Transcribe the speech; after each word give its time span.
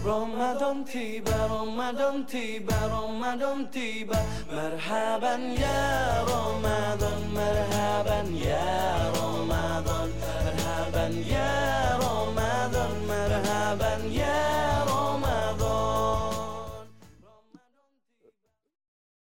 Ramadan 0.00 0.80
tiba, 0.88 1.36
Ramadan 1.44 2.24
tiba, 2.24 2.72
Ramadan 2.88 3.68
tiba. 3.68 4.16
Merhaban 4.48 5.52
ya 5.52 6.24
Ramadan, 6.24 7.20
merhaban 7.36 8.32
ya 8.32 8.64
Ramadan. 9.12 10.08
Merhaban 10.16 11.12
ya 11.20 11.52
Ramadan, 12.00 12.92
merhaban 13.04 14.00
ya 14.08 14.40
Ramadan. 14.88 16.84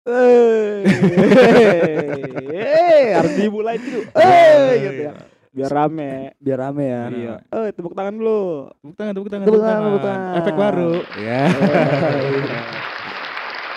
Hei, 0.05 0.81
hei, 2.57 3.13
arti 3.13 3.45
mulai 3.53 3.77
itu. 3.77 4.01
Hei, 4.17 4.81
gitu 4.81 5.13
ya. 5.13 5.34
Biar 5.55 5.71
rame. 5.71 6.35
Biar 6.35 6.59
rame 6.67 6.83
ya. 6.83 7.01
Iya. 7.07 7.35
Eh, 7.47 7.71
tepuk 7.71 7.95
tangan 7.95 8.11
dulu. 8.11 8.67
Tepuk 8.83 8.95
tangan, 8.99 9.13
tepuk 9.15 9.29
tangan, 9.31 9.45
Tepuk 9.47 9.61
tangan, 9.63 9.81
tepuk 9.87 10.03
tangan. 10.03 10.37
Efek 10.43 10.55
baru. 10.59 10.93
Ya. 11.15 11.41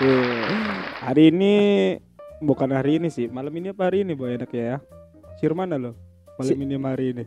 Tuh. 0.02 0.42
Hari 1.06 1.30
ini 1.30 1.54
bukan 2.42 2.68
hari 2.74 2.98
ini 2.98 3.08
sih, 3.08 3.30
malam 3.30 3.54
ini 3.54 3.70
apa 3.70 3.86
hari 3.86 4.02
ini 4.02 4.12
boy 4.12 4.34
enaknya 4.34 4.62
ya? 4.62 4.76
Sir 5.38 5.54
mana 5.54 5.78
lo? 5.78 5.94
Malam 6.36 6.58
Si- 6.58 6.58
ini 6.58 6.74
hari 6.74 7.06
ini. 7.14 7.24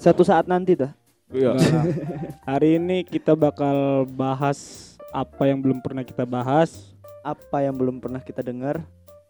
Satu 0.00 0.24
saat 0.24 0.48
nanti 0.48 0.74
dah. 0.74 0.90
Iya. 1.28 1.54
Nah, 1.54 1.84
hari 2.56 2.80
ini 2.80 3.04
kita 3.04 3.36
bakal 3.36 4.08
bahas 4.08 4.92
apa 5.12 5.48
yang 5.48 5.60
belum 5.60 5.84
pernah 5.84 6.04
kita 6.04 6.24
bahas 6.24 6.92
Apa 7.22 7.62
yang 7.62 7.76
belum 7.78 8.02
pernah 8.02 8.18
kita 8.18 8.42
dengar? 8.42 8.82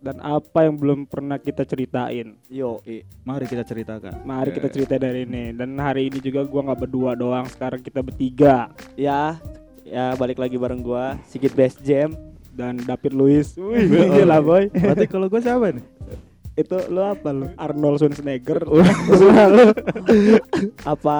Dan 0.02 0.18
apa 0.18 0.62
yang 0.62 0.74
belum 0.74 1.04
pernah 1.04 1.36
kita 1.36 1.62
ceritain. 1.62 2.34
Yo. 2.46 2.78
Mari 3.22 3.44
kita 3.46 3.62
ceritakan. 3.62 4.20
Mari 4.20 4.50
kita 4.50 4.66
Ya. 4.66 4.72
cerita 4.72 4.94
dari 4.96 5.22
ini. 5.22 5.52
Dan 5.52 5.76
hari 5.76 6.06
ini 6.06 6.18
juga 6.18 6.42
gua 6.42 6.60
nggak 6.64 6.78
berdua 6.80 7.14
doang, 7.14 7.44
sekarang 7.46 7.78
kita 7.78 8.00
bertiga 8.00 8.68
Ya, 8.92 9.40
ya 9.82 10.12
balik 10.12 10.36
lagi 10.36 10.54
bareng 10.54 10.80
gua 10.80 11.16
Sigit 11.24 11.52
Best 11.52 11.80
Jam. 11.80 12.12
dan 12.52 12.76
David 12.76 13.12
Luiz. 13.12 13.54
Wih, 13.54 13.88
Oh, 14.02 14.06
gila 14.12 14.38
boy. 14.38 14.68
Berarti 14.68 15.06
kalau 15.06 15.24
gue 15.24 15.40
siapa 15.40 15.72
nih? 15.72 15.82
Itu 16.52 16.76
lo 16.86 17.08
apa 17.08 17.32
lo? 17.32 17.48
Arnold 17.56 17.96
Schwarzenegger. 17.96 18.60
Apa 20.84 21.16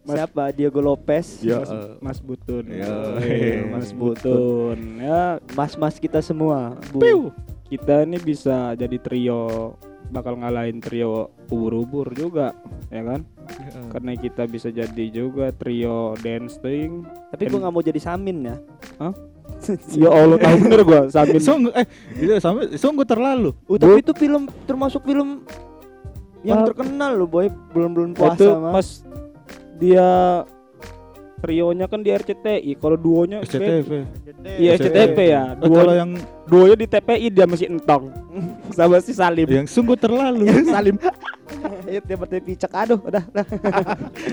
Mas- 0.00 0.16
siapa 0.16 0.48
Diego 0.48 0.78
Lopez? 0.78 1.42
Ya. 1.42 1.60
Mas, 1.60 1.70
Mas 2.00 2.18
Butun. 2.20 2.64
Ya, 2.70 2.88
Eh, 3.20 3.66
Mas 3.66 3.68
Mas 3.68 3.88
Butun. 3.92 4.78
Ya, 4.96 5.36
Mas-mas 5.52 5.98
kita 5.98 6.22
semua. 6.22 6.78
Bu. 6.88 6.98
Piu. 7.02 7.20
Kita 7.66 8.06
ini 8.06 8.18
bisa 8.22 8.78
jadi 8.78 8.96
trio 9.02 9.74
bakal 10.06 10.38
ngalahin 10.38 10.78
trio 10.78 11.34
ubur-ubur 11.50 12.14
juga, 12.14 12.54
ya 12.94 13.02
kan? 13.02 13.26
Karena 13.90 14.14
kita 14.14 14.46
bisa 14.46 14.70
jadi 14.70 15.04
juga 15.10 15.50
trio 15.50 16.14
dancing. 16.22 17.02
Tapi 17.34 17.42
gua 17.50 17.66
nggak 17.66 17.74
mau 17.74 17.82
jadi 17.82 17.98
Samin 17.98 18.46
ya. 18.46 18.56
Hah? 19.02 19.14
ya 19.98 20.10
Allah 20.10 20.38
tahu 20.38 20.56
bener 20.68 20.80
gua 20.84 21.00
sambil 21.08 21.40
Sungguh 21.40 21.72
eh 21.72 21.86
itu 22.18 22.32
sampai 22.38 22.76
sungguh 22.76 23.06
terlalu. 23.06 23.50
Uh, 23.66 23.78
tapi 23.78 24.04
itu 24.04 24.12
film 24.14 24.46
termasuk 24.68 25.02
film 25.06 25.42
yang 26.46 26.62
Wah. 26.62 26.66
terkenal 26.70 27.10
loh 27.18 27.26
boy 27.26 27.50
bulan-bulan 27.74 28.14
itu 28.14 28.18
puasa 28.22 28.50
mah. 28.54 28.72
pas 28.78 28.86
dia 29.82 30.08
trionya 31.46 31.86
kan 31.86 32.02
di 32.02 32.10
RCTI, 32.10 32.74
kalau 32.82 32.98
duonya 32.98 33.38
SCTV. 33.46 33.90
Iya 34.58 34.74
SCTV 34.82 35.18
ya. 35.22 35.54
Kalau 35.54 35.86
Duo, 35.86 35.94
yang 35.94 36.10
duonya 36.50 36.74
di 36.74 36.86
TPI 36.90 37.26
dia 37.30 37.46
masih 37.46 37.70
entong 37.70 38.10
sama 38.76 38.98
si 38.98 39.14
Salim. 39.14 39.46
yang 39.46 39.70
sungguh 39.70 39.94
terlalu. 39.94 40.50
Salim. 40.74 40.98
Ayo 41.86 42.02
dia 42.02 42.16
berarti 42.18 42.42
picek 42.42 42.72
aduh 42.74 42.98
udah 42.98 43.22
udah. 43.30 43.46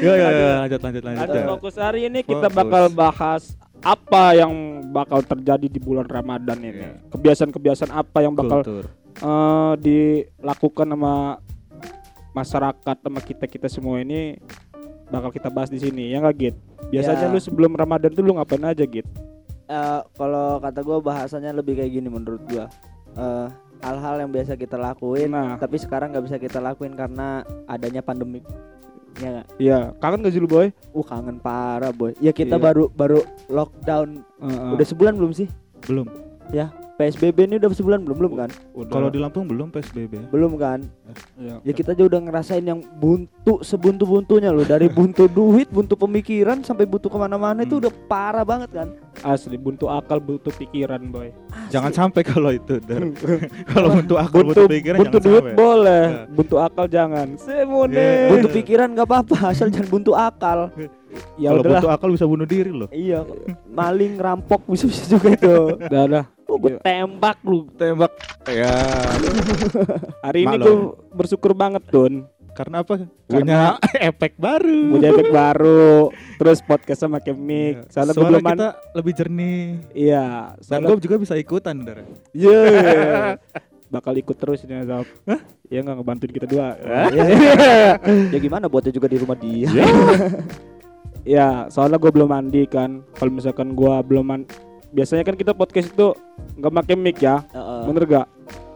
ya, 0.01 0.13
ya, 0.17 0.27
ya, 0.33 0.49
lanjut 0.65 0.81
lanjut 0.81 1.03
lanjut. 1.05 1.21
Ada 1.29 1.37
ya. 1.37 1.45
fokus 1.53 1.75
hari 1.77 2.09
ini 2.09 2.25
kita 2.25 2.49
bakal 2.49 2.89
bahas 2.89 3.53
apa 3.85 4.33
yang 4.33 4.81
bakal 4.89 5.21
terjadi 5.21 5.69
di 5.69 5.77
bulan 5.77 6.09
Ramadan 6.09 6.57
ini. 6.65 6.81
Iya. 6.81 7.13
Kebiasaan-kebiasaan 7.13 7.93
apa 7.93 8.25
yang 8.25 8.33
bakal 8.33 8.65
eh, 8.65 9.73
dilakukan 9.77 10.89
sama 10.89 11.37
masyarakat 12.33 12.97
sama 12.97 13.19
kita 13.21 13.45
kita 13.45 13.69
semua 13.69 14.01
ini 14.01 14.41
bakal 15.13 15.29
kita 15.29 15.47
bahas 15.47 15.69
di 15.69 15.77
sini 15.77 16.09
ya 16.09 16.17
nggak 16.19 16.35
Git? 16.35 16.55
Biasanya 16.89 17.29
Ya. 17.29 17.31
lu 17.31 17.37
sebelum 17.37 17.77
Ramadan 17.77 18.09
tuh 18.09 18.25
lu 18.25 18.33
ngapain 18.33 18.65
aja 18.65 18.81
Git? 18.81 19.05
Eh, 19.63 20.01
kalau 20.17 20.57
kata 20.57 20.81
gua 20.81 20.97
bahasanya 20.99 21.53
lebih 21.53 21.77
kayak 21.77 21.93
gini 21.93 22.09
menurut 22.09 22.41
gua. 22.49 22.65
Eh, 23.13 23.47
hal-hal 23.79 24.15
yang 24.17 24.31
biasa 24.31 24.57
kita 24.57 24.73
lakuin 24.73 25.29
Nah, 25.29 25.59
tapi 25.59 25.77
sekarang 25.77 26.09
nggak 26.11 26.25
bisa 26.25 26.37
kita 26.41 26.57
lakuin 26.57 26.97
karena 26.97 27.45
adanya 27.69 28.01
pandemi. 28.01 28.41
Ya 29.13 29.29
nggak? 29.29 29.47
iya 29.61 29.79
kangen 30.01 30.25
gak 30.25 30.33
sih 30.33 30.41
lu 30.41 30.49
boy? 30.49 30.73
Uh 30.89 31.05
kangen 31.05 31.37
parah 31.37 31.93
boy. 31.93 32.17
Ya 32.17 32.33
kita 32.33 32.57
Iya. 32.57 32.65
baru 32.65 32.89
baru 32.89 33.21
lockdown 33.45 34.25
Heeh. 34.41 34.73
udah 34.73 34.85
sebulan 34.89 35.13
belum 35.13 35.31
sih? 35.37 35.45
Belum. 35.85 36.09
PSBB 36.93 37.37
ini 37.43 37.55
udah 37.57 37.69
sebulan 37.69 37.99
belum 38.01 38.15
belum 38.15 38.33
kan? 38.35 38.49
Kalau 38.85 39.09
di 39.09 39.17
Lampung 39.17 39.45
belum 39.45 39.67
PSBB. 39.67 40.29
Belum 40.29 40.53
kan? 40.55 40.85
Iya. 41.35 41.57
Ya 41.61 41.73
kita 41.73 41.91
aja 41.91 42.03
udah 42.03 42.19
ngerasain 42.21 42.61
yang 42.61 42.85
buntu 42.93 43.59
sebuntu-buntunya 43.59 44.49
loh 44.49 44.61
dari 44.61 44.85
buntu 44.93 45.25
duit, 45.25 45.65
buntu 45.67 45.95
pemikiran 45.95 46.61
sampai 46.61 46.85
buntu 46.85 47.07
ke 47.07 47.17
mana-mana 47.17 47.61
itu 47.61 47.73
Hmm. 47.73 47.81
udah 47.81 47.93
parah 48.05 48.43
banget 48.43 48.69
kan. 48.71 48.89
asli 49.21 49.55
buntu 49.55 49.87
akal 49.87 50.17
buntu 50.17 50.51
pikiran 50.51 50.99
boy. 51.07 51.33
Jangan 51.69 51.89
sampai 51.91 52.21
kalau 52.21 52.51
itu. 52.51 52.77
Kalau 53.73 53.87
buntu 53.91 54.13
akal 54.15 54.41
buntu 54.43 54.53
buntu 54.59 54.71
pikiran 54.71 54.97
buntu 54.99 55.09
jangan 55.11 55.25
duit 55.25 55.41
sampai. 55.41 55.55
boleh, 55.55 56.03
Ya. 56.03 56.21
buntu 56.29 56.55
akal 56.59 56.85
jangan. 56.87 57.27
Semune. 57.35 57.93
Ya. 57.95 58.29
Buntu 58.29 58.47
pikiran 58.51 58.87
nggak 58.91 59.07
apa-apa 59.07 59.35
asal 59.49 59.67
jangan 59.67 59.89
buntu 59.89 60.11
akal. 60.13 60.69
ya 61.35 61.49
kalau 61.49 61.61
udahlah. 61.61 61.77
buntu 61.77 61.89
akal 61.89 62.09
bisa 62.11 62.25
bunuh 62.25 62.43
diri 62.43 62.69
loh. 62.69 62.89
Iya, 62.89 63.21
maling, 63.67 64.13
rampok 64.15 64.65
bisa-bisa 64.65 65.05
juga 65.07 65.29
itu. 65.31 65.55
Udah 65.79 66.03
dah. 66.05 66.25
Oh, 66.43 66.57
gue 66.57 66.75
tembak 66.79 67.39
lu. 67.41 67.65
Tembak. 67.73 68.11
Ya. 68.45 68.73
Hari 70.25 70.39
ini 70.43 70.55
gue 70.57 70.75
bersyukur 71.09 71.51
banget 71.51 71.81
Tun 71.87 72.27
Karena 72.53 72.83
apa? 72.83 73.01
Punya 73.25 73.79
efek 74.11 74.37
baru. 74.37 74.93
Punya 74.93 75.07
efek 75.09 75.29
baru 75.29 76.11
Terus 76.39 76.59
podcast 76.61 77.01
sama 77.01 77.17
Kemik 77.17 77.81
Iya. 77.81 77.89
Soalnya 77.89 78.13
Suara 78.13 78.27
belum 78.29 78.41
man- 78.43 78.53
kita 78.53 78.69
lebih 78.93 79.13
jernih. 79.15 79.61
Iya 79.91 80.25
Dan 80.53 80.61
Soalnya 80.61 80.87
gue 80.91 80.97
juga 81.01 81.15
bisa 81.17 81.33
ikutan, 81.33 81.75
Dar. 81.81 82.03
Iya. 82.31 82.61
Bakal 83.89 84.13
ikut 84.17 84.35
terus 84.35 84.61
ini 84.63 84.83
Sob 84.83 85.07
Ya 85.67 85.79
nggak 85.79 85.95
ngebantuin 85.97 86.31
kita 86.31 86.45
dua 86.45 86.77
Ya 88.29 88.37
gimana 88.37 88.67
buatnya 88.67 88.91
juga 88.91 89.07
di 89.07 89.17
rumah 89.17 89.37
dia. 89.37 89.69
Ya 91.23 91.47
soalnya 91.69 91.97
gue 91.97 92.11
belum 92.11 92.27
mandi 92.27 92.67
kan 92.67 93.01
Kalau 93.15 93.31
misalkan 93.31 93.73
gue 93.73 93.93
belum 94.03 94.25
man 94.27 94.41
Biasanya 94.93 95.25
kan 95.25 95.33
kita 95.33 95.57
podcast 95.57 95.89
itu 95.89 96.13
nggak 96.61 96.73
pakai 96.85 96.95
mic 96.95 97.17
ya 97.17 97.41
Heeh. 97.49 97.81
Bener 97.89 98.03
gak? 98.05 98.27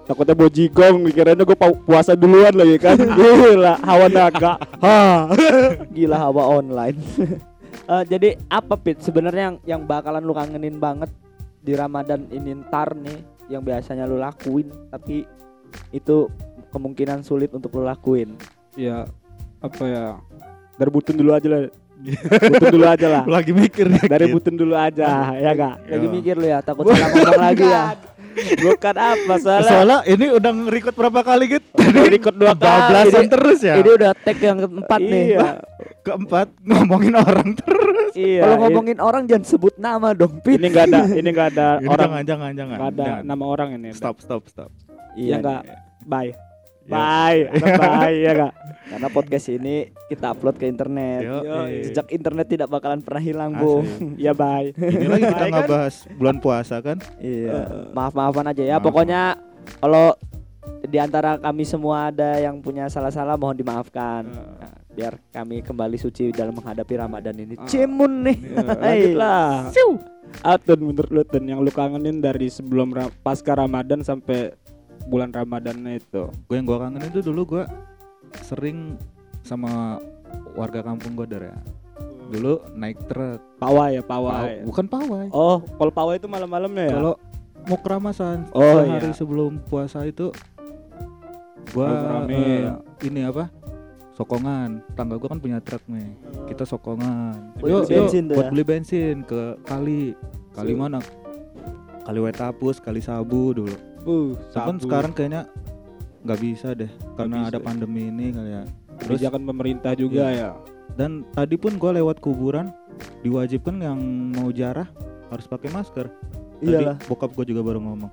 Takutnya 0.07 0.33
bawa 0.33 0.49
jigong 0.49 0.95
Mikirnya 1.03 1.43
gue 1.43 1.57
puasa 1.83 2.15
duluan 2.17 2.55
lagi 2.55 2.79
kan 2.79 2.97
Gila 3.19 3.77
Hawa 3.85 4.07
naga 4.09 4.57
ha. 4.81 5.29
Gila 5.95 6.17
hawa 6.17 6.43
online. 6.59 6.97
Eh, 7.87 8.03
jadi 8.03 8.35
apa 8.51 8.75
Pit 8.75 8.99
sebenarnya 8.99 9.43
yang 9.47 9.57
yang 9.63 9.81
bakalan 9.87 10.19
lu 10.19 10.35
kangenin 10.35 10.75
banget 10.75 11.07
di 11.63 11.71
Ramadan 11.71 12.27
ini 12.35 12.59
ntar 12.67 12.91
nih 12.91 13.15
yang 13.47 13.63
biasanya 13.63 14.03
lu 14.03 14.19
lakuin 14.19 14.67
tapi 14.91 15.23
itu 15.95 16.27
kemungkinan 16.75 17.23
sulit 17.23 17.47
untuk 17.55 17.71
lu 17.79 17.87
lakuin. 17.87 18.35
Ya 18.75 19.07
apa 19.63 19.83
ya 19.87 20.05
Dari 20.75 20.89
butun 20.91 21.15
dulu 21.15 21.31
aja 21.31 21.47
lah 21.47 21.71
Butun 21.97 22.71
dulu 22.71 22.85
aja 22.85 23.07
lah 23.07 23.23
Lagi 23.25 23.51
mikir 23.51 23.85
nih. 23.87 24.05
Dari 24.05 24.25
Kit. 24.25 24.33
butun 24.33 24.55
dulu 24.55 24.73
aja 24.73 25.33
Ya 25.33 25.51
gak? 25.51 25.75
Lagi 25.83 25.97
Iya. 25.99 26.13
mikir 26.13 26.35
lu 26.35 26.45
ya, 26.45 26.59
takut 26.61 26.83
salah 26.85 27.09
ngomong 27.09 27.41
lagi 27.41 27.65
ya. 27.65 27.83
Bukan 28.37 28.95
apa 28.95 29.33
soalnya 29.37 29.65
Soalnya 29.67 29.97
ini 30.05 30.25
udah 30.29 30.51
nge-record 30.53 30.95
berapa 30.95 31.19
kali 31.21 31.43
gitu? 31.49 31.67
Record 32.07 32.35
dua 32.35 32.53
kali 32.53 33.09
ini- 33.09 33.27
terus 33.27 33.59
ya. 33.59 33.75
Ini 33.75 33.89
udah 33.91 34.11
tag 34.15 34.37
yang 34.37 34.57
keempat 34.59 34.99
nih. 34.99 35.23
Iya 35.27 35.39
Wah, 35.39 35.53
Keempat 35.99 36.47
ngomongin 36.61 37.13
orang 37.13 37.49
terus. 37.53 38.11
Iya 38.13 38.41
Kalau 38.41 38.55
ngomongin 38.59 38.97
orang 38.97 39.23
jangan 39.25 39.43
sebut 39.43 39.73
nama 39.75 40.13
dong, 40.13 40.39
Pit. 40.39 40.55
Ini 40.55 40.67
gak 40.69 40.85
ada 40.87 41.01
Ini 41.11 41.29
gak 41.29 41.47
ada 41.51 41.67
Ini 41.77 41.87
orang 41.87 41.99
jangan 42.07 42.23
jangan 42.23 42.51
jangan. 42.53 42.77
Gak 42.77 42.89
ada 42.89 43.03
Jangan. 43.03 43.23
nama 43.25 43.43
orang 43.45 43.69
ini 43.73 43.89
Stop 43.91 44.21
stop 44.21 44.45
stop. 44.45 44.69
Iya 45.13 45.41
enggak 45.41 45.61
Bye 46.03 46.31
Ya. 46.31 46.46
Bye 46.87 47.41
Ada 47.51 47.67
Bye 47.75 48.17
ya 48.23 48.31
gak? 48.33 48.53
Karena 48.87 49.07
podcast 49.11 49.47
ini 49.51 49.91
kita 50.07 50.31
upload 50.31 50.55
ke 50.55 50.63
internet. 50.63 51.27
Yo. 51.27 51.43
Jejak 51.83 52.07
internet 52.15 52.47
tidak 52.47 52.71
bakalan 52.71 53.03
pernah 53.03 53.19
hilang. 53.19 53.51
Bung. 53.59 53.83
Ya 54.15 54.31
bye 54.31 54.71
Ini 54.71 55.05
lagi 55.11 55.23
kita 55.27 55.35
Bye, 55.35 55.51
kan? 55.51 55.55
nggak 55.59 55.69
bahas 55.69 55.95
bulan 56.15 56.37
puasa 56.39 56.75
kan? 56.79 56.97
Iya. 57.19 57.91
Maaf-maafan 57.91 58.47
aja 58.47 58.63
ya. 58.63 58.75
Maaf. 58.79 58.87
Pokoknya 58.87 59.21
kalau 59.83 60.15
di 60.87 60.97
antara 61.03 61.35
kami 61.35 61.67
semua 61.67 62.07
ada 62.07 62.39
yang 62.39 62.63
punya 62.63 62.87
salah-salah 62.87 63.35
mohon 63.35 63.59
dimaafkan. 63.59 64.23
Nah, 64.23 64.73
biar 64.95 65.19
kami 65.29 65.59
kembali 65.61 65.99
suci 65.99 66.31
dalam 66.31 66.55
menghadapi 66.55 66.93
Ramadan 66.95 67.35
ini. 67.37 67.59
Ah. 67.59 67.67
Cimun 67.67 68.23
nih. 68.23 68.37
Ya, 68.47 68.63
Lanjutlah 68.73 69.51
Atun 70.43 70.79
menurut 70.91 71.07
lu 71.11 71.23
Yang 71.39 71.59
lu 71.63 71.71
kangenin 71.71 72.19
dari 72.19 72.47
sebelum 72.51 72.91
ra- 72.91 73.11
pasca 73.23 73.55
Ramadan 73.55 74.03
sampai 74.03 74.51
bulan 75.07 75.31
Ramadan 75.31 75.79
itu 75.87 76.27
Gue 76.45 76.55
yang 76.55 76.65
gue 76.65 76.77
kangen 76.77 77.01
itu 77.01 77.19
dulu 77.21 77.41
gue 77.49 77.63
sering 78.41 78.99
sama 79.41 79.97
warga 80.53 80.83
kampung 80.83 81.15
gue 81.15 81.25
dar 81.25 81.43
ya. 81.45 81.57
dulu 82.27 82.59
naik 82.75 82.99
truk. 83.07 83.39
Pawai 83.55 83.95
ya, 83.95 84.03
Paw- 84.03 84.27
pawai. 84.27 84.67
bukan 84.67 84.85
pawai. 84.85 85.27
Oh, 85.31 85.63
kalau 85.63 85.87
pawai 85.89 86.19
itu 86.19 86.27
malam-malamnya 86.27 86.91
ya? 86.91 86.95
Kalau 86.99 87.13
mau 87.63 87.79
keramasan 87.79 88.43
Oh, 88.51 88.83
sehari 88.83 89.07
iya. 89.07 89.15
sebelum 89.15 89.63
puasa 89.63 90.03
itu 90.03 90.35
gua 91.71 92.27
eh, 92.27 92.67
ya. 92.67 92.75
ini 93.03 93.23
apa? 93.23 93.47
Sokongan. 94.11 94.83
Tangga 94.91 95.15
gua 95.15 95.29
kan 95.31 95.39
punya 95.39 95.63
truk 95.63 95.79
nih. 95.87 96.19
Kita 96.47 96.67
sokongan. 96.67 97.55
Yuk, 97.63 97.63
beli 97.63 97.71
yuk, 97.71 97.83
bensin 97.87 98.23
tuh 98.27 98.35
buat 98.35 98.43
ya? 98.43 98.51
beli 98.51 98.63
bensin 98.65 99.15
ke 99.23 99.41
kali. 99.63 100.11
Kali 100.51 100.73
mana? 100.75 100.99
Kali 102.03 102.19
Wetapus, 102.19 102.83
kali 102.83 102.99
Sabu 102.99 103.55
dulu. 103.55 103.71
Uh, 104.07 104.31
Cuman 104.55 104.79
sabu. 104.79 104.87
sekarang 104.87 105.11
kayaknya 105.11 105.41
nggak 106.23 106.39
bisa 106.39 106.71
deh 106.71 106.91
karena 107.19 107.43
bisa 107.43 107.49
ada 107.51 107.59
ya. 107.59 107.65
pandemi 107.67 108.01
ini 108.07 108.25
kali 108.31 108.51
ya. 108.55 108.63
Terus 108.97 109.19
kebijakan 109.19 109.41
pemerintah 109.43 109.91
juga 109.93 110.23
ya. 110.31 110.49
dan 110.95 111.27
tadi 111.35 111.59
pun 111.59 111.75
gua 111.75 111.91
lewat 111.93 112.23
kuburan 112.23 112.71
diwajibkan 113.21 113.77
yang 113.83 113.99
mau 114.33 114.49
jarah 114.49 114.87
harus 115.27 115.45
pakai 115.45 115.69
masker. 115.75 116.07
Tadi 116.57 116.71
Iyalah. 116.73 116.97
bokap 117.05 117.35
gua 117.35 117.45
juga 117.45 117.61
baru 117.61 117.83
ngomong. 117.83 118.11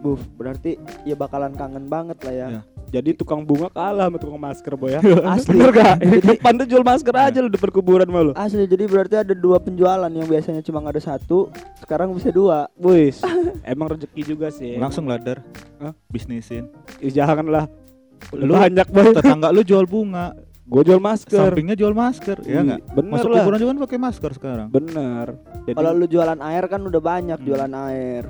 Buf, 0.00 0.22
berarti 0.34 0.80
ya 1.04 1.14
bakalan 1.14 1.52
kangen 1.54 1.86
banget 1.86 2.18
lah 2.24 2.34
ya. 2.34 2.46
Iya. 2.48 2.62
Jadi 2.88 3.12
tukang 3.12 3.40
bunga 3.40 3.68
kalah 3.68 4.08
sama 4.08 4.16
tukang 4.16 4.40
masker 4.40 4.72
boy 4.72 4.90
ya. 4.90 5.00
Asli. 5.28 5.52
Bener 5.52 5.70
gak? 5.70 5.94
Depan 6.24 6.52
tuh 6.56 6.66
jual 6.66 6.80
masker 6.80 7.12
aja 7.12 7.38
lu 7.38 7.46
depan 7.46 7.68
kuburan 7.68 8.08
malu. 8.08 8.32
Asli 8.32 8.64
jadi 8.64 8.84
berarti 8.84 9.14
ada 9.18 9.32
dua 9.32 9.56
penjualan 9.58 10.08
yang 10.08 10.24
biasanya 10.24 10.60
cuma 10.60 10.80
ada 10.80 10.96
satu, 10.96 11.52
sekarang 11.78 12.10
bisa 12.10 12.28
dua. 12.30 12.64
Wis, 12.74 13.20
emang 13.66 13.92
rezeki 13.92 14.22
juga 14.26 14.48
sih. 14.48 14.74
Langsung 14.74 15.04
ladar. 15.04 15.44
Hah? 15.76 15.92
Bisnisin. 16.08 16.72
Ih, 16.98 17.10
janganlah. 17.10 17.68
Udah 18.30 18.42
Lu- 18.42 18.56
banyak 18.56 18.88
boy. 18.88 19.12
Tetangga 19.12 19.48
lu 19.48 19.60
jual 19.60 19.84
bunga, 19.84 20.32
Gue 20.64 20.82
jual 20.82 20.96
masker. 20.98 21.48
sampingnya 21.48 21.72
jual 21.72 21.92
masker, 21.92 22.40
ya 22.42 22.60
Ih, 22.60 22.62
enggak? 22.62 22.80
Bener 22.90 23.10
Masuk 23.10 23.28
lah. 23.30 23.36
kuburan 23.40 23.58
juga 23.58 23.70
kan 23.70 23.80
pakai 23.84 23.98
masker 23.98 24.30
sekarang. 24.32 24.66
Bener. 24.68 25.26
Jadi 25.64 25.76
Kalau 25.76 25.92
lu 25.92 26.04
jualan 26.04 26.40
air 26.42 26.64
kan 26.66 26.80
udah 26.82 27.00
banyak 27.00 27.36
Hmm. 27.36 27.46
jualan 27.46 27.72
air. 27.88 28.24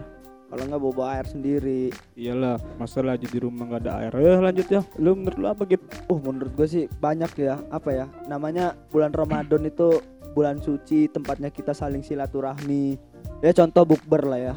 Kalau 0.49 0.63
nggak 0.65 0.81
bawa 0.81 1.05
air 1.13 1.27
sendiri. 1.29 1.93
iyalah, 2.17 2.57
masalah 2.81 3.21
aja 3.21 3.29
di 3.29 3.37
rumah 3.37 3.69
nggak 3.69 3.83
ada 3.85 3.93
air. 4.01 4.13
Ya 4.17 4.41
lanjut 4.41 4.69
ya. 4.73 4.81
Lu 4.97 5.13
menurut 5.13 5.37
lu 5.37 5.47
apa 5.47 5.63
gitu? 5.69 5.85
Uh, 6.09 6.17
menurut 6.25 6.53
gue 6.57 6.65
sih 6.65 6.85
banyak 6.89 7.29
ya. 7.37 7.61
Apa 7.69 7.93
ya? 7.93 8.07
Namanya 8.33 8.73
bulan 8.89 9.13
Ramadan 9.13 9.69
itu 9.69 10.01
bulan 10.33 10.57
suci, 10.65 11.13
tempatnya 11.13 11.53
kita 11.53 11.77
saling 11.77 12.01
silaturahmi. 12.01 12.97
Ya 13.45 13.53
contoh 13.53 13.85
bukber 13.85 14.25
lah 14.25 14.41
ya. 14.41 14.55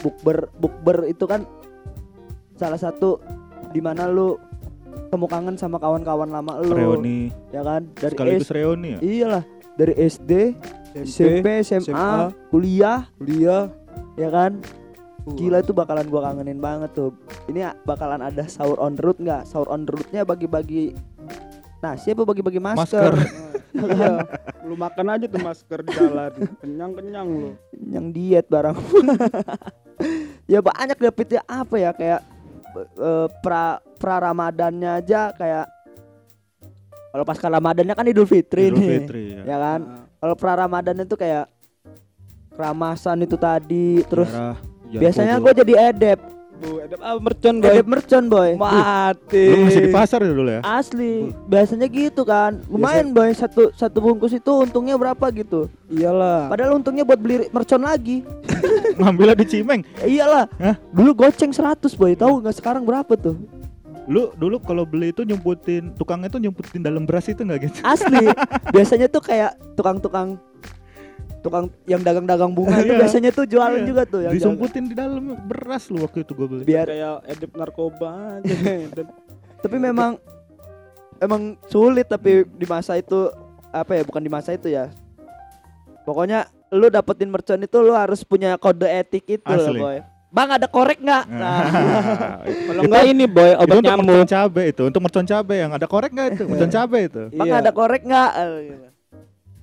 Bukber, 0.00 0.48
bukber 0.56 1.04
itu 1.04 1.28
kan 1.28 1.44
salah 2.56 2.80
satu 2.80 3.20
di 3.76 3.84
mana 3.84 4.08
lu 4.08 4.40
temu 5.10 5.26
kangen 5.28 5.58
sama 5.60 5.76
kawan-kawan 5.76 6.30
lama 6.30 6.62
lu, 6.62 6.72
Reuni, 6.72 7.28
ya 7.50 7.60
kan? 7.66 7.82
Dari 7.98 8.14
sekaligus 8.14 8.48
S- 8.48 8.54
reuni 8.54 8.88
ya. 8.94 8.98
iyalah, 9.02 9.42
dari 9.74 9.94
SD, 9.98 10.32
SMP, 11.02 11.46
SMA, 11.66 11.82
SMA, 11.90 12.30
kuliah, 12.54 13.10
kuliah. 13.18 13.66
ya 14.14 14.30
kan? 14.30 14.62
Gila 15.28 15.60
itu 15.60 15.72
bakalan 15.76 16.06
gua 16.08 16.30
kangenin 16.32 16.58
banget 16.58 16.90
tuh. 16.96 17.12
Ini 17.46 17.76
bakalan 17.84 18.24
ada 18.24 18.44
sahur 18.48 18.80
on 18.80 18.96
the 18.96 19.02
road 19.04 19.18
nggak? 19.20 19.44
Sahur 19.44 19.68
on 19.68 19.84
the 19.84 19.92
roadnya 19.92 20.24
bagi-bagi 20.24 20.96
nasi 21.80 22.12
apa 22.12 22.22
bagi-bagi 22.24 22.60
masker? 22.60 23.12
Masker. 23.12 23.14
Iya. 23.70 24.26
lu 24.66 24.74
makan 24.74 25.14
aja 25.14 25.30
tuh 25.30 25.38
masker 25.46 25.86
di 25.86 25.94
jalan. 25.94 26.32
Kenyang-kenyang 26.58 27.26
lu. 27.30 27.50
Yang 27.70 28.06
diet 28.10 28.46
barang. 28.50 28.74
ya 30.50 30.58
banyak 30.58 30.98
dapet 30.98 31.38
ya 31.38 31.42
apa 31.46 31.78
ya 31.78 31.94
kayak 31.94 32.20
eh, 32.98 33.26
pra 33.46 33.78
pra 33.78 34.18
Ramadannya 34.18 34.90
aja 34.98 35.30
kayak 35.38 35.70
kalau 37.14 37.22
pasca 37.22 37.46
Ramadannya 37.46 37.94
kan 37.94 38.10
Idul 38.10 38.26
Fitri 38.26 38.74
Idul 38.74 38.78
nih. 38.82 38.90
Fitri 39.06 39.22
ya. 39.38 39.42
Ya 39.46 39.56
kan? 39.62 39.80
Kalau 40.18 40.34
pra 40.34 40.52
Ramadan 40.58 41.06
itu 41.06 41.14
kayak 41.14 41.46
keramasan 42.58 43.22
itu 43.22 43.38
tadi 43.38 44.02
terus 44.04 44.28
Jarah, 44.34 44.58
jalan 44.90 45.02
biasanya 45.06 45.34
gue 45.38 45.52
jadi 45.64 45.74
edep 45.94 46.20
Bu, 46.60 46.76
ada 46.84 46.96
apa 47.00 47.20
mercon 47.24 47.56
boy? 47.56 47.72
edep 47.72 47.86
mercon 47.88 48.24
boy 48.28 48.50
Mati. 48.60 49.44
Lu 49.48 49.64
masih 49.64 49.82
di 49.88 49.92
pasar 49.96 50.20
ya 50.20 50.28
dulu 50.28 50.50
ya? 50.52 50.60
Asli, 50.60 51.32
biasanya 51.48 51.88
gitu 51.88 52.20
kan. 52.28 52.60
Lumayan 52.68 53.16
boy, 53.16 53.32
satu 53.32 53.72
satu 53.72 53.96
bungkus 54.04 54.36
itu 54.36 54.52
untungnya 54.52 55.00
berapa 55.00 55.24
gitu. 55.32 55.72
Iyalah. 55.88 56.52
Padahal 56.52 56.76
untungnya 56.76 57.08
buat 57.08 57.16
beli 57.16 57.48
mercon 57.48 57.80
lagi. 57.80 58.20
Ngambilnya 59.00 59.40
di 59.40 59.46
Cimeng. 59.48 59.80
Iyalah. 60.04 60.52
Hah? 60.60 60.76
Dulu 60.92 61.24
goceng 61.24 61.48
100 61.48 61.96
boy, 61.96 62.12
tahu 62.12 62.44
nggak 62.44 62.56
sekarang 62.60 62.84
berapa 62.84 63.16
tuh? 63.16 63.40
Lu 64.04 64.28
dulu 64.36 64.60
kalau 64.60 64.84
beli 64.84 65.16
itu 65.16 65.24
nyumputin 65.24 65.96
tukangnya 65.96 66.28
tuh 66.28 66.44
nyumputin 66.44 66.84
dalam 66.84 67.08
beras 67.08 67.24
itu 67.32 67.40
enggak 67.40 67.72
gitu? 67.72 67.80
Asli. 67.88 68.28
biasanya 68.76 69.08
tuh 69.08 69.24
kayak 69.24 69.56
tukang-tukang 69.80 70.36
tukang 71.40 71.66
yang 71.84 72.00
dagang-dagang 72.00 72.52
bunga 72.52 72.78
itu 72.78 72.92
Iya. 72.92 73.00
biasanya 73.00 73.30
tuh 73.30 73.44
jualan 73.44 73.80
Iya. 73.80 73.86
juga 73.86 74.02
tuh 74.04 74.20
yang 74.20 74.30
jaga. 74.30 74.38
Disumputin 74.38 74.84
di 74.84 74.94
dalam 74.94 75.22
beras 75.42 75.88
lu 75.88 76.00
waktu 76.00 76.20
itu 76.20 76.32
gua 76.32 76.46
beli. 76.46 76.62
biar 76.62 76.86
kayak 76.86 77.16
edep 77.26 77.50
narkoba 77.54 78.10
aja. 78.36 78.54
Tapi 79.64 79.76
memang 79.76 80.16
emang 81.18 81.42
sulit 81.66 82.04
tapi 82.04 82.44
di 82.46 82.64
masa 82.64 82.96
itu 82.96 83.28
apa 83.68 83.92
ya 83.92 84.02
bukan 84.02 84.18
di 84.18 84.28
masa 84.28 84.50
itu 84.50 84.66
ya 84.66 84.88
pokoknya 86.02 86.44
lu 86.70 86.88
dapetin 86.88 87.28
mercon 87.28 87.60
itu 87.60 87.78
lu 87.78 87.92
harus 87.92 88.22
punya 88.22 88.56
kode 88.56 88.88
etik 88.88 89.28
itu 89.30 89.44
loh 89.44 89.68
Asli. 89.68 89.78
boy 89.78 89.98
bang 90.30 90.48
ada 90.48 90.64
korek 90.64 90.96
nggak 90.96 91.24
nah, 91.28 91.60
Kalau 92.66 92.82
enggak 92.82 93.04
ini 93.04 93.26
boy 93.26 93.50
itu 93.50 93.58
obat 93.58 93.76
untuk 93.76 93.92
mercon 93.92 94.06
nyamuk. 94.16 94.28
cabe 94.28 94.62
itu, 94.64 94.82
untuk 94.86 95.00
mercon 95.02 95.26
cabe 95.26 95.54
yang 95.56 95.70
ada 95.70 95.84
korek 95.84 96.10
nggak 96.10 96.26
itu? 96.30 96.42
Mercon 96.46 96.70
cabe 96.70 96.98
itu. 97.04 97.22
bang 97.30 97.46
Iya. 97.46 97.60
ada 97.60 97.70
korek 97.70 98.02
nggak 98.02 98.30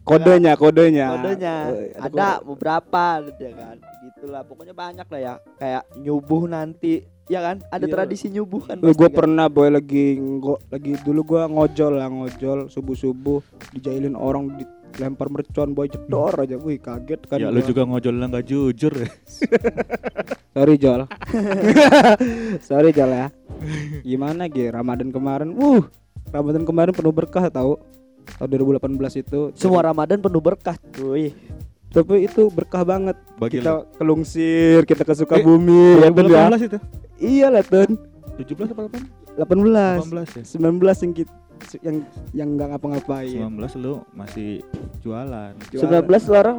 kodenya, 0.08 0.54
kodenya. 0.56 1.06
kodenya 1.14 1.56
Eh, 1.70 1.92
ada 2.00 2.40
korek. 2.40 2.46
beberapa 2.48 3.04
ya 3.36 3.52
kan 3.54 3.76
gitulah 4.02 4.42
pokoknya 4.42 4.74
banyak 4.74 5.06
lah 5.06 5.20
ya 5.20 5.34
kayak 5.56 5.84
nyubuh 5.96 6.48
nanti 6.48 6.94
ya 7.28 7.44
kan 7.44 7.60
ada 7.68 7.84
Iya. 7.84 7.92
tradisi 7.92 8.32
nyubuh 8.32 8.64
kan 8.64 8.80
Lu 8.80 8.90
gue 8.90 9.06
kan? 9.06 9.14
pernah 9.14 9.46
boy 9.46 9.68
lagi 9.68 10.16
ngo, 10.16 10.64
lagi 10.66 10.96
dulu 10.98 11.22
gua 11.28 11.44
ngojol 11.46 11.94
lah 11.94 12.08
ngojol 12.08 12.60
subuh 12.68 12.96
subuh 12.96 13.44
dijailin 13.70 14.16
orang 14.16 14.56
dilempar 14.96 15.28
mercon 15.28 15.76
boy 15.76 15.86
jedor 15.86 16.34
aja, 16.34 16.56
wih 16.56 16.80
kaget 16.80 17.22
kan. 17.28 17.38
Ya 17.38 17.52
lu 17.52 17.60
juga 17.60 17.84
ngojolnya 17.84 18.32
nggak 18.32 18.48
jujur 18.48 18.94
ya. 18.96 19.12
Sorry 20.56 20.80
Jol. 20.80 21.06
Sorry 22.68 22.90
Jol 22.90 23.12
ya. 23.12 23.28
Gimana 24.02 24.48
Ge? 24.48 24.72
Ramadan 24.72 25.12
kemarin, 25.12 25.54
wuh, 25.54 25.86
Ramadan 26.30 26.64
kemarin 26.64 26.94
penuh 26.94 27.12
berkah 27.12 27.46
tahu. 27.48 27.78
Tahun 28.30 28.50
2018 28.50 28.84
itu. 29.18 29.40
semua 29.54 29.82
Ramadan 29.82 30.20
penuh 30.20 30.40
berkah 30.40 30.76
cuy 30.92 31.32
Tapi 31.88 32.28
itu 32.28 32.48
berkah 32.48 32.84
banget. 32.84 33.16
Bagi 33.36 33.58
lu. 33.58 33.64
kita 33.64 33.72
ke 33.90 34.04
Lungsir, 34.04 34.80
kita 34.84 35.02
ke 35.02 35.14
Sukabumi, 35.14 35.98
ya 35.98 36.12
Tun 36.12 36.28
ya. 36.28 36.46
2018 36.52 36.68
itu. 36.68 36.78
Iya 37.18 37.48
lah 37.48 37.64
Tun. 37.64 37.92
17 38.36 38.70
apa 38.70 38.82
18? 38.86 39.40
18. 39.40 40.04
18 40.06 40.38
ya. 40.38 40.44
19 40.44 40.78
yang 41.00 41.14
kita 41.16 41.34
yang 41.82 41.98
yang 42.36 42.48
nggak 42.54 42.68
ngapa-ngapain. 42.70 43.34
19 43.34 43.56
lu 43.78 43.94
masih 44.12 44.62
jualan. 45.00 45.56
Jualan. 45.72 46.06
19 46.06 46.30
orang 46.32 46.58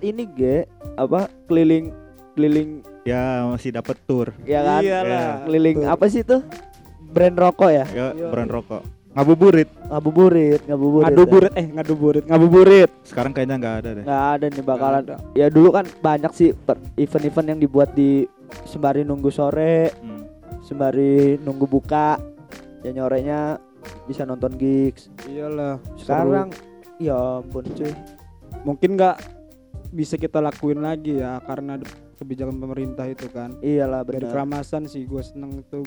ini 0.00 0.24
ge 0.26 0.64
apa 0.94 1.26
keliling 1.44 1.92
keliling 2.32 2.80
Ya 3.02 3.44
masih 3.46 3.72
dapat 3.72 3.98
tour. 4.02 4.30
ya 4.42 4.60
kan 4.62 4.80
Iyalah. 4.80 5.44
keliling 5.44 5.78
Tuh. 5.80 5.90
apa 5.90 6.04
sih 6.06 6.22
itu 6.22 6.38
brand 7.04 7.34
rokok 7.34 7.68
ya 7.68 7.84
Ya 7.88 8.06
brand 8.24 8.48
rokok. 8.48 8.80
Ngabuburit. 9.08 9.68
ngabuburit 9.88 10.60
ngabuburit 10.64 11.06
Ngaduburit 11.08 11.52
eh 11.54 11.66
ngaduburit, 11.66 12.24
ngabuburit. 12.24 12.90
Sekarang 13.02 13.32
kayaknya 13.32 13.56
nggak 13.56 13.76
ada 13.76 13.90
deh. 13.92 14.04
nggak 14.04 14.24
ada 14.30 14.44
nih 14.46 14.64
bakalan 14.64 15.02
Nggak 15.02 15.20
ya 15.32 15.46
dulu 15.48 15.68
kan 15.72 15.84
banyak 15.98 16.32
sih 16.32 16.48
event-event 16.94 17.46
yang 17.48 17.58
dibuat 17.58 17.90
di 17.92 18.28
sembari 18.64 19.02
nunggu 19.02 19.28
sore 19.28 19.90
Hmm. 19.98 20.24
sembari 20.60 21.40
nunggu 21.40 21.64
buka 21.64 22.20
ya 22.80 22.90
nyorenya 22.92 23.56
bisa 24.04 24.22
nonton 24.22 24.52
gigs 24.54 25.08
Iyalah. 25.24 25.80
sekarang 25.96 26.52
ya 26.98 27.40
ampun 27.40 27.64
cuy 27.70 27.92
mungkin 28.62 28.94
nggak 28.94 29.16
bisa 29.88 30.14
kita 30.14 30.38
lakuin 30.38 30.80
lagi 30.80 31.16
ya 31.16 31.40
karena 31.40 31.76
ada 31.76 31.86
kebijakan 32.18 32.58
pemerintah 32.58 33.06
itu 33.06 33.30
kan. 33.30 33.54
Iyalah 33.62 34.02
dari 34.02 34.26
benar. 34.26 34.34
keramasan 34.34 34.90
sih 34.90 35.06
gue 35.06 35.22
seneng 35.22 35.62
tuh 35.70 35.86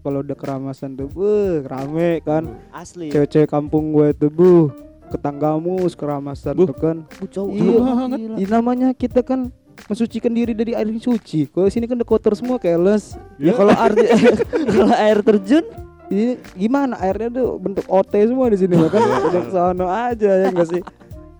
kalau 0.00 0.24
udah 0.24 0.36
keramasan 0.36 0.96
tuh 0.96 1.12
buh 1.12 1.60
rame 1.68 2.24
kan. 2.24 2.48
Asli. 2.72 3.12
Cewek-cewek 3.12 3.52
kampung 3.52 3.92
gue 3.92 4.16
tuh 4.16 4.32
buh 4.32 4.72
ketanggamu 5.12 5.84
keramasan 5.92 6.56
Buh. 6.56 6.68
tuh 6.72 6.76
kan. 6.80 6.96
Bu, 7.20 7.28
cowok. 7.28 7.52
Iya, 7.52 7.76
banget 7.78 8.18
Ini 8.40 8.44
namanya 8.48 8.88
kita 8.96 9.20
kan 9.20 9.52
mensucikan 9.86 10.32
diri 10.32 10.56
dari 10.56 10.72
air 10.72 10.88
suci. 10.96 11.46
Kalau 11.52 11.68
sini 11.68 11.84
kan 11.84 12.00
udah 12.00 12.08
kotor 12.08 12.32
semua 12.32 12.56
keles. 12.56 13.20
Ya 13.36 13.52
kalau 13.52 13.76
air 13.76 13.92
kalau 14.72 14.94
air 14.96 15.18
terjun? 15.20 15.64
Ini 16.08 16.36
gimana? 16.56 17.00
Airnya 17.00 17.32
tuh 17.32 17.56
bentuk 17.56 17.84
OT 17.88 18.12
semua 18.28 18.46
di 18.52 18.58
sini 18.60 18.76
kan? 18.88 19.00
Udah 19.02 19.42
ke 19.44 19.50
sana 19.52 19.86
aja 20.12 20.30
ya 20.36 20.46
enggak 20.52 20.68
sih? 20.68 20.82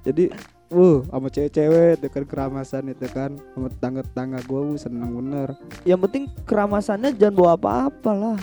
Jadi 0.04 0.24
Wuh, 0.72 1.04
sama 1.06 1.28
cewek-cewek 1.28 2.00
itu 2.00 2.06
kan 2.08 2.24
keramasan 2.24 2.88
itu 2.88 3.06
kan. 3.12 3.36
Sama 3.52 3.68
tetangga-tetangga 3.68 4.38
gue 4.48 4.60
wuh, 4.60 4.78
seneng 4.80 5.12
bener. 5.12 5.52
Yang 5.84 6.00
penting 6.08 6.24
keramasannya 6.48 7.12
jangan 7.14 7.34
bawa 7.36 7.50
apa-apa 7.54 8.12
lah. 8.16 8.38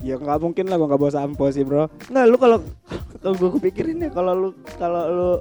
Ya 0.00 0.16
nggak 0.16 0.40
mungkin 0.40 0.64
lah 0.72 0.80
gue 0.80 0.88
nggak 0.88 1.02
bawa 1.02 1.12
sampo 1.12 1.44
sih 1.52 1.60
bro. 1.60 1.86
Nggak 2.08 2.24
lu 2.24 2.36
kalau 2.40 2.58
kalau 3.20 3.34
gue 3.36 3.50
kepikirin 3.60 4.00
ya 4.00 4.10
kalau 4.10 4.32
lu 4.32 4.48
kalau 4.80 5.02
lu 5.12 5.32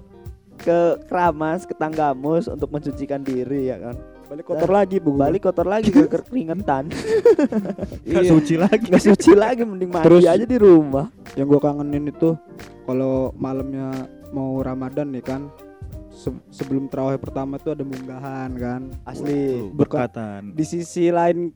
ke 0.59 0.99
keramas 1.07 1.63
ke 1.63 1.71
tanggamus 1.71 2.51
untuk 2.51 2.67
mencucikan 2.67 3.23
diri 3.23 3.71
ya 3.71 3.79
kan? 3.79 3.95
Balik 4.29 4.45
kotor 4.45 4.69
lagi 4.69 5.01
bu 5.01 5.15
balik 5.15 5.47
kotor 5.47 5.65
lagi 5.65 5.89
ke 5.89 6.05
keringetan. 6.05 6.91
Nggak 8.09 8.25
iya. 8.27 8.29
suci 8.29 8.53
lagi. 8.59 8.85
Nggak 8.91 9.05
suci 9.15 9.31
lagi 9.33 9.63
mending 9.63 9.89
mandi 9.89 10.05
Terus- 10.05 10.27
aja 10.27 10.45
di 10.45 10.57
rumah. 10.59 11.07
yang 11.37 11.45
gua 11.47 11.61
kangenin 11.61 12.09
itu 12.09 12.35
kalau 12.83 13.31
malamnya 13.37 14.09
mau 14.33 14.59
Ramadan 14.59 15.13
nih 15.13 15.23
kan 15.23 15.47
se- 16.19 16.43
sebelum 16.51 16.85
terawih 16.85 17.15
pertama 17.15 17.55
tuh 17.55 17.71
ada 17.71 17.81
munggahan 17.81 18.51
kan? 18.53 18.81
Asli. 19.01 19.71
Berkatan. 19.71 20.51
di 20.51 20.61
sisi 20.61 21.07
lain 21.07 21.55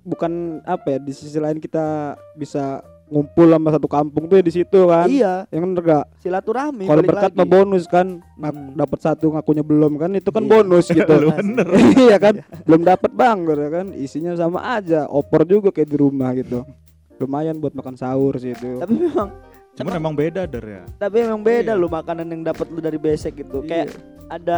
bukan 0.00 0.62
apa 0.62 0.94
ya 0.94 0.98
di 1.00 1.10
sisi 1.10 1.36
lain 1.36 1.58
kita 1.58 2.14
bisa 2.32 2.78
ngumpul 3.04 3.46
sama 3.46 3.68
satu 3.68 3.84
kampung 3.84 4.24
tuh 4.26 4.38
ya 4.38 4.44
di 4.44 4.52
situ 4.52 4.80
kan? 4.86 5.04
Iya. 5.06 5.44
Yang 5.48 5.62
bener 5.66 5.82
gak 5.82 6.04
silaturahmi 6.18 6.84
kalau 6.84 7.02
berkat 7.02 7.32
mah 7.32 7.44
bonus 7.46 7.84
kan? 7.84 8.06
Hmm. 8.34 8.72
dapat 8.72 8.98
satu 8.98 9.28
ngakunya 9.30 9.60
belum 9.60 9.92
kan? 9.96 10.10
Itu 10.14 10.30
kan 10.30 10.42
Iya. 10.42 10.50
bonus 10.50 10.86
gitu. 10.88 11.14
Bener. 11.34 11.66
Iya 11.98 12.16
kan? 12.16 12.34
Belum 12.62 12.80
dapat 12.80 13.10
bang 13.12 13.38
gitu 13.42 13.66
kan? 13.68 13.86
Isinya 13.92 14.32
sama 14.34 14.62
aja 14.72 15.04
opor 15.06 15.42
juga 15.42 15.68
kayak 15.68 15.88
di 15.88 15.96
rumah 15.96 16.32
gitu. 16.32 16.64
Lumayan 17.20 17.58
buat 17.58 17.72
makan 17.72 17.94
sahur 17.94 18.34
sih 18.36 18.52
itu. 18.52 18.78
Tapi 18.78 18.94
memang 18.96 19.28
cuman 19.74 19.92
emang 19.94 20.14
beda 20.14 20.42
der 20.44 20.64
ya? 20.64 20.82
Tapi 20.96 21.16
memang 21.20 21.40
beda 21.40 21.72
Iya. 21.72 21.80
lu 21.80 21.88
makanan 21.88 22.26
yang 22.26 22.42
dapat 22.42 22.66
lu 22.68 22.78
dari 22.78 22.96
besek 22.96 23.34
gitu. 23.36 23.60
Iya. 23.60 23.68
kayak 23.84 23.88
ada 24.28 24.56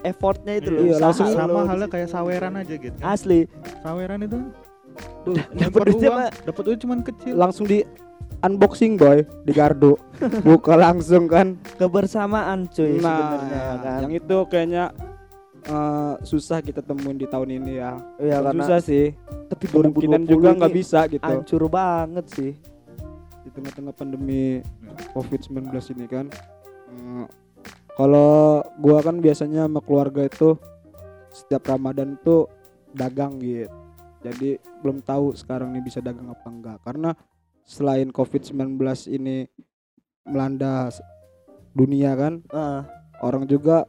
effortnya 0.00 0.54
itu 0.56 0.68
loh. 0.68 0.82
Iya, 0.84 0.96
langsung 1.00 1.26
sama 1.28 1.64
halnya 1.64 1.86
kayak 1.86 2.08
saweran 2.08 2.54
aja 2.54 2.74
gitu 2.74 2.94
kan. 2.94 3.06
Asli. 3.08 3.46
Saweran 3.80 4.20
itu. 4.20 4.38
Tuh 5.22 5.34
Dapat 5.52 5.80
duitnya, 5.84 6.08
uang. 6.08 6.18
Pak. 6.20 6.30
dapat 6.44 6.62
uang 6.64 6.78
cuman 6.80 6.98
kecil. 7.02 7.32
Langsung 7.32 7.64
di 7.64 7.78
unboxing 8.40 8.94
boy. 8.94 9.18
Di 9.42 9.52
gardu. 9.52 9.94
Buka 10.46 10.74
langsung 10.74 11.26
kan. 11.26 11.54
Kebersamaan 11.76 12.66
cuy 12.68 12.98
nah 12.98 13.38
sebenarnya 13.38 13.58
ya 13.60 13.74
kan? 13.78 13.98
yang 14.00 14.12
itu 14.14 14.36
kayaknya 14.46 14.84
eh, 15.64 16.14
susah 16.22 16.58
kita 16.58 16.80
temuin 16.80 17.14
di 17.14 17.26
tahun 17.26 17.48
ini 17.52 17.72
ya. 17.76 17.92
Iya 18.16 18.36
karena 18.40 18.62
susah 18.62 18.80
sih. 18.80 19.06
tapi 19.48 19.64
kemungkinan 19.66 20.22
2020 20.22 20.28
juga 20.28 20.48
nggak 20.54 20.74
bisa 20.74 21.00
gitu. 21.08 21.24
hancur 21.24 21.62
banget 21.66 22.26
sih 22.28 22.52
tengah-tengah 23.58 23.94
pandemi 23.94 24.62
COVID-19 25.12 25.66
ini 25.98 26.06
kan. 26.06 26.26
Eh, 26.94 27.26
kalau 27.98 28.62
gua 28.78 29.02
kan 29.02 29.18
biasanya 29.18 29.66
sama 29.66 29.82
keluarga 29.82 30.22
itu 30.22 30.54
setiap 31.34 31.66
Ramadan 31.66 32.14
tuh 32.22 32.46
dagang 32.94 33.42
gitu. 33.42 33.66
Jadi 34.22 34.58
belum 34.82 35.02
tahu 35.02 35.34
sekarang 35.34 35.74
nih 35.74 35.82
bisa 35.82 35.98
dagang 36.02 36.30
apa 36.30 36.46
enggak 36.50 36.78
karena 36.82 37.14
selain 37.62 38.10
COVID-19 38.10 38.78
ini 39.14 39.46
melanda 40.26 40.90
dunia 41.76 42.16
kan, 42.18 42.42
Heeh, 42.50 42.82
orang 43.22 43.46
juga 43.46 43.86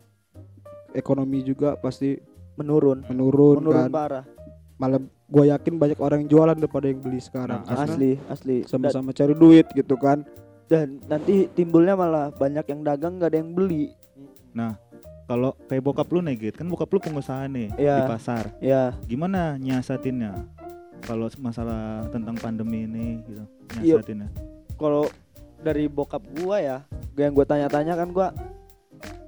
ekonomi 0.94 1.42
juga 1.42 1.80
pasti 1.80 2.18
menurun 2.60 3.08
menurun, 3.08 3.64
menurun 3.64 3.88
kan. 3.88 3.90
parah 3.90 4.26
Malah 4.80 5.02
gua 5.30 5.46
yakin 5.46 5.78
banyak 5.78 6.00
orang 6.02 6.26
yang 6.26 6.30
jualan 6.34 6.58
daripada 6.58 6.90
yang 6.90 7.00
beli 7.00 7.22
sekarang. 7.22 7.62
Nah, 7.64 7.86
asli 7.86 8.18
asli 8.28 8.56
sama-sama 8.66 9.14
cari 9.14 9.34
duit 9.38 9.66
gitu 9.72 9.96
kan. 9.96 10.26
dan 10.70 11.02
nanti 11.10 11.50
timbulnya 11.58 11.98
malah 11.98 12.30
banyak 12.30 12.62
yang 12.70 12.86
dagang 12.86 13.18
nggak 13.18 13.34
ada 13.34 13.42
yang 13.42 13.58
beli 13.58 13.90
kalau 15.30 15.54
kayak 15.70 15.86
bokap 15.86 16.10
lu 16.10 16.26
nih 16.26 16.50
gitu 16.50 16.66
kan 16.66 16.68
bokap 16.70 16.90
lu 16.90 16.98
pengusaha 16.98 17.46
nih 17.46 17.70
Iya. 17.78 18.02
di 18.02 18.04
pasar 18.10 18.44
ya 18.58 18.98
gimana 19.06 19.62
nyiasatinnya 19.62 20.34
kalau 21.06 21.30
masalah 21.38 22.10
tentang 22.10 22.34
pandemi 22.42 22.90
ini 22.90 23.22
gitu 23.30 23.46
Iya. 23.78 24.02
nyiasatinnya 24.02 24.30
kalau 24.82 25.06
dari 25.62 25.86
bokap 25.86 26.26
gua 26.42 26.58
ya 26.58 26.78
yang 27.14 27.38
gua 27.38 27.46
tanya-tanya 27.46 27.94
kan 27.94 28.10
gua 28.10 28.28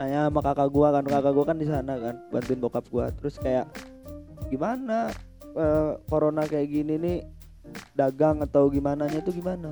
tanya 0.01 0.25
sama 0.25 0.41
kakak 0.41 0.69
gua 0.73 0.87
kan 0.89 1.05
kakak 1.05 1.33
gua 1.37 1.45
kan 1.45 1.57
di 1.61 1.67
sana 1.69 1.93
kan 2.01 2.15
bantuin 2.33 2.57
bokap 2.57 2.85
gua 2.89 3.05
terus 3.13 3.37
kayak 3.37 3.69
gimana 4.49 5.13
eh, 5.55 5.91
corona 6.07 6.43
kayak 6.47 6.67
gini 6.69 6.95
nih 6.97 7.17
dagang 7.95 8.41
atau 8.43 8.67
gimana 8.67 9.07
nya 9.07 9.21
tuh 9.23 9.35
gimana? 9.35 9.71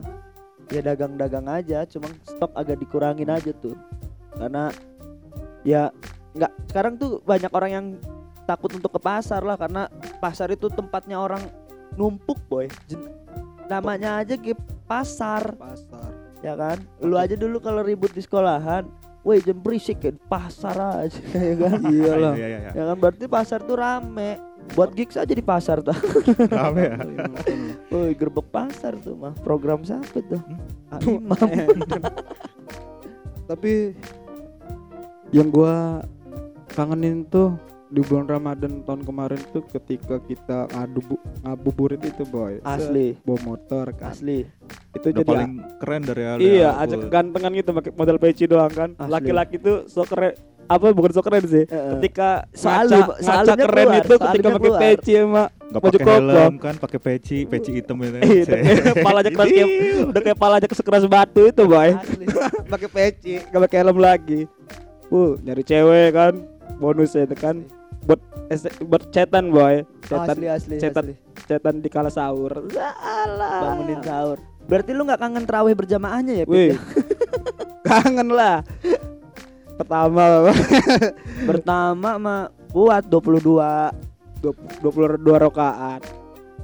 Ya 0.69 0.85
dagang-dagang 0.85 1.49
aja 1.49 1.83
cuma 1.89 2.07
stok 2.23 2.53
agak 2.53 2.77
dikurangin 2.77 3.29
aja 3.29 3.49
tuh. 3.57 3.73
Karena 4.37 4.69
ya 5.65 5.89
nggak 6.37 6.51
sekarang 6.69 6.93
tuh 6.95 7.19
banyak 7.25 7.51
orang 7.51 7.71
yang 7.71 7.85
takut 8.45 8.73
untuk 8.73 8.93
ke 8.97 9.01
pasar 9.01 9.41
lah 9.45 9.57
karena 9.57 9.89
pasar 10.21 10.49
itu 10.53 10.69
tempatnya 10.69 11.17
orang 11.17 11.41
numpuk 11.97 12.37
boy. 12.49 12.69
Jen- 12.85 13.09
namanya 13.69 14.21
aja 14.21 14.37
ke 14.37 14.53
pasar. 14.89 15.53
Pasar. 15.57 16.09
ya 16.39 16.55
kan? 16.55 16.79
Lu 17.03 17.19
aja 17.19 17.35
dulu 17.35 17.59
kalau 17.59 17.83
ribut 17.83 18.15
di 18.15 18.23
sekolahan 18.23 18.87
woi 19.19 19.43
jam 19.43 19.57
berisik 19.59 19.99
kan 19.99 20.15
pasar 20.31 20.75
aja 20.79 21.19
ya 21.49 21.53
kan? 21.59 21.79
Iyalah. 21.85 22.33
iya, 22.39 22.47
iya, 22.47 22.59
iya. 22.63 22.71
ya 22.71 22.83
kan 22.93 22.97
berarti 22.97 23.25
pasar 23.27 23.59
tuh 23.63 23.77
rame. 23.79 24.39
Buat 24.77 24.93
gigs 24.93 25.17
aja 25.17 25.33
di 25.33 25.41
pasar 25.41 25.81
tuh 25.81 25.97
rame 26.53 26.93
ya? 26.93 26.97
Woi 27.91 28.13
gerbek 28.13 28.47
pasar 28.53 28.93
tuh 29.01 29.17
mah. 29.17 29.33
Program 29.41 29.81
siapa 29.81 30.21
tuh? 30.23 30.37
Hmm? 30.37 30.59
Ah, 30.93 30.99
imam. 31.01 31.37
Tapi 33.49 33.97
yang 35.33 35.49
gua 35.49 36.05
kangenin 36.69 37.25
tuh 37.25 37.57
di 37.89 38.05
bulan 38.05 38.29
Ramadan 38.29 38.85
tahun 38.85 39.01
kemarin 39.01 39.41
tuh 39.49 39.65
ketika 39.65 40.21
kita 40.21 40.69
ngadu 40.69 41.01
bu- 41.01 41.23
ngabuburit 41.41 41.97
itu 41.99 42.21
boy. 42.23 42.61
Asli. 42.61 43.17
bawa 43.25 43.39
motor 43.43 43.89
kan. 43.97 44.13
Asli. 44.13 44.45
Itu 44.93 45.09
udah 45.09 45.17
jadi 45.17 45.25
paling 45.25 45.51
keren 45.81 46.01
dari 46.05 46.23
hal 46.23 46.37
iya 46.37 46.69
aja 46.77 46.95
kegantengan 46.95 47.51
gitu 47.51 47.69
pakai 47.73 47.91
model 47.91 48.17
peci 48.21 48.45
doang 48.45 48.69
kan. 48.69 48.89
Asli. 48.93 49.09
laki-laki 49.09 49.57
tuh 49.57 49.89
so 49.89 50.05
keren 50.05 50.37
apa 50.69 50.93
bukan 50.93 51.11
so 51.11 51.25
keren 51.25 51.41
sih. 51.49 51.65
Heeh. 51.65 51.97
ketika 51.97 52.45
ngaca, 52.53 52.97
ngaca 53.09 53.21
salimnya 53.25 53.65
keren 53.65 53.85
keluar, 53.89 53.97
itu 53.97 54.15
ketika 54.21 54.47
pakai 54.53 54.71
peci 54.77 55.11
sama 55.17 55.43
nggak 55.49 55.81
pakai 55.81 56.01
helm 56.05 56.53
kan 56.57 56.75
pakai 56.77 56.99
peci 57.01 57.37
peci 57.45 57.69
hitam 57.73 57.97
gitu 57.97 58.17
Iya, 58.21 58.45
udah 58.45 58.81
kayak 58.85 58.97
palanya 59.07 59.31
keras 59.33 59.49
kayak 59.49 59.69
udah 60.05 60.21
kayak 60.21 60.37
palanya 60.37 60.67
sekeras 60.69 61.05
batu 61.09 61.41
itu 61.49 61.63
boy. 61.65 61.89
Asli. 61.97 62.25
Pakai 62.73 62.85
peci 62.87 63.33
gak 63.49 63.61
pakai 63.65 63.77
helm 63.81 63.97
lagi. 63.97 64.45
Uh 65.09 65.33
nyari 65.41 65.65
cewek 65.65 66.13
kan 66.13 66.33
bonusnya 66.77 67.25
itu 67.25 67.33
kan 67.33 67.65
buat 68.09 68.21
buat 68.89 69.03
cetan 69.13 69.53
boy. 69.53 69.85
Cetan 70.09 70.33
asli 70.33 70.47
asli 70.49 70.75
cetan 70.81 71.05
asli. 71.13 71.15
cetan 71.45 71.75
di 71.77 71.89
kala 71.93 72.09
sahur. 72.09 72.65
Salah. 72.73 73.61
bangunin 73.61 74.01
sahur. 74.01 74.41
Berarti 74.65 74.97
lu 74.97 75.05
nggak 75.05 75.21
kangen 75.21 75.45
terawih 75.45 75.77
berjamaahnya 75.77 76.33
ya 76.41 76.45
Pit, 76.49 76.53
Wih, 76.53 76.69
ya? 76.73 76.77
kangen 77.89 78.33
lah. 78.33 78.65
Pertama 79.77 80.49
pertama 81.49 82.09
mah 82.17 82.41
kuat 82.73 83.05
22 83.05 84.41
22 84.41 85.45
rakaat 85.45 86.01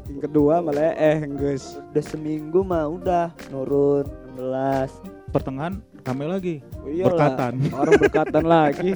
yang 0.06 0.22
kedua 0.22 0.62
malah 0.62 0.94
eh 0.94 1.25
guys 1.34 1.82
udah 1.90 2.06
seminggu 2.06 2.62
mah 2.62 2.86
udah 2.86 3.34
nurun 3.50 4.06
16 4.38 5.34
pertengahan 5.34 5.82
rame 6.06 6.25
lagi. 6.30 6.56
Oh, 6.82 6.90
iyalah. 6.90 7.10
berkatan. 7.10 7.54
Orang 7.74 7.94
berkatan 7.98 8.46
lagi 8.58 8.92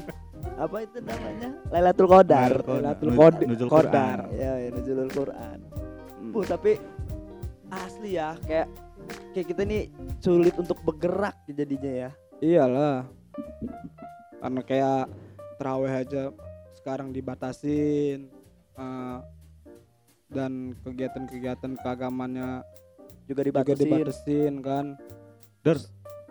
apa 0.60 0.78
itu 0.84 0.98
namanya? 1.00 1.50
Lailatul 1.72 2.08
Qadar. 2.12 2.52
Lailatul 2.68 3.12
Nuzul 3.48 3.70
Qadar. 3.72 4.28
Ya, 4.36 4.60
ya 4.60 4.70
nuzulul 4.76 5.12
Quran. 5.12 5.60
Bu, 6.36 6.44
tapi 6.44 6.76
asli 7.72 8.20
ya 8.20 8.36
kayak 8.44 8.68
kayak 9.32 9.48
kita 9.56 9.62
nih 9.64 9.88
sulit 10.20 10.56
untuk 10.60 10.78
bergerak 10.84 11.40
jadinya 11.48 11.92
ya. 12.08 12.10
Iyalah. 12.44 13.08
Karena 14.44 14.62
kayak 14.68 15.04
terawih 15.56 15.94
aja 15.96 16.24
sekarang 16.76 17.16
dibatasin 17.16 18.28
eh, 18.76 19.18
dan 20.30 20.76
kegiatan-kegiatan 20.84 21.76
keagamannya 21.80 22.64
juga 23.26 23.42
juga 23.48 23.64
dibatasin. 23.64 23.80
dibatasin 23.80 24.54
kan. 24.60 24.86
Der, 25.64 25.78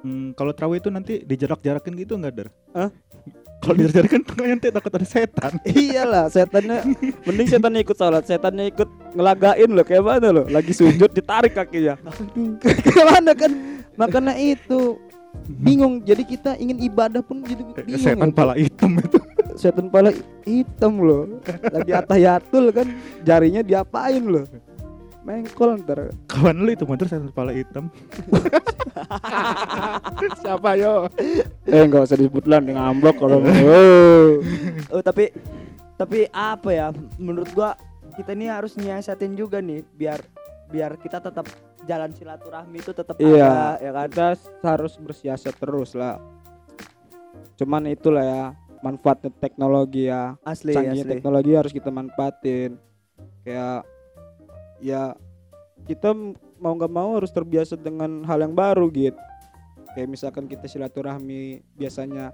hmm, 0.04 0.36
kalau 0.36 0.52
terawih 0.52 0.80
itu 0.80 0.90
nanti 0.92 1.14
dijarak-jarakin 1.24 1.94
gitu 1.96 2.16
nggak 2.16 2.34
Der? 2.36 2.48
Hah? 2.76 2.90
Kalau 3.68 3.76
dijarak-jarakin 3.76 4.22
nanti 4.56 4.68
takut 4.72 4.92
ada 4.96 5.04
setan. 5.04 5.52
iyalah 5.76 6.32
setannya 6.32 6.88
mending 7.28 7.48
setannya 7.52 7.80
ikut 7.84 7.96
sholat. 8.00 8.24
Setannya 8.24 8.64
ikut 8.72 8.88
ngelagain 9.12 9.68
loh 9.68 9.84
kayak 9.84 10.04
mana 10.08 10.28
loh? 10.32 10.44
Lagi 10.48 10.72
sujud 10.72 11.12
ditarik 11.12 11.52
kakinya. 11.52 12.00
Kayak 12.64 13.06
mana 13.12 13.32
kan? 13.36 13.52
Makanya 14.00 14.40
itu 14.40 14.96
bingung. 15.60 16.00
Jadi 16.00 16.24
kita 16.24 16.56
ingin 16.56 16.80
ibadah 16.80 17.20
pun 17.20 17.44
jadi 17.44 17.60
bingung 17.84 18.00
setan 18.00 18.32
itu. 18.32 18.38
pala 18.40 18.54
hitam 18.56 18.92
itu. 18.96 19.20
setan 19.60 19.86
pala 19.92 20.16
hitam 20.48 21.04
loh. 21.04 21.28
Lagi 21.68 21.92
atayatul 21.92 22.72
kan 22.72 22.88
jarinya 23.20 23.60
diapain 23.60 24.24
loh 24.24 24.48
mengkol 25.28 25.76
ntar. 25.84 26.08
Kawan 26.24 26.64
lu 26.64 26.72
itu 26.72 26.88
motor 26.88 27.04
setan 27.04 27.28
pala 27.28 27.52
hitam. 27.52 27.92
siapa 30.40 30.80
yo? 30.80 31.12
Eh 31.68 31.84
nggak 31.84 32.08
usah 32.08 32.16
disebut 32.16 32.48
lah 32.48 32.64
dengan 32.64 32.88
amblok 32.88 33.20
kalau 33.20 33.44
oh. 33.44 34.40
oh 34.88 35.02
tapi 35.04 35.28
tapi 36.00 36.24
apa 36.32 36.70
ya? 36.72 36.88
Menurut 37.20 37.52
gua 37.52 37.76
kita 38.16 38.32
ini 38.32 38.48
harus 38.48 38.74
nyiasatin 38.80 39.36
juga 39.36 39.60
nih 39.60 39.84
biar 39.84 40.24
biar 40.72 40.96
kita 40.96 41.20
tetap 41.20 41.44
jalan 41.84 42.10
silaturahmi 42.16 42.80
itu 42.80 42.92
tetap 42.96 43.20
iya. 43.20 43.76
ada 43.76 43.84
ya 43.84 43.90
kan? 43.92 44.08
Kita 44.08 44.28
harus 44.64 44.96
bersiasat 44.96 45.54
terus 45.60 45.92
lah. 45.92 46.16
Cuman 47.60 47.84
itulah 47.92 48.24
ya 48.24 48.42
manfaatnya 48.80 49.28
teknologi 49.36 50.08
ya. 50.08 50.40
Asli 50.40 50.72
canggihnya 50.72 51.04
asli. 51.04 51.12
teknologi 51.20 51.52
harus 51.52 51.72
kita 51.76 51.92
manfaatin. 51.92 52.80
Kayak 53.44 53.84
ya 54.78 55.14
kita 55.86 56.12
mau 56.58 56.74
nggak 56.74 56.92
mau 56.92 57.16
harus 57.16 57.30
terbiasa 57.30 57.78
dengan 57.78 58.26
hal 58.26 58.42
yang 58.42 58.54
baru 58.54 58.90
gitu 58.90 59.18
kayak 59.94 60.08
misalkan 60.10 60.46
kita 60.46 60.68
silaturahmi 60.68 61.64
biasanya 61.74 62.30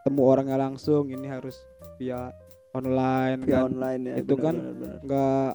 ketemu 0.00 0.22
orangnya 0.22 0.56
langsung 0.56 1.10
ini 1.10 1.26
harus 1.26 1.58
via 1.98 2.30
online 2.76 3.42
via 3.42 3.64
kan. 3.64 3.72
online 3.72 4.02
ya 4.06 4.14
Itu 4.22 4.34
benar, 4.38 4.44
kan 4.44 4.54
nggak 5.02 5.50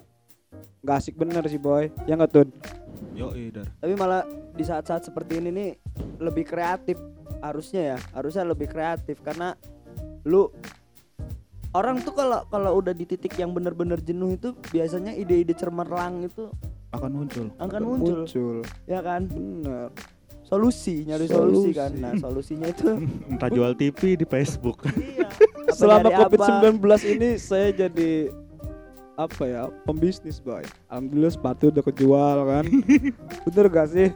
nggak 0.82 0.96
asik 0.98 1.14
bener 1.16 1.42
sih 1.46 1.62
boy. 1.62 1.88
Ya 2.04 2.18
nggak 2.18 2.30
tuh 2.30 2.46
Yo, 3.12 3.28
tapi 3.76 3.92
malah 3.92 4.24
di 4.56 4.64
saat-saat 4.64 5.04
seperti 5.04 5.36
ini 5.36 5.52
nih 5.52 5.70
lebih 6.16 6.48
kreatif 6.48 6.96
harusnya 7.44 7.96
ya. 7.96 7.98
Harusnya 8.16 8.48
lebih 8.48 8.72
kreatif 8.72 9.20
karena 9.20 9.52
lu 10.24 10.48
orang 11.72 12.00
tuh 12.00 12.12
kalau 12.12 12.44
kalau 12.46 12.76
udah 12.76 12.92
di 12.92 13.04
titik 13.04 13.32
yang 13.34 13.50
bener-bener 13.50 13.96
jenuh 13.98 14.32
itu 14.32 14.52
biasanya 14.68 15.12
ide-ide 15.12 15.52
cemerlang 15.52 16.22
itu 16.22 16.48
Akan 16.90 17.08
muncul. 17.10 17.48
akan 17.56 17.80
muncul, 17.82 18.60
ya 18.84 19.00
kan? 19.00 19.24
Bener. 19.24 19.88
Solusi 20.44 21.08
nyari 21.08 21.24
solusi, 21.24 21.72
Solusi. 21.72 21.72
kan. 21.72 21.90
Nah 21.96 22.12
solusinya 22.14 22.68
itu 22.68 23.00
Entah 23.32 23.48
jual 23.48 23.72
TV 23.72 24.14
di 24.14 24.26
Facebook. 24.26 24.84
iya. 24.92 25.24
Apa 25.62 25.72
selama 25.72 26.08
covid 26.12 26.36
apa. 26.36 26.68
19 26.68 27.14
ini 27.16 27.28
saya 27.34 27.72
jadi 27.72 28.28
apa 29.12 29.44
ya 29.44 29.62
pembisnis 29.84 30.36
boy 30.36 30.60
alhamdulillah 30.88 31.32
sepatu 31.32 31.72
udah 31.72 31.80
kejual 31.82 32.38
kan. 32.44 32.64
Bener 33.48 33.66
gak 33.70 33.88
sih? 33.88 34.08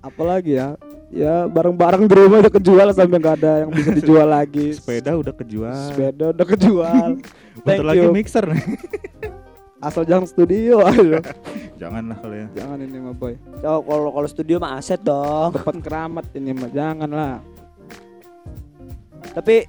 Apalagi 0.00 0.56
ya 0.56 0.72
ya 1.12 1.44
barang-barang 1.44 2.02
di 2.02 2.14
rumah 2.14 2.40
udah 2.40 2.52
kejual 2.52 2.88
sampai 2.90 3.18
nggak 3.18 3.36
ada 3.36 3.52
yang 3.62 3.70
bisa 3.70 3.90
dijual 3.92 4.24
lagi 4.24 4.72
Sepeda 4.76 5.12
udah 5.12 5.34
kejual. 5.34 5.76
sepeda 5.86 6.24
udah 6.32 6.46
kejual 6.48 7.08
Bentar 7.60 7.68
thank 7.68 7.84
lagi 7.84 8.00
you. 8.00 8.10
mixer 8.10 8.44
nih. 8.48 8.64
asal 9.82 10.02
jangan 10.02 10.24
studio 10.24 10.80
aduh 10.80 11.18
Janganlah 11.74 12.14
kalau 12.16 12.36
ya. 12.36 12.46
jangan 12.54 12.78
ini 12.80 12.96
mah 12.96 13.12
boy 13.12 13.34
Oh, 13.60 13.82
kalau 13.82 14.10
kalau 14.10 14.28
studio 14.30 14.56
mah 14.56 14.78
aset 14.78 15.02
dong 15.02 15.50
tempat 15.52 15.76
keramat 15.80 16.24
ini 16.32 16.50
mah 16.50 16.70
jangan 16.70 17.10
lah 17.10 17.36
tapi 19.32 19.66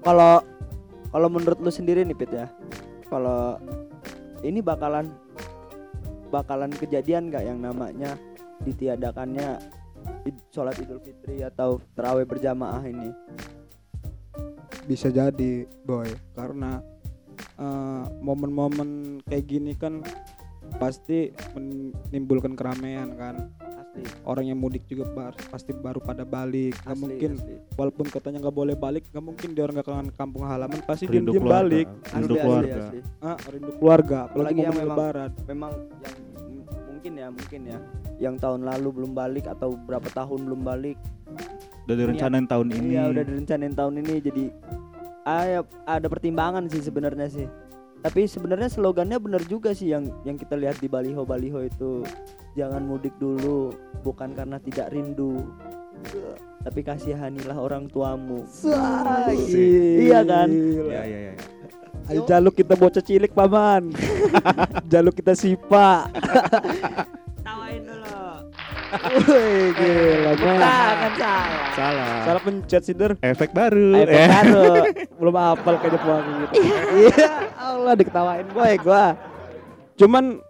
kalau 0.00 0.40
kalau 1.08 1.28
menurut 1.28 1.58
lu 1.58 1.68
sendiri 1.68 2.02
nih 2.02 2.14
Pit 2.14 2.32
ya 2.32 2.50
kalau 3.06 3.54
ini 4.40 4.58
bakalan 4.58 5.06
bakalan 6.28 6.70
kejadian 6.72 7.28
nggak 7.28 7.44
yang 7.44 7.58
namanya 7.58 8.18
ditiadakannya 8.60 9.62
sholat 10.50 10.76
idul 10.76 10.98
fitri 10.98 11.40
atau 11.40 11.78
terawih 11.92 12.24
berjamaah 12.24 12.82
ini 12.82 13.10
bisa 14.84 15.08
jadi 15.08 15.52
boy 15.80 16.06
karena 16.32 16.82
eh, 17.56 18.04
momen-momen 18.18 18.88
kayak 19.22 19.44
gini 19.46 19.72
kan 19.74 20.02
pasti 20.76 21.30
menimbulkan 21.52 22.54
keramaian 22.54 23.10
kan 23.14 23.50
asli 23.90 24.06
orang 24.22 24.46
yang 24.46 24.58
mudik 24.58 24.86
juga 24.86 25.02
bar- 25.08 25.38
pasti 25.48 25.70
baru 25.72 25.98
pada 25.98 26.22
balik 26.22 26.78
nggak 26.78 26.90
asli, 26.90 27.02
mungkin 27.02 27.30
asli. 27.36 27.54
walaupun 27.74 28.06
katanya 28.06 28.38
nggak 28.40 28.54
boleh 28.54 28.74
balik 28.74 29.02
nggak 29.10 29.24
mungkin 29.24 29.48
dia 29.50 29.62
orang 29.62 29.74
nggak 29.76 29.88
kangen 29.88 30.10
kampung 30.14 30.46
halaman 30.46 30.78
pasti 30.80 31.04
Rindu 31.06 31.32
keluarga. 31.32 31.54
balik 31.56 31.86
Rindu 31.90 32.06
Asli, 32.06 32.22
asli, 32.30 32.38
keluarga. 32.38 32.78
asli. 32.80 33.00
ah, 33.20 33.38
rindu 33.46 33.70
keluarga 33.76 34.16
apalagi 34.20 34.30
Apalagi 34.30 34.60
yang 34.62 34.74
memang- 34.76 34.90
lebaran 34.94 35.30
memang 35.44 35.72
yang 35.98 36.14
mungkin 37.00 37.16
ya 37.16 37.28
mungkin 37.32 37.60
ya 37.64 37.78
yang 38.20 38.36
tahun 38.36 38.60
lalu 38.68 39.00
belum 39.00 39.16
balik 39.16 39.48
atau 39.48 39.72
berapa 39.72 40.04
tahun 40.12 40.44
belum 40.44 40.60
balik 40.68 41.00
Udah 41.88 41.96
direncanain 41.96 42.44
tahun 42.44 42.66
ini. 42.76 42.86
Iya 42.92 43.02
udah 43.08 43.24
direncanain 43.24 43.72
tahun 43.72 43.94
ini 44.04 44.14
jadi 44.20 44.44
ya, 45.24 45.60
ada 45.88 46.06
pertimbangan 46.12 46.68
sih 46.68 46.84
sebenarnya 46.84 47.26
sih. 47.32 47.48
Tapi 48.04 48.28
sebenarnya 48.28 48.68
slogannya 48.68 49.16
benar 49.16 49.40
juga 49.48 49.72
sih 49.72 49.96
yang 49.96 50.12
yang 50.28 50.36
kita 50.36 50.60
lihat 50.60 50.76
di 50.76 50.92
baliho-baliho 50.92 51.64
itu 51.64 52.04
jangan 52.52 52.84
mudik 52.84 53.16
dulu 53.16 53.72
bukan 54.04 54.36
karena 54.36 54.60
tidak 54.60 54.92
rindu 54.92 55.40
tapi 56.60 56.84
kasihanilah 56.84 57.56
orang 57.56 57.88
tuamu. 57.88 58.44
Iya 60.04 60.20
kan? 60.28 60.52
Iya, 60.52 61.00
iya, 61.08 61.18
iya. 61.32 61.34
Ayo 62.06 62.24
jaluk 62.24 62.54
kita 62.54 62.74
bocah 62.74 62.98
cilik 62.98 63.30
paman 63.30 63.92
jaluk 64.92 65.12
kita 65.12 65.32
sipa 65.32 66.08
Tawain 67.40 67.82
dulu. 67.82 68.18
Wih, 69.22 69.70
gila 69.72 70.32
Nah, 70.32 70.42
man. 70.42 70.58
kan 70.58 71.12
salah. 71.14 71.70
Salah. 71.70 72.12
salah 72.22 72.42
pencet 72.42 72.82
sih 72.82 72.92
der 72.92 73.14
Efek 73.20 73.50
baru. 73.50 73.94
Ayo 73.94 74.06
Eh. 74.06 74.28
baru. 74.28 74.62
belum 75.20 75.34
hafal 75.36 75.74
kayaknya 75.76 75.98
pulang 75.98 76.24
gitu 76.42 76.52
iya 76.98 77.30
Allah 77.54 77.92
diketawain 77.94 78.48
boy 78.48 78.72
gua 78.78 79.14
cuman 79.94 80.40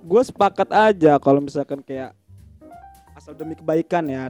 gue 0.00 0.22
sepakat 0.22 0.68
aja 0.70 1.16
kalau 1.16 1.40
misalkan 1.40 1.80
kayak 1.80 2.12
asal 3.12 3.32
demi 3.32 3.52
kebaikan 3.52 4.04
ya 4.04 4.28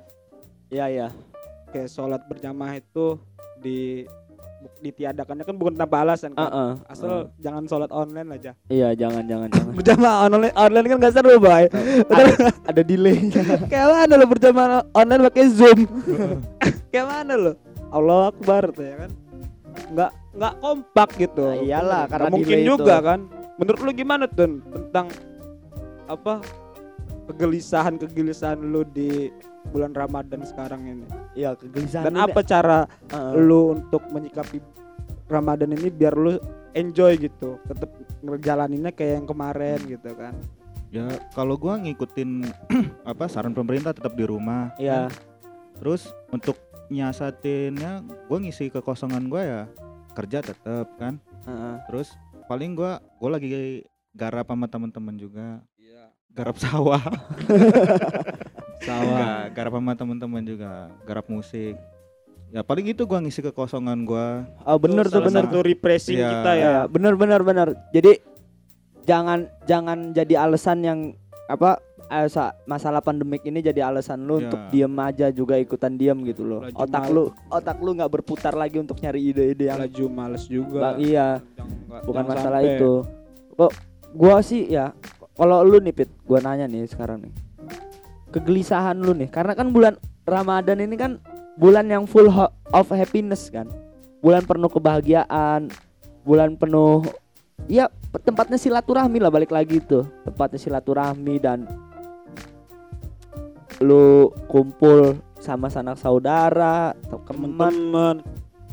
Iya 0.69 0.85
iya. 0.87 1.09
kayak 1.69 1.89
sholat 1.89 2.23
berjamaah 2.25 2.77
itu 2.77 3.17
di 3.59 4.05
ditiadakannya. 4.79 5.45
Kan 5.47 5.57
bukan 5.59 5.75
tanpa 5.75 6.03
alasan 6.07 6.35
kan? 6.35 6.47
Heeh. 6.51 6.71
asal 6.91 7.31
jangan 7.39 7.63
sholat 7.67 7.91
online 7.91 8.29
aja. 8.35 8.53
Iya 8.71 8.95
jangan 8.95 9.25
jangan 9.27 9.49
jangan. 9.51 9.73
berjamaah 9.79 10.19
online 10.27 10.55
online 10.55 10.87
kan 10.87 10.97
gak 11.03 11.15
seru 11.15 11.35
boy 11.39 11.65
ada 12.67 12.81
delaynya. 12.83 13.43
kayak 13.71 13.87
mana 13.91 14.13
lo 14.15 14.27
berjamaah 14.27 14.81
online 14.95 15.23
pakai 15.31 15.47
zoom? 15.51 15.79
Kayak 16.93 17.07
mana 17.07 17.35
lo? 17.37 17.53
Allah 17.93 18.33
Akbar 18.33 18.73
tuh 18.73 18.85
ya 18.85 18.97
kan? 19.07 19.11
Nggak 19.93 20.11
nggak 20.39 20.55
kompak 20.63 21.09
gitu. 21.21 21.45
Nah, 21.45 21.61
iyalah, 21.61 22.03
karena 22.09 22.29
mungkin 22.33 22.59
juga 22.65 22.97
itu. 22.97 23.07
kan? 23.09 23.21
Menurut 23.59 23.81
lu 23.85 23.93
gimana 23.93 24.25
tuh 24.25 24.61
tentang 24.73 25.07
apa 26.09 26.41
kegelisahan 27.29 28.01
kegelisahan 28.01 28.57
lu 28.57 28.89
di 28.89 29.29
bulan 29.69 29.93
Ramadan 29.93 30.43
sekarang 30.43 30.83
ini 30.83 31.07
Iya 31.33 31.55
kegelisahan. 31.55 32.09
dan 32.09 32.17
apa 32.19 32.41
cara 32.41 32.89
Heeh. 33.09 33.33
lu 33.39 33.77
untuk 33.77 34.03
menyikapi 34.09 34.59
Ramadan 35.29 35.73
ini 35.73 35.89
biar 35.89 36.17
lu 36.17 36.41
enjoy 36.73 37.17
gitu 37.19 37.61
tetap 37.65 37.93
ngejalaninnya 38.21 38.91
kayak 38.91 39.23
yang 39.23 39.27
kemarin 39.27 39.79
gitu 39.85 40.13
kan 40.17 40.35
Ya 40.89 41.05
kalau 41.37 41.61
gua 41.61 41.77
ngikutin 41.77 42.49
apa 43.13 43.29
saran 43.29 43.53
pemerintah 43.53 43.93
tetap 43.93 44.17
di 44.17 44.25
rumah. 44.25 44.73
Iya. 44.81 45.13
Terus 45.77 46.09
untuk 46.33 46.57
nyiasatinnya 46.89 48.09
gua 48.25 48.39
ngisi 48.41 48.73
kekosongan 48.73 49.29
gua 49.29 49.43
ya 49.45 49.63
kerja 50.17 50.41
tetap 50.41 50.89
kan. 50.97 51.21
Heeh. 51.45 51.75
Terus 51.93 52.17
paling 52.49 52.73
gua 52.73 53.05
gua 53.21 53.37
lagi 53.37 53.85
garap 54.17 54.49
sama 54.49 54.65
teman-teman 54.65 55.21
juga. 55.21 55.61
Garap 56.33 56.57
sawah. 56.57 57.05
sawah 58.81 59.51
garap 59.51 59.73
sama 59.73 59.93
teman-teman 59.93 60.43
juga, 60.43 60.73
garap 61.03 61.27
musik. 61.27 61.75
Ya 62.49 62.63
paling 62.63 62.89
itu 62.89 63.05
gua 63.05 63.19
ngisi 63.19 63.43
kekosongan 63.43 64.03
gua. 64.03 64.49
Oh 64.63 64.77
bener 64.77 65.05
tuh 65.05 65.21
bener 65.21 65.45
satu 65.45 65.61
refreshing 65.61 66.17
Iya. 66.17 66.31
kita 66.33 66.51
ya 66.53 66.65
ya 66.65 66.81
bener 66.87 67.13
bener 67.13 67.41
bener 67.43 67.69
jadi 67.91 68.17
jangan 69.03 69.39
jangan 69.65 70.13
jadi 70.13 70.35
alasan 70.39 70.79
yang 70.81 70.99
apa 71.47 71.77
eh, 72.07 72.25
sa- 72.27 72.57
masalah 72.65 73.01
pandemik 73.01 73.41
ini 73.43 73.61
jadi 73.61 73.85
alasan 73.85 74.23
lu 74.23 74.37
Ya. 74.39 74.49
untuk 74.49 74.61
diem 74.71 74.95
aja 74.99 75.27
juga 75.29 75.57
ikutan 75.57 75.93
diem 75.93 76.17
gitu 76.25 76.41
loh 76.43 76.61
Laju 76.63 76.77
otak 76.79 77.03
mal- 77.03 77.13
lu 77.13 77.25
otak 77.51 77.77
lu 77.79 77.91
nggak 77.95 78.13
berputar 78.15 78.55
lagi 78.55 78.77
untuk 78.77 78.97
nyari 78.97 79.21
ide-ide 79.27 79.65
yang 79.67 79.77
laju 79.79 80.05
males 80.09 80.45
juga 80.47 80.81
Bang, 80.83 80.97
iya 80.99 81.45
Jangan- 81.53 82.01
bukan 82.03 82.17
jangan 82.19 82.33
masalah 82.35 82.61
sampai. 82.61 82.75
itu 82.75 82.93
kok 83.51 83.73
gua 84.11 84.37
sih 84.41 84.63
ya 84.67 84.87
kalau 85.35 85.61
lu 85.63 85.77
nih 85.79 85.93
Pit 85.95 86.09
gua 86.23 86.41
nanya 86.43 86.65
nih 86.65 86.85
sekarang 86.87 87.25
nih 87.25 87.33
kegelisahan 88.31 88.99
lu 89.01 89.13
nih. 89.17 89.29
Karena 89.33 89.53
kan 89.57 89.73
bulan 89.73 89.97
Ramadan 90.29 90.85
ini 90.85 90.97
kan 90.97 91.23
bulan 91.57 91.89
yang 91.89 92.05
full 92.05 92.29
of 92.73 92.87
happiness 92.93 93.49
kan. 93.49 93.69
Bulan 94.19 94.43
penuh 94.45 94.71
kebahagiaan 94.71 95.71
bulan 96.29 96.61
penuh 96.61 97.09
ya 97.73 97.89
tempatnya 98.21 98.61
silaturahmi 98.61 99.17
lah 99.17 99.33
balik 99.33 99.51
lagi 99.55 99.81
tuh. 99.81 100.05
Tempatnya 100.29 100.61
silaturahmi 100.61 101.35
dan 101.41 101.65
lu 103.79 104.35
kumpul 104.51 105.17
sama 105.39 105.71
sanak 105.71 105.97
saudara 105.97 106.93
teman-teman. 107.09 108.21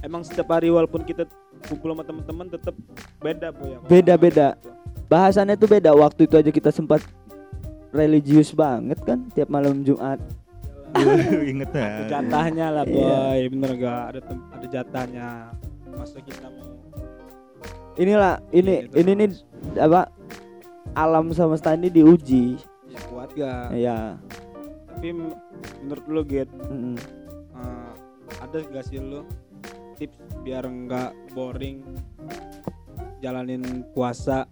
Emang 0.01 0.21
setiap 0.21 0.53
hari 0.53 0.69
walaupun 0.69 1.01
kita 1.05 1.25
kumpul 1.65 1.93
sama 1.93 2.03
teman-teman 2.05 2.45
tetap 2.49 2.75
beda 3.21 3.49
boy 3.53 3.73
ya 3.73 3.77
kalau 3.81 3.89
Beda-beda. 3.89 4.47
Ramadan 4.53 4.59
itu. 4.59 5.09
bahasannya 5.09 5.55
tuh 5.57 5.69
beda. 5.69 5.91
Waktu 5.93 6.21
itu 6.25 6.35
aja 6.35 6.51
kita 6.51 6.69
sempat 6.73 7.01
religius 7.95 8.51
banget 8.51 8.99
kan 9.01 9.31
tiap 9.31 9.47
malam 9.47 9.81
Jumat. 9.81 10.19
Ingat 11.51 11.71
ya. 11.71 11.89
jatahnya 12.19 12.67
lah 12.71 12.83
Iya. 12.83 12.91
boy. 12.91 13.39
Bener 13.51 13.71
gak? 13.79 14.01
Ada 14.11 14.19
tem- 14.23 14.47
ada 14.51 14.67
jatahnya. 14.67 15.27
Masa 15.95 16.19
kita 16.19 16.47
mau 16.51 16.63
inilah 17.95 18.43
ini 18.51 18.91
Gitu 18.91 18.95
ini 18.99 19.11
nih 19.15 19.27
terus. 19.31 19.79
apa 19.79 20.01
alam 20.91 21.31
semesta 21.31 21.71
ini 21.71 21.87
diuji. 21.87 22.59
Ya, 22.91 22.99
kuat 23.07 23.31
gak? 23.31 23.71
Ya 23.71 24.19
tapi 24.95 25.11
menurut 25.83 26.05
lu 26.07 26.21
get 26.23 26.47
mm, 26.49 26.95
eh, 27.55 27.91
ada 28.39 28.57
gak 28.63 28.87
sih 28.87 28.97
lu 28.97 29.27
tips 29.95 30.15
biar 30.41 30.63
nggak 30.63 31.35
boring? 31.35 31.83
Jalanin 33.19 33.63
puasa 33.91 34.47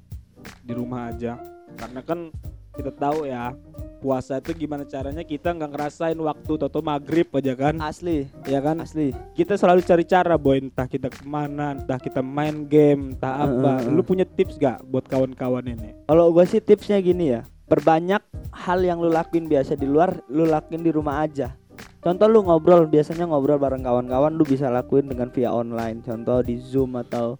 di 0.61 0.71
rumah 0.71 1.09
aja. 1.09 1.39
Karena 1.73 1.99
kan 2.01 2.29
kita 2.73 2.89
tahu 2.89 3.29
ya 3.29 3.53
puasa 4.01 4.41
itu 4.41 4.51
gimana 4.51 4.83
caranya 4.83 5.23
kita 5.23 5.55
nggak 5.55 5.71
ngerasain 5.77 6.17
waktu 6.19 6.51
toto 6.59 6.83
maghrib 6.83 7.29
aja 7.31 7.53
kan 7.55 7.79
Asli, 7.79 8.27
ya 8.43 8.59
kan 8.59 8.81
asli. 8.83 9.15
kita 9.31 9.55
selalu 9.55 9.79
cari 9.85 10.03
cara 10.03 10.35
boy 10.35 10.59
entah 10.59 10.89
kita 10.89 11.07
ke 11.07 11.23
mana 11.23 11.77
entah 11.77 11.95
kita 12.01 12.19
main 12.19 12.67
game 12.67 13.15
entah 13.15 13.47
apa 13.47 13.79
Heeh, 13.79 13.87
heeh. 13.87 13.95
lu 13.95 14.01
punya 14.03 14.25
tips 14.27 14.59
gak 14.59 14.83
buat 14.89 15.07
kawan-kawan 15.07 15.63
ini 15.69 15.95
Kalau 16.03 16.33
gua 16.35 16.43
sih 16.43 16.59
tipsnya 16.59 16.99
gini 16.99 17.31
ya, 17.31 17.47
perbanyak 17.69 18.19
hal 18.51 18.83
yang 18.83 18.99
lu 18.99 19.07
lakuin 19.07 19.47
biasa 19.47 19.79
di 19.79 19.87
luar, 19.87 20.19
lu 20.27 20.43
lakuin 20.45 20.83
di 20.83 20.91
rumah 20.91 21.23
aja. 21.23 21.55
Contoh 22.03 22.27
lu 22.27 22.43
ngobrol, 22.43 22.83
biasanya 22.85 23.23
ngobrol 23.31 23.55
bareng 23.55 23.81
kawan-kawan 23.81 24.35
lu 24.35 24.43
bisa 24.43 24.67
lakuin 24.67 25.07
dengan 25.07 25.31
via 25.31 25.49
online. 25.55 26.03
Contoh 26.03 26.43
di 26.43 26.59
Zoom 26.59 26.99
atau 26.99 27.39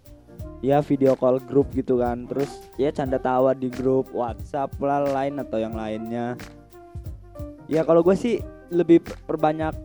ya 0.64 0.80
video 0.80 1.12
call 1.12 1.36
grup 1.44 1.68
gitu 1.76 2.00
kan. 2.00 2.24
Terus 2.24 2.48
ya 2.80 2.88
canda 2.88 3.20
tawa 3.20 3.52
di 3.52 3.68
grup 3.68 4.08
WhatsApp 4.16 4.72
lah 4.80 5.04
lain 5.04 5.36
atau 5.44 5.60
yang 5.60 5.76
lainnya. 5.76 6.40
Ya 7.68 7.84
kalau 7.84 8.00
gue 8.00 8.16
sih 8.16 8.40
lebih 8.72 9.04
per- 9.04 9.20
perbanyak 9.28 9.76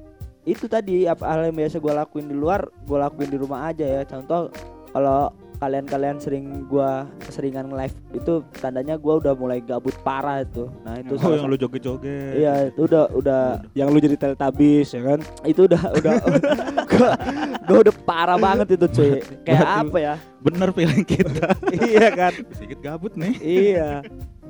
itu 0.48 0.72
tadi 0.72 1.04
apa 1.04 1.28
hal 1.28 1.52
yang 1.52 1.60
biasa 1.60 1.84
gue 1.84 1.94
lakuin 1.94 2.32
di 2.32 2.36
luar, 2.36 2.63
gue 2.88 2.98
lakuin 2.98 3.30
di 3.30 3.38
rumah 3.38 3.68
aja 3.68 3.84
ya. 3.84 4.02
Contoh 4.08 4.48
kalau 4.96 5.30
kalian-kalian 5.60 6.18
sering 6.24 6.63
gua 6.72 7.04
keseringan 7.20 7.68
live 7.76 7.92
itu 8.15 8.39
tandanya 8.63 8.96
gua 8.96 9.20
udah 9.20 9.36
mulai 9.36 9.60
gabut 9.60 9.92
parah 10.08 10.42
itu. 10.42 10.72
Nah, 10.88 10.96
itu 11.04 11.20
Oh 11.20 11.36
yang 11.36 11.52
lu 11.52 11.60
joget-joget. 11.60 12.39
Iya, 12.39 12.72
itu 12.72 12.88
udah 12.88 13.04
udah 13.12 13.42
yang 13.76 13.92
lu 13.92 14.00
jadi 14.00 14.15
teletabis 14.15 14.96
ya 14.96 15.04
kan 15.04 15.20
itu 15.44 15.68
udah 15.68 15.82
udah 16.00 16.13
gua 17.69 17.79
udah 17.86 17.95
parah 18.03 18.38
banget 18.41 18.67
itu 18.75 18.86
cuy. 18.89 19.21
Kayak 19.45 19.69
apa 19.86 19.97
ya? 20.01 20.15
Bener 20.41 20.69
feeling 20.73 21.05
kita. 21.05 21.53
iya 21.89 22.08
kan 22.12 22.34
Sedikit 22.58 22.79
gabut 22.82 23.13
nih. 23.13 23.34
iya. 23.39 23.91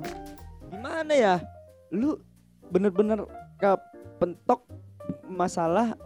Gimana 0.71 1.11
ya? 1.11 1.35
Lu 1.91 2.17
bener-bener 2.71 3.27
kepentok 3.59 4.63
masalah 5.27 5.99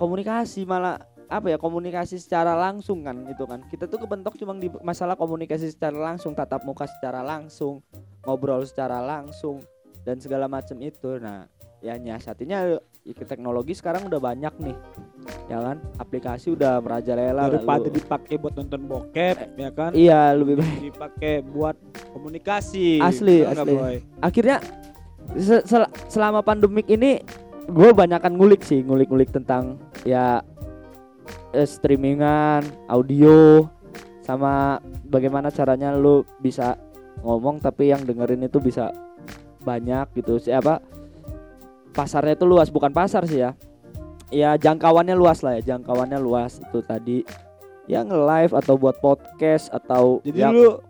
komunikasi 0.00 0.64
malah 0.64 1.02
apa 1.26 1.50
ya 1.50 1.58
komunikasi 1.58 2.22
secara 2.22 2.54
langsung 2.54 3.02
kan 3.02 3.26
itu 3.26 3.42
kan 3.50 3.58
kita 3.66 3.90
tuh 3.90 3.98
kebentok 3.98 4.38
cuma 4.38 4.54
di 4.54 4.70
masalah 4.78 5.18
komunikasi 5.18 5.74
secara 5.74 6.14
langsung 6.14 6.38
tatap 6.38 6.62
muka 6.62 6.86
secara 6.86 7.18
langsung 7.18 7.82
ngobrol 8.22 8.62
secara 8.62 9.02
langsung 9.02 9.58
dan 10.06 10.22
segala 10.22 10.46
macam 10.46 10.78
itu 10.78 11.18
nah 11.18 11.50
ya 11.82 11.98
nyiasatinya 11.98 12.58
ya, 12.62 12.78
teknologi 13.12 13.70
sekarang 13.70 14.08
udah 14.08 14.18
banyak 14.18 14.54
nih 14.58 14.76
ya 15.46 15.58
kan? 15.62 15.76
Aplikasi 15.96 16.54
udah 16.54 16.82
merajalela 16.82 17.46
daripada 17.46 17.86
lalu- 17.86 17.94
dipakai 17.94 18.34
buat 18.34 18.54
nonton 18.54 18.82
bokep 18.82 19.36
ya 19.54 19.70
kan? 19.70 19.90
iya 19.94 20.34
lebih 20.34 20.58
baik. 20.58 20.78
dipakai 20.90 21.34
buat 21.42 21.76
komunikasi 22.10 22.98
Asli, 22.98 23.44
asli. 23.44 23.74
Boy? 23.74 23.96
akhirnya 24.18 24.58
se- 25.36 25.62
sel- 25.62 25.92
selama 26.08 26.42
pandemik 26.42 26.88
ini 26.88 27.22
gue 27.66 27.90
banyakan 27.92 28.34
ngulik 28.34 28.62
sih 28.62 28.82
ngulik-ngulik 28.82 29.30
tentang 29.30 29.78
ya 30.06 30.42
eh, 31.50 31.66
streamingan 31.66 32.62
audio 32.86 33.66
sama 34.22 34.78
bagaimana 35.06 35.50
caranya 35.50 35.94
lu 35.94 36.26
bisa 36.38 36.74
ngomong 37.22 37.58
tapi 37.58 37.90
yang 37.90 38.02
dengerin 38.02 38.42
itu 38.42 38.58
bisa 38.58 38.90
banyak 39.62 40.06
gitu. 40.14 40.38
Siapa 40.38 40.78
pasarnya 41.96 42.36
itu 42.36 42.44
luas 42.44 42.68
bukan 42.68 42.92
pasar 42.92 43.24
sih 43.24 43.40
ya. 43.40 43.56
Ya 44.28 44.52
jangkauannya 44.60 45.16
luas 45.16 45.40
lah 45.40 45.56
ya 45.56 45.74
jangkauannya 45.74 46.20
luas. 46.20 46.60
Itu 46.60 46.84
tadi. 46.84 47.24
Ya 47.88 48.04
nge-live 48.04 48.52
atau 48.52 48.74
buat 48.76 48.98
podcast 49.00 49.70
atau 49.70 50.18
jadi 50.26 50.50
ya, 50.50 50.50
lu 50.50 50.82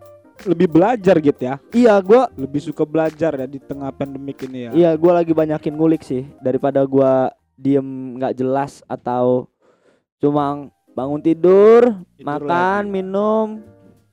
lebih 0.45 0.67
belajar 0.69 1.15
gitu 1.21 1.41
ya? 1.41 1.55
Iya 1.69 1.93
gua 2.01 2.29
lebih 2.33 2.61
suka 2.61 2.83
belajar 2.83 3.37
ya 3.37 3.47
di 3.47 3.61
tengah 3.61 3.93
pandemik 3.93 4.43
ini 4.49 4.69
ya? 4.69 4.71
Iya, 4.73 4.91
gua 4.97 5.21
lagi 5.21 5.33
banyakin 5.33 5.77
ngulik 5.77 6.01
sih. 6.01 6.25
Daripada 6.41 6.81
gua 6.85 7.29
diem 7.57 8.17
nggak 8.17 8.37
jelas 8.37 8.81
atau 8.89 9.49
cuma 10.17 10.69
bangun 10.97 11.21
tidur, 11.21 12.01
Tidur 12.17 12.25
makan, 12.25 12.89
minum, 12.89 13.61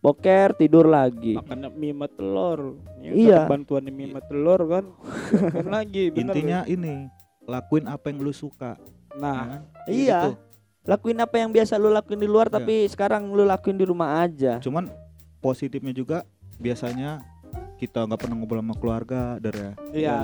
boker, 0.05 0.53
tidur 0.53 0.85
lagi. 0.85 1.33
makan 1.33 1.73
mie 1.73 1.97
telur 2.13 2.77
Ya, 3.01 3.11
Iya. 3.11 3.41
bantuan 3.49 3.89
mie 3.89 4.13
telur 4.23 4.61
kan 4.69 4.85
kan 5.49 5.67
lagi 5.67 6.13
bener 6.13 6.37
Intinya 6.37 6.59
ini 6.69 7.09
lakuin 7.45 7.89
apa 7.89 8.13
yang 8.13 8.21
lu 8.21 8.31
suka. 8.31 8.77
nah 9.15 9.33
ya 9.33 9.45
kan? 9.49 9.63
Iya. 9.87 10.21
Gitu. 10.21 10.31
Lakuin 10.85 11.17
apa 11.17 11.41
yang 11.41 11.49
biasa 11.49 11.81
lu 11.81 11.89
lakuin 11.89 12.21
di 12.21 12.29
luar 12.29 12.53
Iya. 12.53 12.61
tapi 12.61 12.75
sekarang 12.85 13.33
lu 13.33 13.49
lakuin 13.49 13.81
di 13.81 13.89
rumah 13.89 14.21
aja. 14.21 14.61
Cuman 14.61 14.93
positifnya 15.41 15.91
juga 15.91 16.29
biasanya 16.57 17.25
kita 17.75 18.05
nggak 18.05 18.21
pernah 18.21 18.37
ngobrol 18.37 18.61
sama 18.61 18.77
keluarga, 18.77 19.41
der 19.41 19.57
ya. 19.57 19.73
iya 19.91 20.17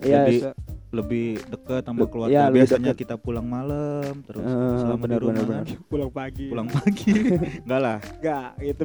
Iya, 0.00 0.16
Jadi 0.24 0.36
se- 0.40 0.56
lebih 0.90 1.26
deket 1.46 1.82
sama 1.84 2.04
keluarga. 2.04 2.46
lebih 2.46 2.56
biasanya 2.60 2.90
deket. 2.90 3.00
kita 3.00 3.14
pulang 3.16 3.46
malam 3.46 4.14
terus 4.22 4.42
Eh, 4.42 4.76
selama 4.76 4.98
benar, 4.98 5.08
di 5.08 5.16
rumah 5.20 5.34
benar, 5.40 5.62
kan, 5.62 5.64
pulang 5.86 6.10
pagi 6.10 6.46
pulang 6.48 6.68
pagi. 6.68 7.12
Enggak 7.64 7.80
lah. 7.80 7.98
enggak 8.12 8.46
itu 8.60 8.84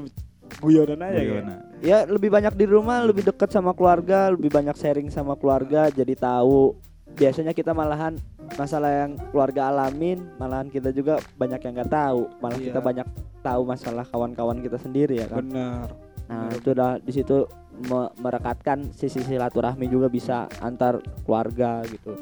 guyonan 0.55 0.99
aja 1.01 1.11
ya 1.11 1.23
Gimana? 1.25 1.55
ya 1.81 1.97
lebih 2.05 2.29
banyak 2.29 2.53
di 2.53 2.65
rumah, 2.65 3.01
lebih 3.01 3.23
dekat 3.23 3.49
sama 3.49 3.71
keluarga, 3.71 4.29
lebih 4.29 4.47
banyak 4.47 4.75
sharing 4.75 5.09
sama 5.09 5.33
keluarga, 5.33 5.89
jadi 5.89 6.13
tahu. 6.13 6.77
Biasanya 7.07 7.49
kita 7.51 7.71
malahan 7.71 8.17
masalah 8.53 9.07
yang 9.07 9.11
keluarga 9.29 9.69
alamin, 9.69 10.21
malahan 10.35 10.67
kita 10.67 10.89
juga 10.89 11.17
banyak 11.33 11.57
yang 11.59 11.73
nggak 11.75 11.89
tahu, 11.91 12.29
malah 12.37 12.55
Iya. 12.55 12.65
kita 12.67 12.79
banyak 12.79 13.07
tahu 13.39 13.61
masalah 13.63 14.03
kawan-kawan 14.03 14.57
kita 14.59 14.77
sendiri 14.77 15.17
ya 15.17 15.27
kan. 15.27 15.41
bener 15.41 15.89
Nah, 16.25 16.49
bener. 16.49 16.57
itu 16.57 16.67
udah 16.71 16.91
di 16.99 17.11
situ 17.11 17.37
me- 17.85 18.11
merekatkan 18.19 18.91
sisi 18.95 19.19
silaturahmi 19.21 19.88
juga 19.88 20.07
bisa 20.07 20.47
antar 20.59 20.99
keluarga 21.23 21.83
gitu. 21.88 22.15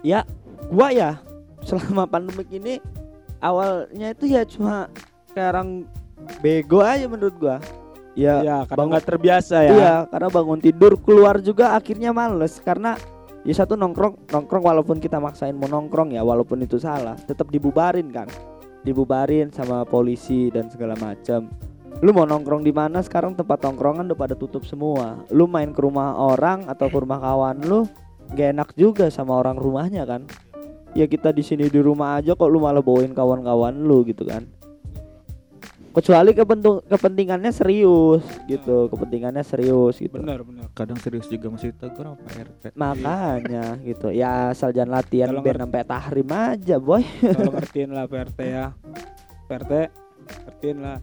Ya, 0.00 0.24
gua 0.68 0.92
ya 0.92 1.20
selama 1.60 2.08
pandemik 2.08 2.48
ini 2.48 2.80
awalnya 3.40 4.16
itu 4.16 4.24
ya 4.32 4.44
cuma 4.48 4.88
kayak 5.32 5.56
orang 5.56 5.68
bego 6.40 6.80
aja 6.80 7.04
menurut 7.08 7.36
gua. 7.36 7.58
Ya, 8.18 8.42
Iya, 8.42 8.58
karena 8.66 8.84
nggak 8.90 9.06
terbiasa 9.06 9.56
ya 9.64 9.70
Iya, 9.70 9.94
karena 10.10 10.28
bangun 10.34 10.58
tidur 10.58 10.98
keluar 10.98 11.38
juga 11.38 11.78
akhirnya 11.78 12.10
males 12.10 12.58
karena 12.58 12.98
ya 13.46 13.54
satu 13.54 13.78
nongkrong 13.78 14.26
nongkrong 14.34 14.64
walaupun 14.66 14.98
kita 14.98 15.22
maksain 15.22 15.54
mau 15.54 15.70
nongkrong 15.70 16.12
ya 16.12 16.20
walaupun 16.26 16.58
itu 16.60 16.76
salah 16.76 17.14
tetap 17.14 17.48
dibubarin 17.54 18.10
kan 18.10 18.26
dibubarin 18.82 19.54
sama 19.54 19.86
polisi 19.86 20.50
dan 20.50 20.66
segala 20.68 20.98
macam 20.98 21.46
lu 21.98 22.14
mau 22.14 22.22
nongkrong 22.22 22.62
di 22.62 22.70
mana? 22.70 23.02
Sekarang 23.02 23.34
tempat 23.34 23.66
nongkrongan 23.66 24.06
udah 24.06 24.18
pada 24.18 24.34
tutup 24.38 24.62
semua. 24.62 25.26
Lu 25.34 25.50
main 25.50 25.74
ke 25.74 25.80
rumah 25.82 26.14
orang 26.14 26.70
atau 26.70 26.86
ke 26.86 26.96
rumah 26.96 27.18
kawan 27.18 27.58
lu 27.66 27.90
gak 28.30 28.54
enak 28.54 28.70
juga 28.78 29.10
sama 29.10 29.34
orang 29.34 29.58
rumahnya 29.58 30.06
kan? 30.06 30.22
Ya 30.94 31.10
kita 31.10 31.34
di 31.34 31.42
sini 31.42 31.66
di 31.66 31.78
rumah 31.82 32.18
aja 32.18 32.38
kok 32.38 32.50
lu 32.50 32.62
malah 32.62 32.82
bawain 32.82 33.10
kawan-kawan 33.14 33.74
lu 33.82 34.06
gitu 34.06 34.22
kan? 34.26 34.46
Kecuali 35.90 36.30
kepentung 36.30 36.86
kepentingannya 36.86 37.50
serius 37.50 38.22
gitu. 38.46 38.86
Kepentingannya 38.86 39.42
serius 39.42 39.98
gitu. 39.98 40.22
Bener 40.22 40.46
bener 40.46 40.70
Kadang 40.70 40.94
serius 41.02 41.26
juga 41.26 41.50
masih 41.50 41.74
tegur 41.74 42.14
apa 42.14 42.22
RP. 42.30 42.62
makanya 42.78 43.74
gitu. 43.82 44.14
Ya 44.14 44.54
asal 44.54 44.70
jangan 44.70 45.02
latihan 45.02 45.34
biar 45.42 45.58
sampai 45.58 45.82
tahrim 45.82 46.30
aja 46.30 46.78
boy. 46.78 47.02
Kalau 47.18 47.50
ngertiin 47.58 47.90
lah 47.90 48.06
PRT 48.06 48.38
ya. 48.46 48.66
PRT 49.50 49.72
ngertiin 50.46 50.78
lah 50.78 51.02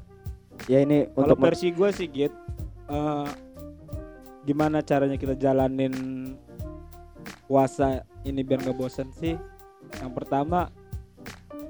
ya 0.65 0.81
ini 0.81 1.05
kalau 1.13 1.37
untuk 1.37 1.37
versi 1.45 1.69
gue 1.69 1.89
sih 1.93 2.09
git 2.09 2.33
eh, 2.89 3.27
gimana 4.47 4.79
caranya 4.79 5.19
kita 5.19 5.35
jalanin 5.35 5.93
puasa 7.47 8.03
ini 8.23 8.43
biar 8.43 8.63
nggak 8.63 8.77
bosan 8.79 9.11
sih? 9.15 9.35
Yang 9.99 10.11
pertama 10.15 10.71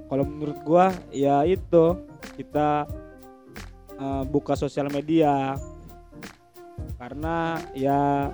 kalau 0.09 0.25
menurut 0.25 0.57
gua 0.61 0.93
ya 1.09 1.41
itu 1.45 1.97
kita 2.37 2.85
eh, 3.97 4.23
buka 4.29 4.53
sosial 4.53 4.93
media. 4.93 5.57
Karena 6.97 7.61
ya 7.77 8.33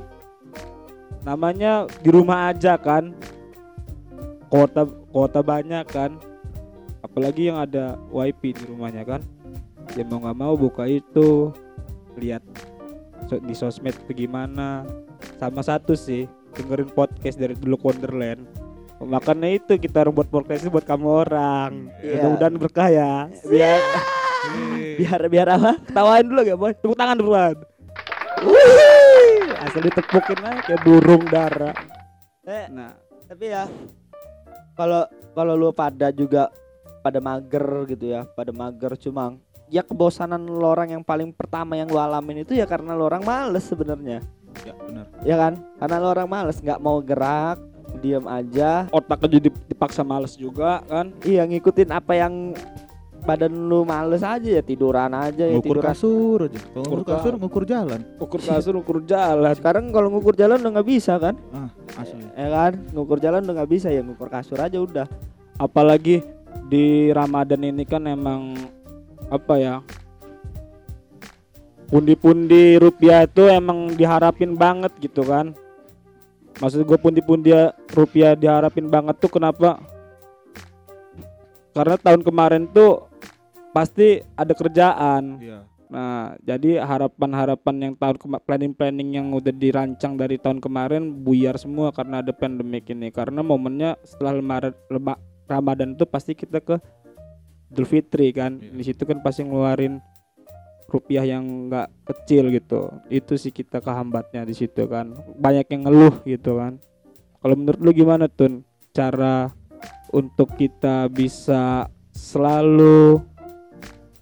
namanya 1.28 1.88
di 2.04 2.10
rumah 2.12 2.52
aja 2.52 2.80
kan 2.80 3.16
kota 4.52 4.88
kota 5.12 5.39
banyak 5.39 5.88
kan. 5.88 6.20
Apalagi 7.04 7.52
yang 7.52 7.60
ada 7.60 8.00
wifi 8.12 8.56
di 8.56 8.63
rumahnya 8.68 9.04
kan 9.04 9.22
ya 9.96 10.04
mau 10.08 10.19
nggak 10.24 10.38
mau 10.38 10.54
buka 10.56 10.88
itu 10.88 11.52
lihat 12.17 12.43
di 13.43 13.56
sosmed 13.56 13.96
itu 14.08 14.26
gimana. 14.28 14.88
Sama 15.39 15.63
satu 15.63 15.96
sih 15.96 16.28
dengerin 16.54 16.91
podcast 16.91 17.39
dari 17.39 17.56
dulu 17.58 17.80
Wonderland. 17.82 18.43
Makanya 19.04 19.50
itu 19.52 19.76
kita 19.76 20.08
buat 20.08 20.32
podcast 20.32 20.63
ini 20.63 20.72
buat 20.72 20.88
kamu 20.88 21.08
orang. 21.28 21.91
Iya. 22.00 22.24
mudah-mudahan 22.24 22.56
berkah 22.56 22.89
ya. 22.91 23.13
Biar 23.43 23.80
biar 25.00 25.22
biar 25.28 25.48
apa? 25.60 25.72
Ketawain 25.84 26.26
dulu 26.28 26.39
gak 26.43 26.60
boy. 26.60 26.72
Tepuk 26.76 26.96
tangan 26.96 27.17
duluan. 27.19 27.56
Asal 29.63 29.82
ditepukin 29.88 30.39
aja 30.43 30.62
kayak 30.67 30.82
burung 30.84 31.24
dara. 31.28 31.72
Eh, 32.43 32.67
nah. 32.67 32.91
tapi 33.24 33.50
ya 33.50 33.63
kalau 34.76 35.08
kalau 35.32 35.54
lu 35.56 35.72
pada 35.72 36.12
juga 36.12 36.52
pada 37.00 37.24
mager 37.24 37.88
gitu 37.88 38.12
ya 38.12 38.28
pada 38.36 38.52
mager 38.52 39.00
cuma 39.00 39.39
ya 39.74 39.82
kebosanan 39.82 40.38
lu 40.40 40.62
orang 40.62 40.92
yang 40.92 41.02
paling 41.02 41.34
pertama 41.34 41.74
yang 41.74 41.90
lu 41.90 41.98
alamin 41.98 42.46
itu 42.46 42.54
ya 42.54 42.64
karena 42.64 42.94
lu 42.94 43.04
orang 43.04 43.22
males 43.22 43.66
sebenarnya 43.66 44.22
Ya 44.62 44.74
benar. 44.78 45.06
ya 45.26 45.36
kan 45.36 45.54
karena 45.76 45.96
lu 45.98 46.08
orang 46.08 46.30
males 46.30 46.58
nggak 46.58 46.78
mau 46.78 47.02
gerak 47.02 47.58
diam 47.96 48.26
aja 48.26 48.86
Otaknya 48.90 49.28
jadi 49.34 49.50
dipaksa 49.66 50.02
males 50.04 50.34
juga 50.36 50.82
kan. 50.84 51.10
iya 51.22 51.42
ngikutin 51.42 51.90
apa 51.90 52.14
yang 52.14 52.54
badan 53.20 53.50
lu 53.50 53.82
males 53.82 54.20
aja 54.20 54.46
ya 54.46 54.62
tiduran 54.62 55.10
aja 55.10 55.42
ya 55.44 55.56
Ngukur 55.56 55.80
tiduran 55.80 55.90
kasur 55.90 56.40
aja. 56.44 56.60
Kalau 56.60 56.70
Ngukur 56.76 56.84
ngukur 56.94 57.08
kasur 57.10 57.32
ka- 57.32 57.40
ngukur 57.40 57.64
jalan. 57.66 58.00
Ukur 58.20 58.42
kasur, 58.42 58.74
ukur 58.76 58.98
jalan. 59.02 59.54
sekarang 59.56 59.84
kalau 59.90 60.12
ngukur 60.12 60.36
jalan 60.36 60.60
udah 60.60 60.72
nggak 60.76 60.90
bisa 60.92 61.14
kan 61.18 61.34
Ah, 61.50 61.72
asli. 61.98 62.20
ya 62.30 62.48
kan 62.48 62.72
ngukur 62.92 63.18
jalan 63.18 63.42
udah 63.42 63.56
nggak 63.58 63.72
bisa 63.72 63.88
ya 63.90 64.02
ngukur 64.02 64.28
kasur 64.28 64.60
aja 64.60 64.78
udah 64.78 65.08
Apalagi 65.56 66.20
di 66.66 66.86
Ramadan 67.10 67.64
ini 67.64 67.84
kan 67.84 68.04
emang 68.04 68.54
apa 69.34 69.54
ya? 69.58 69.76
Pundi-pundi 71.89 72.78
rupiah 72.78 73.26
itu 73.26 73.50
emang 73.50 73.98
diharapin 73.98 74.54
banget 74.54 74.93
gitu 75.02 75.26
kan. 75.26 75.58
Maksud 76.62 76.86
gue 76.86 76.98
pundi-pundi 77.02 77.50
rupiah 77.93 78.38
diharapin 78.38 78.86
banget 78.86 79.17
tuh 79.17 79.30
kenapa? 79.30 79.82
Karena 81.74 81.98
tahun 81.98 82.22
kemarin 82.22 82.69
tuh 82.69 83.10
pasti 83.74 84.22
ada 84.38 84.54
kerjaan. 84.54 85.41
Iya. 85.41 85.60
Nah, 85.93 86.34
jadi 86.41 86.82
harapan-harapan 86.82 87.76
yang 87.78 87.93
tahun 87.93 88.17
planning-planning 88.41 89.10
yang 89.13 89.30
udah 89.30 89.54
dirancang 89.54 90.17
dari 90.17 90.41
tahun 90.41 90.58
kemarin 90.58 91.22
buyar 91.22 91.54
semua 91.62 91.93
karena 91.93 92.26
ada 92.26 92.34
pandemik 92.34 92.89
ini. 92.89 93.13
Karena 93.13 93.46
momennya 93.46 94.02
setelah 94.02 94.34
lema- 94.89 95.22
Ramadan 95.46 95.93
itu 95.93 96.06
pasti 96.10 96.34
kita 96.34 96.58
ke 96.65 96.82
Idul 97.74 97.90
Fitri 97.90 98.30
kan. 98.30 98.62
Iya. 98.62 98.70
Di 98.78 98.84
situ 98.86 99.02
kan 99.10 99.26
pasti 99.26 99.42
ngeluarin 99.42 99.98
rupiah 100.86 101.26
yang 101.26 101.74
nggak 101.74 101.90
kecil 102.06 102.54
gitu. 102.54 102.94
Itu 103.10 103.34
sih 103.34 103.50
kita 103.50 103.82
kehambatnya 103.82 104.46
di 104.46 104.54
situ 104.54 104.86
kan. 104.86 105.18
Banyak 105.42 105.66
yang 105.74 105.90
ngeluh 105.90 106.22
gitu 106.30 106.62
kan. 106.62 106.78
Kalau 107.42 107.56
menurut 107.58 107.82
lu 107.82 107.92
gimana 107.92 108.30
Tun? 108.30 108.62
Cara 108.94 109.50
untuk 110.14 110.54
kita 110.54 111.10
bisa 111.10 111.90
selalu 112.14 113.26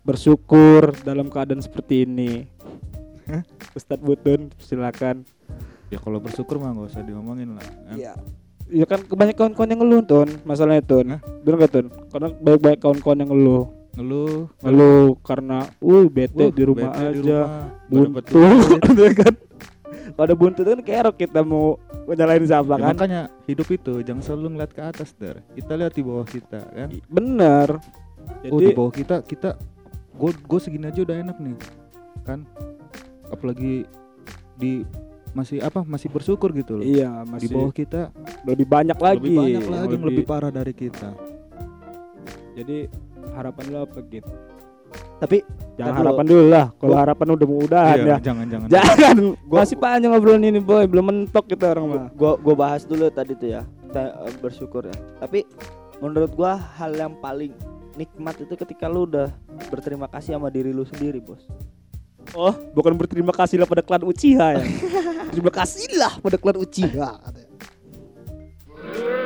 bersyukur 0.07 0.95
dalam 1.03 1.27
keadaan 1.27 1.59
seperti 1.59 2.07
ini. 2.07 2.47
Ustadz 3.75 4.03
Butun, 4.03 4.51
silakan. 4.59 5.23
Ya 5.91 5.99
kalau 5.99 6.23
bersyukur 6.23 6.55
mah 6.59 6.71
nggak 6.71 6.91
usah 6.95 7.03
diomongin 7.03 7.55
lah. 7.55 7.67
kan. 7.67 7.95
Iya. 7.99 8.13
Ya 8.71 8.85
kan 8.87 9.03
banyak 9.03 9.35
kawan-kawan 9.35 9.67
yang 9.67 9.81
ngeluh 9.83 10.01
Tun, 10.01 10.29
masalahnya 10.47 10.79
Tun. 10.81 11.05
Hah? 11.11 11.19
Bener 11.43 11.55
gak 11.59 11.71
Tun? 11.75 11.85
Karena 12.07 12.27
banyak-banyak 12.39 12.79
kawan-kawan 12.79 13.17
yang 13.19 13.29
ngeluh. 13.35 13.63
Ngeluh. 13.91 14.39
Ngeluh 14.63 15.07
karena, 15.19 15.57
uh 15.77 16.05
bete 16.07 16.45
Wah, 16.47 16.55
di 16.55 16.63
rumah 16.63 16.87
bete 16.87 17.03
di 17.03 17.19
aja, 17.19 17.19
rumah, 17.19 17.67
nggak 17.91 18.03
dapet 18.07 18.23
buntu, 18.31 18.39
ya 18.95 19.11
kan? 19.21 19.33
Kalau 20.11 20.25
ada 20.27 20.35
buntu 20.35 20.59
kan 20.63 20.79
kerok 20.79 21.15
kita 21.17 21.39
mau 21.41 21.75
nyalain 22.07 22.43
siapa 22.43 22.75
Ya, 22.75 22.83
kan? 22.83 22.95
makanya 22.95 23.21
hidup 23.43 23.67
itu 23.67 23.93
jangan 24.03 24.23
selalu 24.23 24.47
ngeliat 24.55 24.71
ke 24.71 24.81
atas 24.83 25.11
der. 25.15 25.43
Kita 25.51 25.75
lihat 25.75 25.91
di 25.91 26.03
bawah 26.03 26.23
kita 26.23 26.59
kan. 26.63 26.87
Bener. 27.07 27.69
oh 28.47 28.59
di 28.59 28.71
Jadi 28.71 28.75
bawah 28.75 28.91
kita 28.91 29.15
kita 29.23 29.49
gue 30.11 30.31
gue 30.31 30.59
segini 30.59 30.85
aja 30.85 31.01
udah 31.01 31.17
enak 31.17 31.37
nih 31.39 31.55
kan 32.21 32.45
apalagi 33.27 33.87
di 34.53 34.85
masih 35.31 35.57
apa 35.59 35.79
masih 35.81 36.07
bersyukur 36.07 36.51
gitu 36.51 36.75
loh 36.75 36.83
iya 36.83 37.23
di 37.23 37.29
masih 37.29 37.47
bawah 37.49 37.71
kita 37.71 38.11
lebih 38.43 38.65
banyak 38.65 38.97
lagi. 38.97 39.17
lebih 39.21 39.31
banyak 39.33 39.63
lagi 39.63 39.79
yang 39.87 39.87
Lebih- 39.93 40.09
lebih 40.11 40.25
parah 40.25 40.51
dari 40.51 40.73
kita 40.73 41.09
Jadi 42.51 42.77
harapan 43.31 43.63
lu 43.65 43.77
apa 43.79 43.97
gitu? 44.05 44.31
tapi 45.17 45.39
Jangan 45.71 45.87
Tapi 45.87 45.99
harapan 46.03 46.25
dulu 46.27 46.43
lah. 46.45 46.65
Kalau 46.75 46.95
harapan 46.95 47.27
udah 47.31 47.47
mudahan 47.47 47.95
Iya, 47.95 48.05
ya. 48.05 48.17
jangan 48.21 48.45
jangan 48.45 48.67
Jangan. 48.69 49.15
Gua- 49.47 49.61
Masih 49.63 49.77
panjang 49.79 50.11
obrolan 50.11 50.43
ini 50.43 50.59
boy, 50.59 50.83
belum 50.83 51.05
mentok 51.05 51.45
kita 51.47 51.71
orang 51.71 51.85
mah. 51.87 52.05
gua 52.11 52.35
gua 52.35 52.55
bahas 52.57 52.83
dulu 52.83 53.07
tadi 53.07 53.33
tuh 53.33 53.49
ya 53.49 53.61
kita 53.85 54.01
eh, 54.19 54.35
bersyukur 54.37 54.83
ya 54.83 54.95
tapi 55.17 55.47
menurut 55.97 56.31
gua 56.31 56.53
hal 56.75 56.91
yang 56.91 57.15
paling 57.15 57.55
nikmat 57.93 58.35
itu 58.37 58.51
ketika 58.57 58.85
lu 58.85 59.03
udah 59.05 59.31
berterima 59.67 60.05
kasih 60.05 60.35
sama 60.35 60.47
diri 60.47 60.69
lu 60.69 60.83
sendiri 60.83 61.19
bos 61.19 61.47
Oh, 62.31 62.53
bukan 62.71 62.93
berterima 62.93 63.31
kasihlah 63.31 63.65
pada 63.65 63.81
klan 63.81 64.01
Uchiha 64.01 64.47
ya. 64.53 64.63
Terima 65.31 65.51
kasihlah 65.51 66.19
pada 66.19 66.35
klan 66.35 66.59
Uchiha. 66.59 67.09
katanya. 67.23 67.49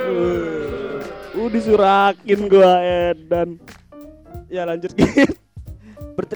Uh, 0.06 1.02
uh, 1.34 1.48
disurakin 1.50 2.40
gua 2.46 2.78
Edan. 3.12 3.58
Ya 4.48 4.64
lanjut 4.70 4.94
gitu. 4.98 5.34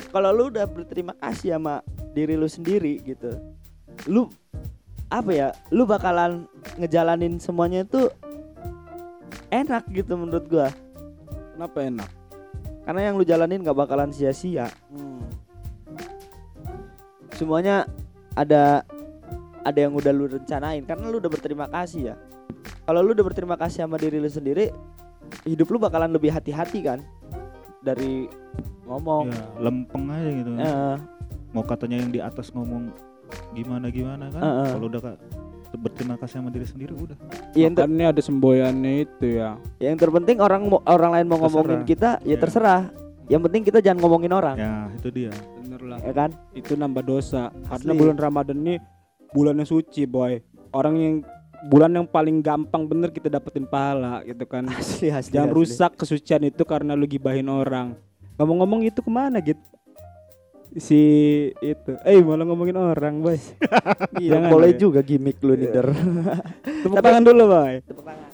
Kalau 0.10 0.34
lu 0.34 0.50
udah 0.50 0.66
berterima 0.66 1.14
kasih 1.22 1.56
sama 1.56 1.86
diri 2.14 2.34
lu 2.36 2.50
sendiri 2.50 3.00
gitu 3.06 3.32
lu 4.10 4.28
apa 5.10 5.32
ya 5.34 5.48
lu 5.74 5.86
bakalan 5.86 6.46
ngejalanin 6.78 7.38
semuanya 7.42 7.86
itu 7.86 8.10
enak 9.50 9.86
gitu 9.94 10.14
menurut 10.18 10.46
gua 10.50 10.68
Kenapa 11.56 11.80
enak? 11.84 12.10
karena 12.88 13.02
yang 13.12 13.16
lu 13.20 13.26
jalanin 13.28 13.62
nggak 13.62 13.78
bakalan 13.78 14.10
sia-sia 14.10 14.72
semuanya 17.38 17.86
ada 18.34 18.82
ada 19.70 19.80
yang 19.80 19.94
udah 19.94 20.10
lu 20.10 20.26
rencanain 20.28 20.84
karena 20.84 21.06
lu 21.08 21.18
udah 21.18 21.32
berterima 21.32 21.66
kasih 21.66 22.12
ya 22.12 22.16
kalau 22.84 23.00
lu 23.00 23.14
udah 23.14 23.26
berterima 23.26 23.56
kasih 23.56 23.86
sama 23.86 23.96
diri 23.96 24.18
lu 24.18 24.28
sendiri 24.28 24.74
hidup 25.46 25.70
lu 25.70 25.78
bakalan 25.78 26.10
lebih 26.10 26.30
hati-hati 26.30 26.82
kan 26.82 27.00
dari 27.80 28.26
ngomong 28.84 29.30
ya, 29.30 29.44
lempeng 29.62 30.10
aja 30.10 30.30
gitu. 30.34 30.50
Eh, 30.58 30.96
mau 31.52 31.64
katanya 31.64 32.02
yang 32.02 32.10
di 32.10 32.20
atas 32.20 32.50
ngomong 32.50 32.90
gimana 33.54 33.88
gimana 33.90 34.26
kan 34.28 34.42
Heeh. 34.42 34.70
kalau 34.74 34.86
udah 34.90 35.02
berterima 35.78 36.18
kasih 36.18 36.42
sama 36.42 36.50
diri 36.50 36.66
sendiri 36.66 36.98
udah 36.98 37.14
yang, 37.54 37.78
ter- 37.78 37.86
Makanya 37.86 38.10
ada 38.10 38.22
semboyannya 38.22 39.06
itu 39.06 39.38
ya. 39.38 39.62
yang 39.78 39.96
terpenting 39.96 40.42
orang 40.42 40.66
orang 40.84 41.12
lain 41.14 41.26
mau 41.30 41.38
ngomongin 41.40 41.86
kita 41.86 42.18
ya 42.20 42.34
Iya. 42.34 42.38
terserah 42.42 42.82
yang 43.30 43.46
penting 43.46 43.62
kita 43.62 43.78
jangan 43.80 44.02
ngomongin 44.02 44.34
orang 44.34 44.58
ya 44.58 44.90
itu 44.92 45.08
dia 45.14 45.30
Bener 45.62 45.82
lah. 45.86 45.98
ya 46.02 46.10
kan 46.12 46.34
Itu 46.58 46.74
nambah 46.74 47.06
dosa. 47.06 47.54
Karena 47.70 47.94
bulan 47.94 48.18
Ramadan 48.18 48.58
ini 48.58 48.76
bulannya 49.34 49.66
suci, 49.66 50.06
boy. 50.06 50.42
Orang 50.70 50.96
yang 50.98 51.16
bulan 51.68 51.92
yang 51.92 52.08
paling 52.08 52.40
gampang 52.40 52.88
bener 52.88 53.12
kita 53.12 53.28
dapetin 53.28 53.68
pahala 53.68 54.24
gitu 54.24 54.46
kan. 54.48 54.66
asli 54.80 55.12
asli 55.12 55.36
Jangan 55.36 55.52
asli. 55.52 55.58
rusak 55.60 55.92
kesucian 56.00 56.42
itu 56.48 56.64
karena 56.64 56.96
lu 56.96 57.06
gibahin 57.10 57.50
orang. 57.52 57.98
Ngomong-ngomong 58.40 58.88
itu 58.88 59.04
ke 59.04 59.12
mana 59.12 59.44
gitu? 59.44 59.60
Si 60.78 61.02
itu, 61.66 61.98
eh 62.06 62.22
malah 62.22 62.46
ngomongin 62.46 62.78
orang, 62.78 63.26
boy. 63.26 63.36
Iya, 64.22 64.38
Jangan, 64.38 64.50
boleh 64.54 64.72
ya. 64.74 64.78
juga 64.78 65.00
gimmick 65.02 65.42
lu 65.42 65.58
nih 65.58 65.70
Der. 65.74 65.90
Tepuk 66.86 67.02
tangan 67.02 67.24
dulu, 67.26 67.44
boy. 67.50 67.74
Tepuk 67.82 68.06
tangan. 68.06 68.30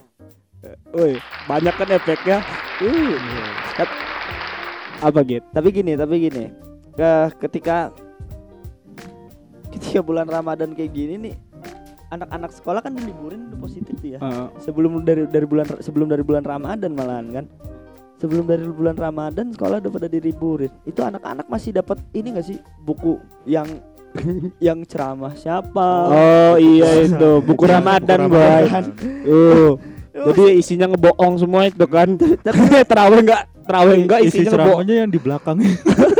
Woi, 0.92 1.14
banyak 1.48 1.74
kan 1.78 1.90
efeknya. 1.96 2.38
Uh. 2.84 3.16
Apa 5.04 5.20
gitu? 5.28 5.44
tapi 5.52 5.68
gini 5.76 5.94
tapi 6.00 6.16
gini 6.18 6.46
ke 6.96 7.12
ketika 7.46 7.92
ketika 9.76 10.00
bulan 10.00 10.28
Ramadan 10.32 10.72
kayak 10.72 10.92
gini 10.96 11.16
nih 11.20 11.36
anak-anak 12.14 12.52
sekolah 12.56 12.80
kan 12.80 12.96
diliburin 12.96 13.52
udah 13.52 13.60
positif 13.60 13.96
tuh 14.00 14.16
ya. 14.16 14.20
Eh, 14.22 14.48
sebelum 14.64 15.04
dari 15.04 15.28
dari 15.28 15.46
bulan 15.46 15.68
sebelum 15.84 16.08
dari 16.08 16.24
bulan 16.24 16.44
Ramadan 16.46 16.92
malahan 16.96 17.28
kan. 17.34 17.46
Sebelum 18.16 18.48
dari 18.48 18.64
bulan 18.72 18.96
Ramadan 18.96 19.52
sekolah 19.52 19.84
udah 19.84 19.92
pada 19.92 20.08
diliburin. 20.08 20.72
Itu 20.88 21.04
anak-anak 21.04 21.52
masih 21.52 21.76
dapat 21.76 22.00
ini 22.16 22.40
gak 22.40 22.48
sih? 22.48 22.58
Buku 22.80 23.20
yang 23.44 23.68
yang 24.72 24.88
ceramah 24.88 25.36
siapa? 25.36 25.90
Oh 26.08 26.56
iya 26.56 27.04
itu. 27.04 27.44
buku 27.44 27.68
Ramadan, 27.68 28.32
boy. 28.32 28.64
Uh. 29.28 29.76
Jadi 30.16 30.64
isinya 30.64 30.88
ngebohong 30.96 31.44
semua 31.44 31.68
itu 31.68 31.84
kan. 31.92 32.16
Tapi 32.16 32.80
terawih 32.90 33.20
enggak? 33.20 33.52
Terawih 33.68 33.96
enggak 34.00 34.20
isi 34.24 34.48
isinya 34.48 34.56
ngebohong. 34.56 34.80
ceramahnya 34.80 34.96
yang 35.04 35.10
di 35.12 35.20
belakang 35.20 35.58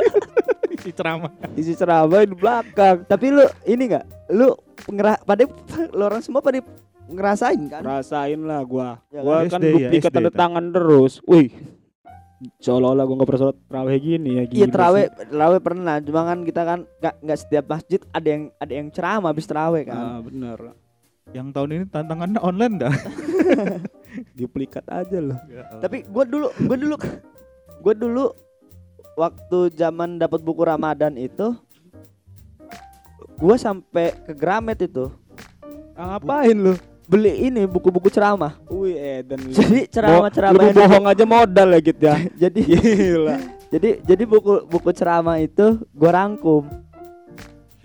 isi 0.86 0.94
ceramah 0.94 1.32
Isi 1.56 1.74
ceramah 1.74 2.22
di 2.22 2.32
belakang. 2.32 2.98
tapi 3.04 3.26
lu 3.28 3.42
ini 3.66 3.84
nggak 3.90 4.06
lu 4.30 4.54
ngerah 4.88 5.18
pada 5.20 5.42
lu 5.98 6.04
orang 6.04 6.22
semua 6.22 6.40
pada 6.40 6.62
ngerasain 7.06 7.62
kan 7.66 7.82
Rasain 7.82 8.38
lah 8.40 8.62
gua. 8.62 9.02
Ya 9.10 9.22
Gua 9.22 9.42
kan? 9.44 9.58
SD 9.58 9.66
ya, 9.66 9.90
bukti 9.90 9.98
tanda 10.04 10.30
tangan 10.32 10.66
terus. 10.70 11.22
Wih. 11.24 11.50
Seolah-olah 12.58 13.04
gua 13.04 13.16
nggak 13.16 13.28
pernah 13.28 13.42
sholat 13.44 13.58
terawih 13.64 13.98
gini 13.98 14.30
ya 14.32 14.44
Iya 14.44 14.44
gila 14.46 14.68
terawih, 14.72 15.06
sih. 15.08 15.26
terawih 15.28 15.60
pernah, 15.60 15.96
cuma 16.00 16.22
kan 16.24 16.40
kita 16.42 16.62
kan 16.62 16.80
nggak 17.00 17.16
nggak 17.20 17.40
setiap 17.40 17.66
masjid 17.68 18.00
ada 18.12 18.28
yang 18.28 18.44
ada 18.56 18.74
yang 18.76 18.88
ceramah 18.90 19.30
habis 19.32 19.46
terawih 19.46 19.84
kan. 19.84 19.98
Ah, 19.98 20.20
bener. 20.20 20.60
yang 21.28 21.50
tahun 21.50 21.70
ini 21.74 21.86
tantangannya 21.88 22.38
online 22.40 22.76
dah 22.78 22.94
Duplikat 24.38 24.86
aja 24.88 25.18
loh. 25.20 25.36
Tapi 25.78 26.06
gue 26.06 26.24
dulu, 26.24 26.48
gue 26.56 26.78
dulu, 26.80 26.96
gue 27.82 27.94
dulu 27.96 28.26
waktu 29.16 29.74
zaman 29.74 30.20
dapat 30.20 30.44
buku 30.44 30.62
Ramadan 30.62 31.16
itu, 31.16 31.56
gue 33.36 33.56
sampai 33.56 34.16
ke 34.24 34.32
Gramet 34.32 34.84
itu. 34.84 35.12
Ah, 35.96 36.16
ngapain 36.20 36.56
lu? 36.56 36.76
beli 37.06 37.50
ini 37.50 37.70
buku-buku 37.70 38.10
ceramah. 38.10 38.58
Wih, 38.66 38.98
Eden. 38.98 39.38
Jadi 39.56 39.86
ceramah-ceramah 39.90 40.58
yang- 40.58 40.78
bohong 40.78 41.06
aja 41.06 41.26
modal 41.26 41.70
ya 41.78 41.80
gitu 41.80 42.04
ya. 42.04 42.16
jadi 42.50 42.60
Gila. 42.66 43.36
jadi 43.74 43.90
jadi 44.02 44.24
buku 44.26 44.54
buku 44.66 44.90
ceramah 44.90 45.38
itu 45.38 45.82
gua 45.94 46.12
rangkum 46.18 46.66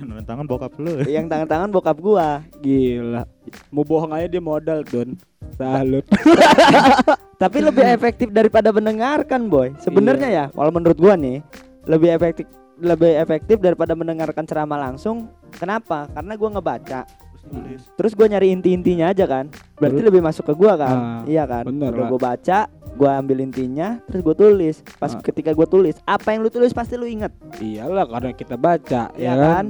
Yang 0.01 0.25
tangan 0.25 0.47
bokap 0.49 0.73
lu. 0.81 0.93
yang 1.17 1.27
tangan-tangan 1.29 1.69
bokap 1.69 1.97
gua. 2.01 2.29
Gila. 2.59 3.23
Mau 3.69 3.85
bohong 3.85 4.13
aja 4.13 4.27
dia 4.27 4.43
modal, 4.43 4.81
Don. 4.83 5.15
Salut. 5.55 6.05
Tapi 7.43 7.59
lebih 7.61 7.85
efektif 7.97 8.29
daripada 8.31 8.73
mendengarkan, 8.73 9.49
boy. 9.49 9.73
Sebenarnya 9.79 10.29
ya, 10.29 10.45
kalau 10.51 10.73
menurut 10.73 10.97
gua 10.97 11.17
nih, 11.17 11.45
lebih 11.85 12.11
efektif 12.11 12.47
lebih 12.81 13.13
efektif 13.13 13.61
daripada 13.61 13.93
mendengarkan 13.93 14.49
ceramah 14.49 14.81
langsung. 14.81 15.29
Kenapa? 15.53 16.09
Karena 16.11 16.33
gua 16.37 16.49
ngebaca, 16.57 17.05
Terus 17.97 18.13
gua 18.13 18.29
nyari 18.29 18.53
inti-intinya 18.53 19.11
aja 19.11 19.25
kan. 19.25 19.49
Berarti 19.81 20.01
lebih 20.05 20.21
masuk 20.21 20.45
ke 20.45 20.55
gua 20.55 20.77
kan? 20.77 20.95
Ah, 20.95 21.21
iya 21.25 21.49
kan? 21.49 21.65
bener 21.67 21.91
Udah 21.91 22.07
gua 22.07 22.21
baca, 22.21 22.69
gua 22.95 23.17
ambil 23.17 23.41
intinya, 23.43 23.97
terus 24.07 24.21
gua 24.21 24.37
tulis. 24.37 24.85
Pas 25.01 25.17
Ah. 25.17 25.21
ketika 25.21 25.51
gua 25.51 25.65
tulis, 25.65 25.97
apa 26.05 26.31
yang 26.31 26.45
lu 26.45 26.51
tulis 26.53 26.71
pasti 26.71 27.01
lu 27.01 27.09
inget, 27.09 27.33
Iyalah 27.59 28.07
karena 28.07 28.31
kita 28.33 28.55
baca, 28.55 29.09
Iya 29.17 29.25
ya 29.25 29.33
kan? 29.35 29.49
kan? 29.51 29.67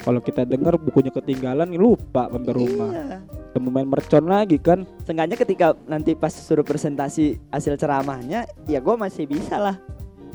Kalau 0.00 0.20
kita 0.24 0.48
denger 0.48 0.80
bukunya 0.80 1.12
ketinggalan 1.12 1.76
lupa 1.76 2.32
sampai 2.32 2.52
rumah. 2.56 2.88
Iya. 2.88 3.18
Temu 3.52 3.68
main 3.68 3.84
mercon 3.84 4.24
lagi 4.24 4.56
kan. 4.56 4.88
Seenggaknya 5.04 5.36
ketika 5.36 5.76
nanti 5.84 6.16
pas 6.16 6.32
suruh 6.32 6.64
presentasi 6.64 7.36
hasil 7.52 7.76
ceramahnya, 7.76 8.48
ya 8.64 8.78
gua 8.80 8.96
masih 8.96 9.28
bisa 9.28 9.60
lah. 9.60 9.76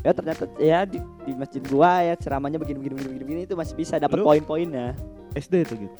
Ya 0.06 0.14
ternyata 0.14 0.46
ya 0.62 0.86
di, 0.86 1.02
di 1.26 1.34
masjid 1.34 1.66
gua 1.66 2.06
ya 2.06 2.14
ceramahnya 2.14 2.62
begini 2.62 2.78
begini 2.78 2.94
begini 2.94 3.10
begini, 3.10 3.26
begini 3.26 3.42
itu 3.50 3.56
masih 3.58 3.74
bisa 3.74 3.98
dapat 3.98 4.22
poin-poinnya. 4.22 4.94
SD 5.34 5.66
itu 5.66 5.74
gitu. 5.90 5.98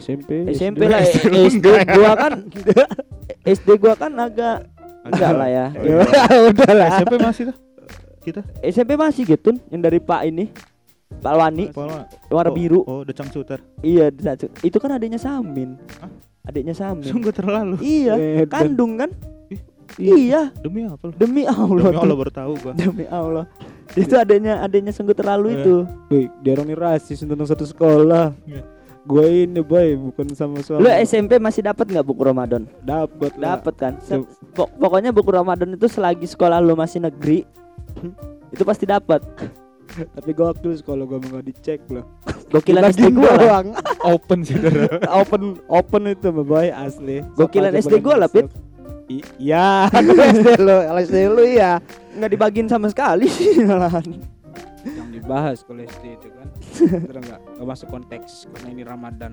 SMP. 0.00 0.30
SMP 0.56 0.82
SD. 0.88 0.92
lah 0.92 1.00
SD 1.04 1.24
lu 1.30 1.40
SD 1.46 1.66
gua 1.92 2.12
kan 2.16 2.32
SD 3.56 3.68
gua 3.78 3.94
kan 3.94 4.12
agak 4.16 4.64
enggak 5.04 5.32
lah 5.36 5.48
ya. 5.52 5.66
Udah 6.50 6.72
lah. 6.72 6.88
SMP 7.04 7.14
masih 7.20 7.42
tuh. 7.52 7.56
Kita 8.24 8.40
SMP 8.64 8.96
masih 8.96 9.22
gitu 9.28 9.54
yang 9.68 9.84
dari 9.84 10.00
Pak 10.00 10.20
ini 10.26 10.50
Pak 11.16 11.34
Wani 11.34 11.64
warna 11.72 12.50
Oh, 12.50 12.54
biru. 12.54 12.80
Oh, 12.82 13.02
Decang 13.02 13.28
Suter. 13.28 13.58
Iya 13.80 14.08
di 14.08 14.20
satu. 14.20 14.46
Itu 14.60 14.76
kan 14.76 14.92
adiknya 14.92 15.16
Samin. 15.16 15.74
Hah? 15.98 16.10
Adiknya 16.44 16.72
Samin. 16.72 17.02
Sungguh 17.02 17.30
terlalu. 17.30 17.76
Iya, 17.80 18.14
Edan. 18.14 18.48
kandung 18.48 18.94
kan? 18.96 19.10
Ih, 19.96 20.28
Iya, 20.28 20.50
Demi 20.58 20.82
apa 20.82 21.08
lu? 21.08 21.12
demi 21.14 21.42
Allah. 21.42 21.88
Demi 21.88 21.96
Allah 21.96 22.16
baru 22.16 22.28
tahu 22.28 22.52
gua. 22.58 22.72
Demi 22.74 23.06
Allah. 23.06 23.46
Itu 23.94 24.14
adanya 24.14 24.60
adanya 24.60 24.90
sungguh 24.90 25.14
terlalu 25.14 25.46
Iya. 25.48 25.58
itu. 25.58 25.74
Wih, 26.08 26.26
dia 26.40 26.52
orang 26.52 26.68
rasis 26.74 27.18
tentang 27.18 27.42
satu 27.42 27.64
sekolah. 27.64 28.34
Iya. 28.44 28.62
Gue 29.02 29.46
ini 29.46 29.62
boy, 29.62 29.94
bukan 30.10 30.26
sama 30.34 30.58
suami. 30.60 30.82
Lu 30.82 30.90
SMP 30.90 31.38
masih 31.38 31.62
dapat 31.62 31.86
nggak 31.86 32.02
buku 32.02 32.18
Ramadan? 32.20 32.66
dapat. 32.80 33.30
Dapat 33.34 33.74
kan? 33.78 33.92
Se- 34.02 34.26
pok- 34.50 34.74
pokoknya 34.74 35.14
buku 35.14 35.30
Ramadan 35.30 35.70
itu 35.72 35.86
selagi 35.86 36.26
sekolah 36.26 36.58
lu 36.58 36.74
masih 36.74 36.98
negeri 37.00 37.46
itu 38.48 38.62
pasti 38.62 38.82
dapat. 38.84 39.22
Tapi 39.86 40.30
gokil 40.30 40.72
kalau 40.82 41.04
gue 41.06 41.18
mau 41.22 41.40
dicek 41.40 41.80
loh. 41.88 42.04
Gokilan 42.46 42.90
SD 42.90 43.10
gua 43.10 43.26
lah. 43.26 43.36
doang. 43.38 43.66
Open 44.14 44.38
sih 44.46 44.54
open 45.20 45.58
open 45.66 46.02
itu 46.06 46.30
boy 46.30 46.70
asli. 46.70 47.22
Gokilan 47.34 47.74
SD 47.74 47.98
gua 47.98 48.26
lah. 48.26 48.28
I- 49.06 49.22
Iya, 49.38 49.86
SD 50.34 50.58
lu, 50.58 50.76
SD 50.98 51.16
lu 51.30 51.42
ya. 51.46 51.78
Nggak 52.14 52.30
dibagiin 52.34 52.66
sama 52.66 52.90
sekali 52.90 53.30
sih 53.30 53.62
malahan. 53.62 54.02
Yang 54.82 55.08
dibahas 55.14 55.58
kalau 55.62 55.82
SD 55.82 56.04
itu 56.14 56.28
kan. 56.30 56.46
Bener 57.06 57.16
enggak? 57.18 57.40
Enggak 57.54 57.66
masuk 57.66 57.88
konteks 57.90 58.50
karena 58.50 58.68
ini 58.74 58.82
Ramadan. 58.82 59.32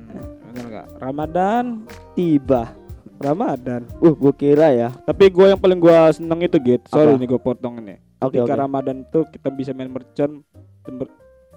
Bener 0.50 0.66
enggak? 0.70 0.86
Ramadan, 0.98 1.66
Tiba. 2.14 2.70
Ramadan. 3.18 3.82
Uh, 3.98 4.14
gua 4.14 4.34
kira 4.34 4.74
ya. 4.74 4.90
Tapi 5.06 5.30
gue 5.30 5.46
yang 5.48 5.62
paling 5.62 5.80
gue 5.82 5.98
seneng 6.12 6.40
itu 6.42 6.58
gitu. 6.60 6.86
Sorry 6.90 7.14
Apa? 7.14 7.22
nih 7.22 7.28
gue 7.30 7.42
potong 7.42 7.74
ini. 7.82 7.96
Oke, 8.24 8.40
Ketika 8.40 8.56
oke. 8.56 8.62
Ramadan 8.64 8.98
tuh 9.12 9.24
kita 9.28 9.50
bisa 9.52 9.72
main 9.76 9.92
mercon. 9.92 10.42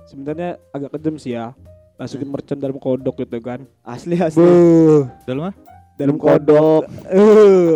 Sebenarnya 0.06 0.58
agak 0.70 0.98
kejam 0.98 1.16
sih 1.18 1.34
ya. 1.34 1.54
Masukin 1.96 2.28
mercon 2.28 2.58
dalam 2.60 2.76
kodok 2.76 3.22
gitu 3.22 3.38
kan. 3.40 3.64
Asli 3.80 4.20
asli. 4.20 4.42
Buh, 4.42 5.08
Dalam 5.24 5.50
mah? 5.50 5.54
dalam 5.96 6.16
kodok. 6.20 6.82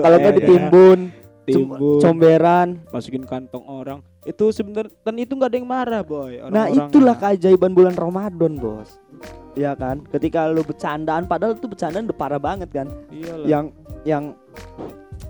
Kalau 0.05 0.16
nggak 0.20 0.33
eh, 0.33 0.38
ditimbun, 0.44 0.98
cum- 1.09 1.48
timbun, 1.48 2.00
comberan. 2.05 2.68
masukin 2.92 3.24
kantong 3.24 3.64
orang. 3.64 3.98
Itu 4.29 4.53
sebenarnya 4.53 4.92
dan 5.00 5.16
itu 5.16 5.33
nggak 5.33 5.48
ada 5.48 5.57
yang 5.57 5.68
marah 5.68 6.03
boy. 6.05 6.37
Nah, 6.37 6.68
orang-orangnya. 6.68 6.85
itulah 6.92 7.16
keajaiban 7.16 7.72
bulan 7.72 7.94
Ramadan, 7.96 8.53
Bos. 8.61 9.00
Iya 9.57 9.72
kan? 9.72 10.05
Ketika 10.12 10.53
lu 10.53 10.61
bercandaan 10.61 11.24
padahal 11.24 11.57
itu 11.57 11.66
bercandaan 11.66 12.05
udah 12.05 12.18
parah 12.20 12.37
banget 12.37 12.68
kan. 12.68 12.87
Iyalah. 13.09 13.46
Yang 13.48 13.64
yang 14.05 14.24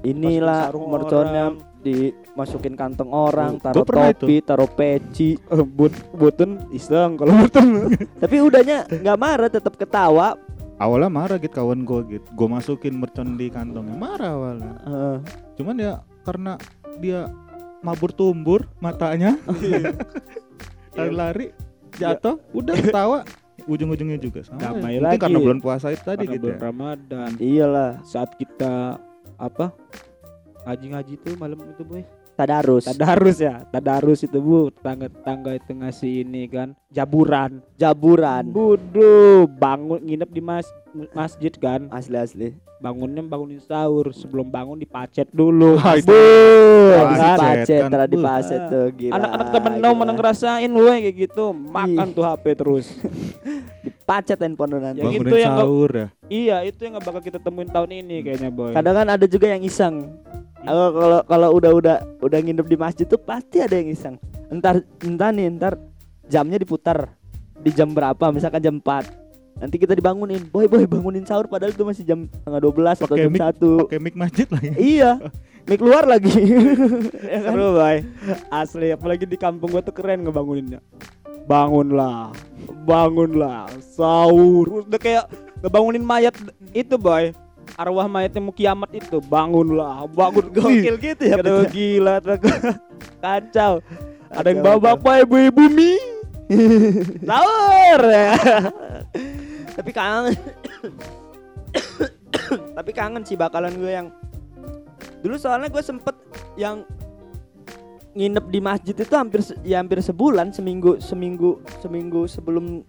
inilah 0.02 0.74
merconnya 0.74 1.54
orang. 1.54 1.69
Dimasukin 1.80 2.74
kantong 2.74 3.08
orang, 3.08 3.56
taruh 3.56 3.82
topi, 3.82 4.40
taruh 4.40 4.68
peci. 4.68 5.34
Eh, 5.50 5.64
but 5.64 5.90
button 6.12 6.64
iseng 6.70 7.16
kalau 7.16 7.34
button. 7.42 7.90
Tapi 8.16 8.36
udahnya 8.38 8.84
nggak 8.86 9.18
marah, 9.18 9.48
tetap 9.48 9.74
ketawa. 9.74 10.36
Awalnya 10.76 11.08
marah 11.08 11.36
gitu 11.36 11.52
kawan 11.52 11.84
gua 11.84 12.00
gitu. 12.04 12.24
Gua 12.32 12.48
masukin 12.50 12.96
mercon 12.96 13.36
di 13.36 13.48
kantongnya. 13.48 13.92
Marah 13.92 14.32
awalnya. 14.32 14.72
Eh, 14.80 15.16
Cuman 15.56 15.76
ya 15.76 15.92
karena 16.22 16.56
dia 16.96 17.28
mabur 17.80 18.08
tumbur 18.10 18.64
matanya. 18.78 19.36
Lari-lari 20.96 21.52
jatuh, 21.94 22.40
udah 22.52 22.76
ketawa. 22.76 23.18
Ujung-ujungnya 23.60 24.16
juga 24.16 24.40
sama. 24.40 24.56
Damai 24.58 24.96
Mungkin 24.96 25.04
lagi. 25.04 25.20
karena 25.20 25.38
bulan 25.38 25.60
puasa 25.60 25.92
itu 25.92 26.00
tadi 26.00 26.24
Karena 26.24 26.34
gitu 26.34 26.46
bulan 26.48 26.56
ya. 26.56 26.64
Ramadan. 26.64 27.30
iyalah, 27.36 27.90
Saat 28.02 28.30
kita 28.34 28.96
apa? 29.36 29.76
Ngaji-ngaji 30.62 31.14
tuh 31.18 31.34
malam 31.34 31.58
itu 31.64 31.82
boy. 31.82 32.02
tadarus. 32.30 32.88
Tadarus 32.88 33.36
ya, 33.36 33.60
tadarus 33.68 34.24
itu 34.24 34.40
bu, 34.40 34.72
tetangga-tetangga 34.72 35.50
itu 35.54 35.76
ngasih 35.76 36.24
ini 36.24 36.48
kan, 36.48 36.72
jaburan. 36.88 37.60
Jaburan. 37.76 38.48
Budu, 38.48 39.44
bangun 39.50 40.00
nginep 40.00 40.30
di 40.30 40.40
mas 40.40 40.64
masjid 41.12 41.52
kan, 41.52 41.84
Asli 41.90 42.16
asli. 42.16 42.48
bangunnya 42.80 43.20
bangunin 43.20 43.60
sahur, 43.60 44.08
sebelum 44.10 44.48
bangun 44.48 44.80
dipacet 44.80 45.28
dulu. 45.28 45.76
Bu, 46.08 46.16
kan? 47.12 47.36
pacet, 47.36 47.82
kan. 47.84 47.92
tadi 47.92 48.16
Buh. 48.16 48.24
pacet 48.24 48.60
tuh 48.66 48.86
gila. 48.90 49.12
Anak-anak 49.20 49.48
temen 49.52 49.72
dong 49.78 49.96
mana 50.00 50.12
ngerasain 50.16 50.70
gue 50.70 50.92
kayak 50.96 51.16
gitu, 51.20 51.44
makan 51.52 52.08
tuh 52.10 52.24
HP 52.24 52.44
terus. 52.56 52.86
Pacet 54.08 54.42
handphone 54.42 54.74
nanti. 54.74 54.98
Yang 54.98 55.06
Bangunin 55.06 55.28
itu 55.28 55.36
yang 55.38 55.52
nggak- 55.54 55.68
sahur 55.70 55.90
ya. 55.92 56.06
iya, 56.26 56.56
itu 56.64 56.80
yang 56.82 56.98
gak 56.98 57.06
bakal 57.06 57.22
kita 57.22 57.38
temuin 57.38 57.70
tahun 57.70 57.90
ini 57.94 58.16
kayaknya 58.24 58.50
boy. 58.50 58.74
Kadang 58.74 58.94
kan 58.96 59.06
ada 59.06 59.26
juga 59.28 59.46
yang 59.46 59.62
iseng. 59.62 59.94
Kalau 60.60 60.86
kalau 60.92 61.18
kalau 61.24 61.48
udah 61.56 61.70
udah 61.72 61.96
udah 62.20 62.38
nginep 62.38 62.66
di 62.68 62.76
masjid 62.76 63.06
tuh 63.08 63.20
pasti 63.20 63.64
ada 63.64 63.72
yang 63.72 63.88
iseng. 63.92 64.16
Entar 64.52 64.84
entar 65.00 65.32
nih, 65.32 65.48
entar 65.48 65.72
jamnya 66.28 66.60
diputar 66.60 67.08
di 67.60 67.70
jam 67.72 67.90
berapa? 67.92 68.28
Misalkan 68.28 68.60
jam 68.60 68.76
4. 68.76 69.60
Nanti 69.60 69.76
kita 69.76 69.92
dibangunin. 69.92 70.40
Boy, 70.48 70.68
boy, 70.68 70.88
bangunin 70.88 71.24
sahur 71.28 71.44
padahal 71.44 71.72
itu 71.72 71.84
masih 71.84 72.04
jam 72.04 72.24
setengah 72.28 72.60
12 72.64 73.04
atau 73.04 73.06
Pakai 73.12 73.24
jam 73.24 73.32
mic, 73.32 73.40
1. 73.40 73.82
pakai 73.84 73.98
mic 74.00 74.14
masjid 74.16 74.46
lagi. 74.48 74.70
Iya. 74.76 75.12
Mik 75.68 75.78
keluar 75.80 76.04
lagi. 76.08 76.32
Ya 77.30 77.38
kan? 77.44 77.52
Seru 77.52 77.68
boy 77.76 77.96
Asli 78.48 78.88
apalagi 78.90 79.28
di 79.28 79.36
kampung 79.36 79.70
gua 79.70 79.84
tuh 79.84 79.92
keren 79.94 80.24
ngebanguninnya 80.24 80.80
Bangunlah 81.46 82.32
Bangunlah 82.88 83.68
Sahur 83.78 84.88
Udah 84.88 84.98
kayak 84.98 85.30
ngebangunin 85.62 86.02
mayat 86.02 86.34
itu 86.72 86.96
boy 86.96 87.30
Arwah 87.78 88.06
mayatnya 88.10 88.40
mau 88.44 88.52
kiamat 88.52 88.90
itu 88.92 89.18
Bangunlah 89.24 90.04
Bangun 90.10 90.52
gokil 90.52 90.94
gitu 91.00 91.22
ya 91.24 91.40
Aduh 91.40 91.64
gila. 91.70 92.20
Kacau 93.22 93.80
Ada 94.30 94.48
yang 94.52 94.60
bawa 94.60 94.78
bapak 94.94 95.24
ibu-ibu 95.24 95.64
mie 95.70 95.96
Sahur 97.24 98.00
ya 98.04 98.34
Tapi 99.70 99.90
kangen. 99.94 100.34
Tapi 102.50 102.90
kangen 102.90 103.22
sih 103.22 103.38
bakalan 103.38 103.72
gue 103.78 103.92
yang 103.92 104.08
dulu 105.20 105.36
soalnya 105.36 105.68
gue 105.68 105.84
sempet 105.84 106.16
yang 106.56 106.82
nginep 108.10 108.44
di 108.50 108.58
masjid 108.58 108.96
itu 108.98 109.14
hampir 109.14 109.38
ya 109.62 109.78
hampir 109.78 110.02
sebulan 110.02 110.50
seminggu 110.50 110.98
seminggu 110.98 111.62
seminggu 111.78 112.26
sebelum 112.26 112.82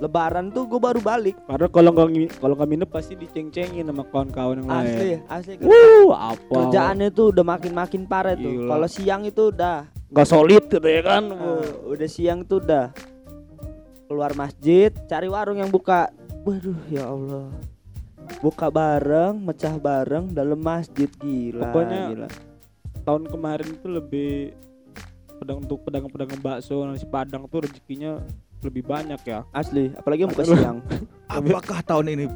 lebaran 0.00 0.48
tuh 0.48 0.64
gue 0.64 0.80
baru 0.80 0.98
balik. 1.04 1.36
Padahal 1.44 1.68
kalau 1.68 1.90
nggak 1.92 2.40
kalau 2.40 2.54
nggak 2.56 2.70
minum 2.72 2.88
pasti 2.88 3.12
diceng-cengin 3.14 3.84
sama 3.84 4.02
kawan-kawan 4.08 4.64
yang 4.64 4.68
asli 4.72 5.08
lain 5.14 5.20
asli 5.28 5.54
Wuh 5.60 6.10
apa? 6.16 6.50
Kerjaannya 6.50 7.08
tuh 7.12 7.36
udah 7.36 7.44
makin 7.44 7.72
makin 7.76 8.02
parah 8.08 8.32
tuh. 8.34 8.66
Kalau 8.66 8.88
siang 8.88 9.22
itu 9.28 9.52
udah. 9.52 9.86
Gak 10.12 10.28
solid 10.28 10.68
gitu 10.68 10.84
ya 10.84 11.00
kan? 11.00 11.24
Uh, 11.32 11.92
udah 11.92 12.08
siang 12.08 12.44
tuh 12.44 12.60
udah 12.60 12.92
keluar 14.08 14.36
masjid 14.36 14.92
cari 15.08 15.28
warung 15.28 15.60
yang 15.60 15.68
buka. 15.72 16.08
Waduh 16.48 16.80
ya 16.88 17.06
Allah. 17.06 17.52
Buka 18.40 18.72
bareng 18.72 19.36
mecah 19.36 19.76
bareng 19.76 20.32
dalam 20.32 20.58
masjid. 20.58 21.08
Gila 21.20 21.60
Pokoknya- 21.68 22.08
gila. 22.08 22.28
Tahun 23.02 23.28
kemarin 23.28 23.68
itu 23.68 23.86
lebih 23.90 24.30
pedang 25.42 25.58
untuk 25.58 25.82
pedagang-pedagang 25.82 26.38
bakso 26.38 26.86
nasi 26.86 27.06
padang 27.06 27.50
tuh 27.50 27.66
rezekinya 27.66 28.22
lebih 28.62 28.86
banyak 28.86 29.18
ya 29.26 29.42
asli 29.50 29.90
apalagi 29.98 30.22
yang 30.22 30.30
buka 30.30 30.44
siang 30.46 30.78
Apakah 31.32 31.82
tahun 31.82 32.06
ini 32.12 32.26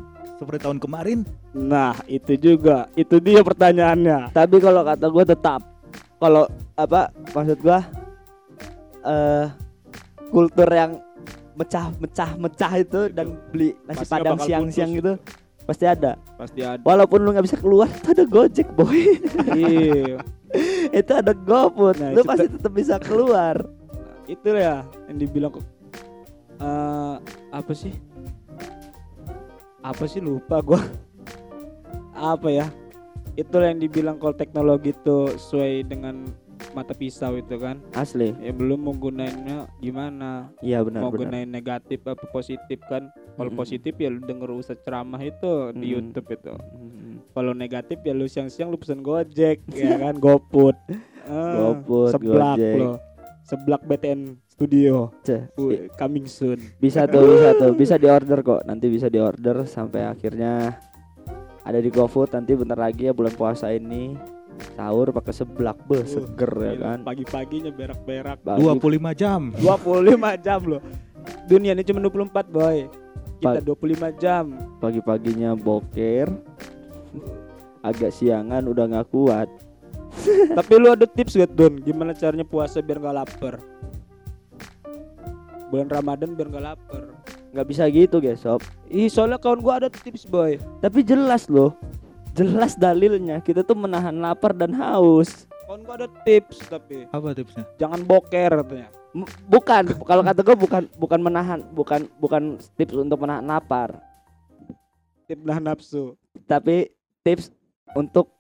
seperti 0.41 0.65
tahun 0.65 0.81
kemarin? 0.81 1.21
Nah, 1.53 1.93
itu 2.09 2.33
juga. 2.41 2.89
Itu 2.97 3.21
dia 3.21 3.45
pertanyaannya. 3.45 4.33
Tapi 4.33 4.57
kalau 4.57 4.89
kata 4.89 5.07
gue 5.13 5.25
tetap 5.37 5.61
kalau 6.17 6.49
apa 6.81 7.13
maksud 7.37 7.61
gua 7.61 7.85
eh 9.05 9.53
kultur 10.33 10.65
yang 10.73 10.97
mecah-mecah-mecah 11.61 12.73
itu 12.81 13.01
dan 13.13 13.37
beli 13.53 13.77
nasi 13.85 14.05
Pasti 14.05 14.13
padang 14.13 14.37
bakal 14.37 14.49
siang-siang 14.49 14.91
putus 14.97 15.01
gitu 15.01 15.13
pasti 15.67 15.85
ada. 15.85 16.15
Pasti 16.39 16.61
ada. 16.63 16.81
Walaupun 16.87 17.27
lu 17.27 17.35
nggak 17.35 17.47
bisa 17.47 17.59
keluar, 17.59 17.91
itu 17.99 18.09
ada 18.15 18.25
Gojek, 18.25 18.71
boy. 18.73 19.19
Iya. 19.51 20.23
itu 21.01 21.13
ada 21.13 21.33
GoFood. 21.33 21.97
Nah, 21.99 22.11
lu 22.13 22.21
itu 22.21 22.23
pasti 22.25 22.47
tetap 22.49 22.73
bisa 22.73 22.97
keluar. 22.99 23.57
itu 24.27 24.51
ya 24.51 24.83
yang 25.07 25.19
dibilang 25.19 25.51
kok 25.51 25.63
eh 26.59 27.15
apa 27.53 27.73
sih 27.73 27.95
apa 29.81 30.05
sih 30.05 30.19
lupa 30.19 30.59
gua 30.59 30.83
apa 32.35 32.49
ya 32.51 32.67
itu 33.37 33.55
yang 33.55 33.79
dibilang 33.79 34.17
kalau 34.17 34.33
teknologi 34.33 34.91
itu 34.91 35.31
sesuai 35.31 35.85
dengan 35.85 36.27
mata 36.73 36.91
pisau 36.91 37.37
itu 37.37 37.55
kan 37.55 37.79
Asli. 37.93 38.33
ya 38.37 38.51
belum 38.51 38.83
menggunainnya 38.83 39.71
gimana 39.79 40.51
Iya 40.59 40.83
benar 40.83 41.01
mau 41.01 41.13
benar. 41.13 41.31
gunain 41.31 41.49
negatif 41.49 42.03
apa 42.03 42.25
positif 42.27 42.81
kan 42.85 43.07
kalau 43.37 43.49
Mm-mm. 43.49 43.61
positif 43.61 43.95
ya 43.95 44.09
lu 44.09 44.21
denger 44.21 44.51
ustaz 44.51 44.81
ceramah 44.83 45.21
itu 45.21 45.71
di 45.73 45.87
Mm-mm. 45.87 45.95
YouTube 46.11 46.29
itu 46.33 46.55
Mm. 46.75 47.16
Kalau 47.37 47.53
negatif 47.53 48.01
ya 48.01 48.17
lu 48.17 48.25
siang-siang 48.25 48.73
lu 48.73 48.81
pesen 48.81 49.05
Gojek 49.05 49.61
ya 49.77 50.01
kan? 50.01 50.17
GoFood. 50.17 50.77
Ah, 51.29 51.77
GoFood, 51.77 52.11
seblak 52.11 52.57
Gojek. 52.57 52.77
lo. 52.81 52.93
Seblak 53.45 53.83
BTN 53.85 54.21
Studio. 54.49 55.13
Ceh, 55.21 55.53
coming 55.95 56.25
soon. 56.25 56.57
Bisa 56.81 57.05
tuh 57.05 57.29
bisa 57.31 57.49
tuh. 57.55 57.73
Bisa 57.77 57.95
diorder 57.95 58.41
kok. 58.41 58.65
Nanti 58.65 58.89
bisa 58.89 59.07
diorder 59.07 59.69
sampai 59.69 60.09
akhirnya 60.09 60.81
ada 61.61 61.77
di 61.77 61.93
GoFood. 61.93 62.33
Nanti 62.33 62.57
bentar 62.57 62.81
lagi 62.81 63.05
ya 63.05 63.13
bulan 63.13 63.37
puasa 63.37 63.69
ini 63.69 64.17
sahur 64.73 65.13
pakai 65.13 65.37
seblak 65.37 65.77
beh 65.85 66.01
Uh, 66.01 66.09
seger 66.09 66.53
ya 66.57 66.75
kan? 66.81 66.99
Pagi-paginya 67.05 67.69
berak-berak. 67.69 68.41
Pagi- 68.41 68.65
25 68.65 69.13
jam. 69.13 69.53
25 69.55 70.09
jam 70.41 70.61
loh 70.65 70.81
dunia 71.45 71.75
ini 71.75 71.83
cuma 71.83 72.01
24 72.01 72.49
boy. 72.49 72.87
Kita 73.37 73.61
25 73.61 74.17
jam. 74.17 74.45
Pagi-paginya 74.81 75.53
boker 75.53 76.33
agak 77.87 78.11
siangan 78.11 78.67
udah 78.67 78.85
nggak 78.91 79.09
kuat. 79.11 79.49
Tapi 80.59 80.73
lu 80.81 80.89
ada 80.91 81.05
tips 81.05 81.37
gak 81.37 81.53
Don 81.53 81.79
gimana 81.83 82.17
caranya 82.17 82.47
puasa 82.47 82.81
biar 82.81 82.99
gak 82.99 83.17
lapar? 83.17 83.55
Bulan 85.69 85.89
Ramadan 85.91 86.33
biar 86.33 86.49
gak 86.51 86.65
lapar. 86.65 87.05
Nggak 87.53 87.67
bisa 87.69 87.85
gitu 87.89 88.17
guys 88.21 88.43
sob. 88.43 88.61
Ih 88.89 89.09
soalnya 89.09 89.41
kawan 89.41 89.61
gua 89.61 89.81
ada 89.81 89.89
tips 89.89 90.29
boy. 90.29 90.61
Tapi 90.81 91.01
jelas 91.05 91.49
loh. 91.49 91.77
Jelas 92.37 92.77
dalilnya. 92.77 93.41
Kita 93.41 93.65
tuh 93.65 93.77
menahan 93.77 94.13
lapar 94.13 94.53
dan 94.53 94.77
haus. 94.77 95.49
Kawan 95.65 95.81
gua 95.85 95.95
ada 96.05 96.09
tips 96.25 96.65
tapi. 96.69 97.09
Apa 97.11 97.33
tipsnya? 97.33 97.65
jangan 97.81 98.01
boker 98.05 98.63
katanya. 98.63 98.89
M- 99.17 99.33
bukan. 99.49 99.83
Kalau 100.05 100.23
kata 100.25 100.41
gue 100.45 100.57
bukan 100.61 100.83
bukan 101.01 101.21
menahan 101.25 101.61
bukan 101.73 102.05
bukan 102.21 102.61
tips 102.77 102.93
untuk 102.93 103.25
menahan 103.25 103.45
lapar. 103.45 103.97
Tips 105.25 105.43
nahan 105.43 105.65
nafsu. 105.65 106.15
Tapi 106.45 106.96
tips 107.27 107.51
untuk 107.99 108.31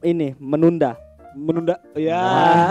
ini 0.00 0.32
menunda 0.40 0.96
menunda 1.32 1.74
ya 1.92 2.22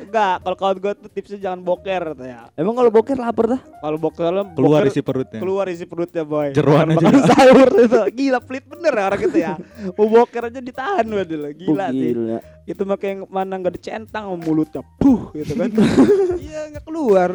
enggak 0.00 0.34
kalau 0.40 0.56
kawan 0.56 0.76
gua 0.76 0.92
tuh 0.92 1.08
tipsnya 1.08 1.38
jangan 1.40 1.60
boker 1.60 2.14
katanya. 2.14 2.48
Emang 2.54 2.74
kalau 2.74 2.90
boker 2.90 3.16
lapar 3.16 3.46
dah? 3.48 3.60
Kalau 3.60 3.98
boker 3.98 4.24
lo 4.26 4.42
Keluar 4.52 4.80
boker- 4.80 4.90
isi 4.90 5.00
perutnya. 5.00 5.40
keluar 5.40 5.66
isi 5.68 5.84
perutnya 5.84 6.22
boy. 6.22 6.52
Jeroan 6.52 6.86
aja. 6.90 7.02
Makan 7.02 7.22
sahur 7.24 7.68
itu. 7.74 8.00
Gila 8.14 8.38
pelit 8.40 8.64
bener 8.64 8.92
ya 8.92 9.04
orang 9.06 9.20
itu 9.22 9.38
ya. 9.38 9.52
Mau 9.90 10.06
boker 10.06 10.42
aja 10.44 10.60
ditahan 10.60 11.04
waduh 11.06 11.50
gila 11.50 11.84
Oh, 11.84 11.92
sih. 11.92 12.12
gila. 12.12 12.38
itu 12.64 12.80
makanya 12.82 13.12
yang 13.12 13.22
mana 13.28 13.60
nggak 13.60 13.76
dicentang 13.76 14.24
mulutnya 14.38 14.80
puh 14.96 15.28
gitu 15.32 15.52
kan. 15.54 15.68
Iya 16.44 16.60
nggak 16.70 16.84
keluar. 16.84 17.30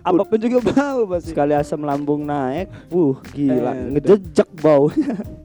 Apa 0.00 0.22
pun 0.22 0.38
juga 0.38 0.58
bau 0.62 1.04
pasti. 1.06 1.32
Sekali 1.32 1.52
asam 1.52 1.80
lambung 1.80 2.22
naik 2.22 2.68
buh 2.88 3.18
gila. 3.30 3.72
Eh, 3.72 3.92
ngejejak 3.92 4.48
bau 4.56 4.88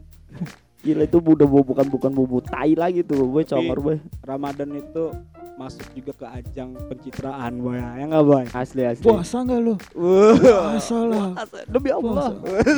gila 0.86 1.04
itu 1.04 1.18
udah 1.18 1.48
bukan 1.50 1.86
bukan 1.90 2.12
bumbu 2.14 2.38
tai 2.40 2.78
lagi 2.78 3.02
tuh 3.02 3.26
boy 3.26 3.42
congor 3.42 3.80
boy. 3.82 3.98
Ramadan 4.22 4.70
itu 4.72 5.10
masuk 5.56 5.88
juga 5.96 6.12
ke 6.14 6.26
ajang 6.30 6.78
pencitraan 6.86 7.58
boy. 7.58 7.82
Ya 7.82 8.06
nggak 8.06 8.24
boy? 8.24 8.44
Asli 8.54 8.86
asli. 8.86 9.02
Puasa 9.02 9.42
nggak 9.42 9.60
lu? 9.60 9.74
Wah, 9.98 10.38
Puasa 10.78 10.98
lah. 11.02 11.30
demi 11.66 11.90
Allah. 11.90 12.38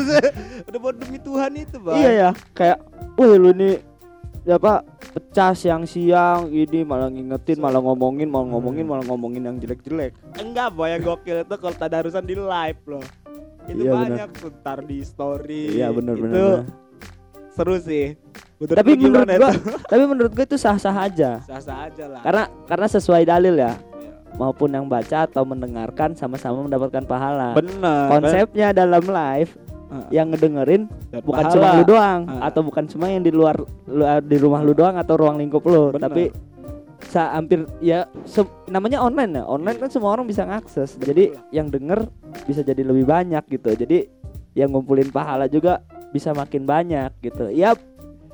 Udah 0.72 0.80
buat 0.80 0.96
demi 0.96 1.20
Tuhan 1.20 1.52
itu 1.54 1.78
boy. 1.78 2.00
Iya 2.00 2.10
ya. 2.16 2.30
Kayak 2.56 2.80
wah 3.20 3.36
lu 3.36 3.52
nih 3.52 3.84
ya 4.48 4.56
apa 4.56 4.80
pecah 5.12 5.52
siang-siang 5.52 6.48
ini 6.48 6.88
malah 6.88 7.12
ngingetin 7.12 7.60
malah 7.60 7.84
ngomongin 7.84 8.32
malah 8.32 8.48
ngomongin 8.48 8.88
malah 8.88 9.04
ngomongin 9.04 9.44
yang 9.44 9.60
jelek-jelek. 9.60 10.16
Enggak 10.40 10.72
boy 10.72 10.88
yang 10.88 11.04
gokil 11.04 11.44
itu 11.44 11.56
kalau 11.60 11.76
tadarusan 11.76 12.24
di 12.24 12.40
live 12.40 12.82
loh. 12.88 13.04
Itu 13.68 13.84
Iya, 13.84 13.92
banyak 13.92 14.30
tuh 14.40 14.52
ntar 14.64 14.80
di 14.80 15.04
story 15.04 15.76
iya 15.76 15.92
bener 15.92 16.16
itu 16.16 16.24
bener, 16.24 16.40
bener. 16.40 16.87
Seru 17.58 17.76
sih 17.78 18.14
Menurut 18.58 18.74
tapi 18.74 18.92
menurut 18.96 19.26
gua 19.28 19.50
itu? 19.50 19.50
tapi 19.92 20.04
menurut 20.06 20.32
gua 20.32 20.46
itu 20.46 20.58
sah-sah 20.58 20.96
aja 20.96 21.32
sah-sah 21.44 21.78
aja 21.86 22.06
lah 22.08 22.22
karena 22.22 22.44
karena 22.66 22.88
sesuai 22.88 23.24
dalil 23.24 23.56
ya 23.56 23.74
Iya. 23.98 24.14
maupun 24.36 24.70
yang 24.70 24.86
baca 24.86 25.26
atau 25.26 25.42
mendengarkan 25.44 26.14
sama-sama 26.14 26.62
mendapatkan 26.62 27.02
pahala 27.04 27.54
bener 27.54 28.08
konsepnya 28.08 28.70
dalam 28.72 29.02
live 29.04 29.52
Heeh. 29.88 30.08
yang 30.12 30.28
ngedengerin 30.30 30.86
Dan 31.08 31.22
bukan 31.22 31.44
pahala. 31.44 31.54
cuma 31.54 31.68
lu 31.74 31.84
doang 31.86 32.22
Ah. 32.28 32.40
atau 32.46 32.62
bukan 32.62 32.86
cuma 32.86 33.08
yang 33.08 33.22
di 33.22 33.32
luar 33.32 33.56
lu, 33.86 34.04
di 34.22 34.38
rumah 34.38 34.62
lu 34.62 34.74
doang 34.74 34.96
atau 34.96 35.16
ruang 35.16 35.38
lingkup 35.38 35.64
lu 35.64 35.90
Bener. 35.90 36.02
tapi 36.04 36.24
sa 37.00 37.32
hampir 37.32 37.64
ya 37.80 38.10
namanya 38.68 39.00
online 39.00 39.32
ya 39.32 39.44
online 39.46 39.78
kan 39.78 39.88
semua 39.88 40.12
orang 40.12 40.26
bisa 40.26 40.44
ngakses 40.44 40.98
jadi 40.98 41.30
yang 41.52 41.70
denger 41.70 42.10
bisa 42.44 42.62
jadi 42.62 42.84
lebih 42.84 43.06
banyak 43.06 43.46
gitu 43.48 43.70
jadi 43.78 44.10
yang 44.54 44.74
ngumpulin 44.74 45.08
pahala 45.08 45.46
juga 45.46 45.86
bisa 46.10 46.32
makin 46.32 46.64
banyak 46.64 47.12
gitu. 47.22 47.50
Ya 47.50 47.76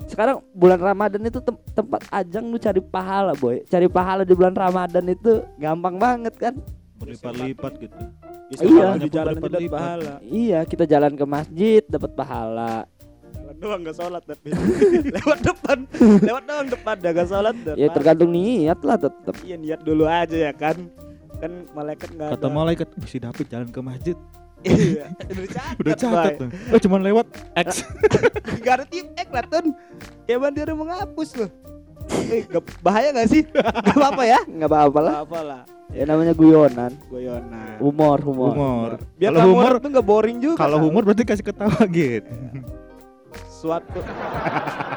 sekarang 0.03 0.43
bulan 0.51 0.77
Ramadan 0.77 1.23
itu 1.23 1.39
tem- 1.39 1.63
tempat 1.73 2.03
ajang 2.09 2.45
lu 2.45 2.57
cari 2.57 2.79
pahala 2.79 3.33
boy. 3.33 3.63
Cari 3.65 3.87
pahala 3.87 4.21
di 4.21 4.31
bulan 4.31 4.51
Ramadan 4.51 5.05
itu 5.07 5.41
gampang 5.55 5.95
banget 5.95 6.33
kan? 6.35 6.53
Berlipat-lipat 6.97 7.73
gitu. 7.79 7.97
Bisa 8.45 8.61
Iya. 8.61 8.85
di 8.95 9.09
jalan 9.09 9.33
aja 9.33 9.47
dapat 9.47 9.65
pahala. 9.67 10.13
iya 10.21 10.59
kita 10.61 10.83
jalan 10.83 11.13
ke 11.13 11.25
masjid 11.25 11.81
dapat 11.83 12.11
pahala. 12.13 12.85
Jalan 13.33 13.55
doang 13.57 13.81
gak 13.81 13.95
sholat 13.95 14.23
tapi 14.23 14.47
lewat 15.15 15.39
depan. 15.41 15.77
Lewat 16.21 16.43
doang 16.43 16.67
depan 16.69 16.95
dah 16.95 17.11
gak 17.13 17.27
sholat 17.27 17.55
dah 17.57 17.73
ya 17.73 17.87
tergantung 17.89 18.29
niat 18.29 18.79
lah 18.79 18.97
tetap 18.99 19.35
iya 19.41 19.55
niat 19.55 19.81
dulu 19.81 20.05
aja 20.05 20.37
ya 20.37 20.53
kan. 20.53 20.77
Kan 21.39 21.65
malaikat 21.71 22.07
nggak 22.09 22.29
Kata 22.29 22.45
ada. 22.45 22.53
malaikat, 22.53 22.87
si 23.03 23.17
David 23.17 23.47
jalan 23.47 23.67
ke 23.67 23.79
masjid. 23.81 24.17
Iya. 24.63 25.05
Udah 25.31 25.47
catat 25.47 25.75
Udah 25.79 25.95
catat. 25.95 26.31
Oh 26.71 26.79
cuman 26.79 26.99
lewat 27.03 27.27
X. 27.59 27.83
gak 28.63 28.73
ada 28.81 28.85
tip 28.87 29.07
ek 29.15 29.29
lah 29.29 29.45
Ton 29.47 29.75
kayak 30.23 30.51
dia 30.55 30.63
udah 30.65 30.77
menghapus 30.77 31.29
loh. 31.37 31.49
Eh, 32.27 32.43
gak, 32.47 32.63
bahaya 32.83 33.11
gak 33.11 33.27
sih? 33.31 33.43
Gak 33.53 33.95
apa-apa 33.95 34.23
ya? 34.23 34.39
Nggak 34.43 34.69
apa-apa 34.71 34.99
lah. 34.99 35.13
Gak 35.19 35.25
apa 35.27 35.39
lah. 35.43 35.61
Ya 35.93 36.03
namanya 36.09 36.33
guyonan. 36.33 36.91
Goyonan 37.07 37.77
humor 37.77 38.17
humor, 38.23 38.53
Humor. 38.55 38.91
biar 39.19 39.31
Kalau 39.35 39.45
humor, 39.51 39.71
tuh 39.77 39.89
gak 39.91 40.07
boring 40.07 40.37
juga 40.39 40.55
kalau 40.57 40.77
humor 40.79 41.03
berarti 41.03 41.23
kasih 41.27 41.45
ketawa 41.45 41.83
gitu. 41.91 42.31
suatu 43.49 43.99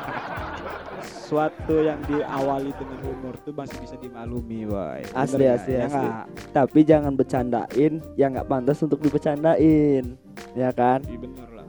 suatu 1.26 1.82
yang 1.82 1.98
diawali 2.06 2.70
dengan 2.72 2.98
humor 3.02 3.34
tuh 3.42 3.50
masih 3.50 3.74
bisa 3.78 3.98
dimaklumi 3.98 4.62
boy 4.62 5.02
Asli, 5.10 5.42
Bener 5.42 5.58
asli, 5.58 5.72
Ya 5.74 5.84
asli. 5.84 5.98
nggak? 5.98 6.24
tapi 6.54 6.80
jangan 6.82 7.12
bercandain 7.12 7.92
yang 8.14 8.30
nggak 8.30 8.46
pantas 8.46 8.78
untuk 8.78 9.02
dibercandain 9.02 10.14
ya 10.54 10.70
kan? 10.70 11.02
Iya 11.02 11.18
bener 11.18 11.48
lah. 11.50 11.66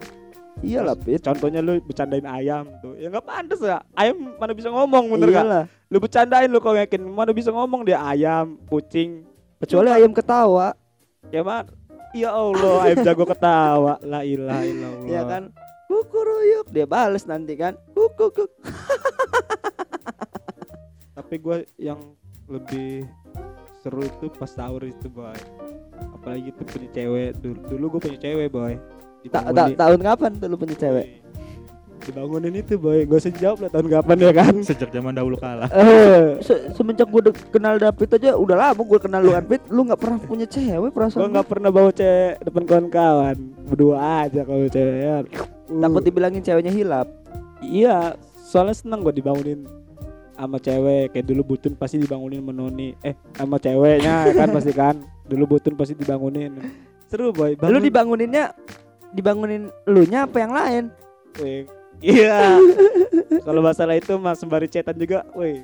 Iyalah 0.57 0.95
pit. 0.95 1.21
contohnya 1.21 1.59
lu 1.59 1.77
bercandain 1.79 2.23
ayam 2.23 2.69
tuh. 2.79 2.93
Ya 2.95 3.09
nggak 3.09 3.25
pantas 3.25 3.59
ya 3.59 3.81
ayam 3.93 4.37
mana 4.37 4.53
bisa 4.53 4.69
ngomong 4.69 5.09
bener 5.11 5.27
gak 5.27 5.41
iyalah. 5.41 5.63
Lu 5.87 5.97
bercandain 5.97 6.49
lu 6.49 6.59
kalau 6.59 6.77
yakin 6.77 7.01
mana 7.03 7.31
bisa 7.31 7.49
ngomong 7.49 7.81
dia? 7.81 7.97
Ayam 7.99 8.61
kucing. 8.65 9.25
Kecuali 9.57 9.89
ayam 9.89 10.13
ketawa. 10.13 10.77
Ya 11.29 11.41
man 11.41 11.65
ya 12.13 12.29
Allah 12.29 12.77
ayam 12.85 13.01
jago 13.01 13.25
ketawa. 13.25 13.97
La 14.01 14.21
ilaha 14.21 14.61
illallah. 14.61 15.05
Ya 15.05 15.21
kan 15.25 15.43
kukuruyuk 15.87 16.69
dia 16.69 16.85
bales 16.85 17.25
nanti 17.25 17.55
kan. 17.55 17.75
Kukukuk 17.95 18.51
tapi 21.17 21.43
gue 21.43 21.57
yang 21.75 21.99
lebih 22.47 23.03
seru 23.83 24.05
itu 24.05 24.31
pas 24.37 24.47
sahur 24.47 24.83
itu 24.85 25.09
boy. 25.11 25.35
Apalagi 26.15 26.53
tuh 26.55 26.65
punya 26.67 26.89
cewek. 26.93 27.31
Dulu 27.41 27.57
dulu 27.67 27.85
gue 27.97 28.01
punya 28.07 28.19
cewek 28.21 28.47
boy. 28.47 28.73
Ta- 29.27 29.51
ta- 29.51 29.75
tahun 29.75 29.99
kapan 29.99 30.31
tuh 30.39 30.47
lu 30.47 30.55
punya 30.55 30.77
cewek 30.79 31.26
dibangunin 32.03 32.53
itu 32.59 32.77
boy. 32.77 33.05
Gak 33.07 33.19
usah 33.23 33.33
jawab 33.33 33.57
lah 33.65 33.69
tahun 33.73 33.87
kapan 33.89 34.17
ya 34.21 34.31
kan? 34.35 34.53
Sejak 34.61 34.89
zaman 34.93 35.13
dahulu 35.17 35.35
kala. 35.39 35.65
eh. 35.75 36.37
Se- 36.43 36.73
semenjak 36.77 37.09
gue 37.09 37.33
kenal 37.49 37.79
David 37.81 38.09
aja 38.19 38.37
udah 38.37 38.55
lama 38.55 38.81
gue 38.81 38.99
kenal 39.01 39.21
lu 39.23 39.31
David. 39.33 39.61
Lu 39.71 39.81
nggak 39.87 39.99
pernah 39.99 40.17
punya 40.21 40.45
cewek 40.45 40.77
gua 40.77 40.91
perasaan 40.93 41.29
nggak 41.31 41.47
pernah 41.47 41.69
bawa 41.73 41.89
cewek 41.89 42.43
depan 42.43 42.63
kawan-kawan. 42.67 43.37
Berdua 43.67 43.95
aja 44.27 44.41
kalau 44.45 44.67
cewek 44.69 44.97
ya. 45.01 45.17
Uh, 45.67 45.81
takut 45.81 46.03
dibilangin 46.05 46.41
ceweknya 46.43 46.73
hilap? 46.73 47.07
Iya. 47.63 48.19
Soalnya 48.47 48.75
seneng 48.77 49.01
gua 49.01 49.15
dibangunin 49.15 49.65
sama 50.37 50.61
cewek. 50.61 51.15
Kayak 51.15 51.25
dulu 51.25 51.55
butun 51.55 51.73
pasti 51.73 51.97
dibangunin 51.97 52.43
menoni 52.43 52.93
eh 53.01 53.17
sama 53.33 53.57
ceweknya 53.57 54.29
kan 54.35 54.47
pasti 54.53 54.71
kan? 54.75 54.95
Dulu 55.25 55.57
butun 55.57 55.73
pasti 55.73 55.97
dibangunin. 55.97 56.53
Seru 57.07 57.31
boy. 57.31 57.55
Lu 57.55 57.79
bangun 57.79 57.83
dibanguninnya 57.83 58.51
dibangunin 59.15 59.71
lu 59.87 60.03
nya 60.07 60.27
apa 60.27 60.37
yang 60.43 60.51
lain? 60.51 60.83
Weh, 61.39 61.63
iya. 62.01 62.57
Kalau 63.47 63.61
masalah 63.63 63.95
itu 63.95 64.13
mas 64.19 64.39
sembari 64.39 64.67
cetan 64.67 64.97
juga 64.97 65.23
woi. 65.33 65.63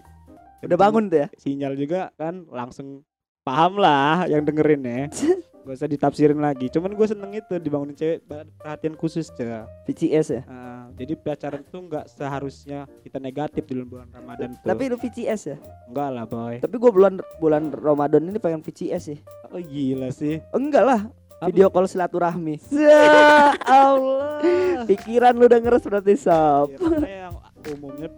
Udah 0.63 0.77
bangun 0.79 1.11
tuh 1.11 1.23
ya? 1.23 1.27
Sinyal 1.35 1.75
juga 1.75 2.09
kan 2.15 2.47
langsung 2.47 3.03
paham 3.43 3.75
lah 3.75 4.23
yang 4.31 4.43
dengerin 4.47 4.83
ya. 4.83 5.01
Gak 5.63 5.79
usah 5.79 5.87
ditafsirin 5.87 6.43
lagi. 6.43 6.67
Cuman 6.67 6.91
gue 6.91 7.07
seneng 7.07 7.31
itu 7.31 7.55
dibangunin 7.55 7.95
cewek 7.95 8.27
perhatian 8.59 8.99
khusus 8.99 9.31
cewek 9.31 9.63
VCS 9.87 10.27
ya? 10.35 10.41
Ah, 10.51 10.91
jadi 10.91 11.15
pacaran 11.15 11.63
tuh 11.63 11.87
nggak 11.87 12.11
seharusnya 12.11 12.83
kita 12.99 13.15
negatif 13.23 13.63
di 13.71 13.79
bulan 13.79 14.11
Ramadan 14.11 14.59
tuh. 14.59 14.67
Tapi 14.67 14.91
lu 14.91 14.99
VCS 14.99 15.41
ya? 15.55 15.57
Enggak 15.87 16.09
lah 16.11 16.25
boy. 16.27 16.59
Tapi 16.59 16.75
gue 16.75 16.91
bulan 16.91 17.15
bulan 17.39 17.71
Ramadan 17.71 18.27
ini 18.27 18.43
pengen 18.43 18.59
VCS 18.59 19.03
sih. 19.07 19.19
Oh 19.47 19.61
gila 19.63 20.11
sih. 20.11 20.43
Enggak 20.51 20.83
lah? 20.83 21.01
Video 21.49 21.67
call 21.71 21.87
silaturahmi. 21.89 22.55
Ya 22.71 23.53
Allah. 23.81 24.39
Pikiran 24.87 25.33
lu 25.35 25.47
udah 25.47 25.59
ngeres 25.59 25.83
berarti 25.87 26.15
sob 26.19 26.75
Ya, 26.75 26.77
karena 26.79 27.09
yang 27.29 27.35
umumnya 27.73 28.09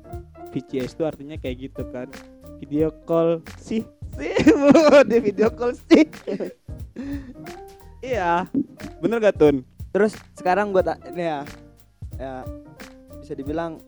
VCS 0.49 0.97
itu 0.97 1.03
artinya 1.05 1.35
kayak 1.37 1.69
gitu 1.69 1.83
kan. 1.93 2.07
Video 2.57 2.89
call 3.05 3.45
sih. 3.61 3.85
Sih 4.15 4.35
di 5.09 5.17
video 5.19 5.51
call 5.51 5.75
sih. 5.75 6.07
Iya. 8.01 8.47
Bener 9.03 9.17
gak 9.21 9.37
Tun? 9.37 9.61
Terus 9.91 10.15
sekarang 10.35 10.71
gue 10.75 10.83
tak 10.83 10.99
ini 11.11 11.23
ya 11.23 11.39
ya 12.15 12.33
bisa 13.19 13.35
dibilang 13.35 13.79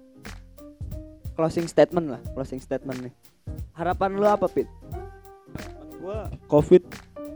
closing 1.38 1.70
statement 1.70 2.12
lah 2.12 2.22
closing 2.36 2.60
statement 2.60 3.00
nih. 3.08 3.14
Harapan 3.78 4.18
lu 4.18 4.28
apa 4.28 4.50
pit? 4.50 4.68
Gua 6.02 6.28
covid 6.48 6.84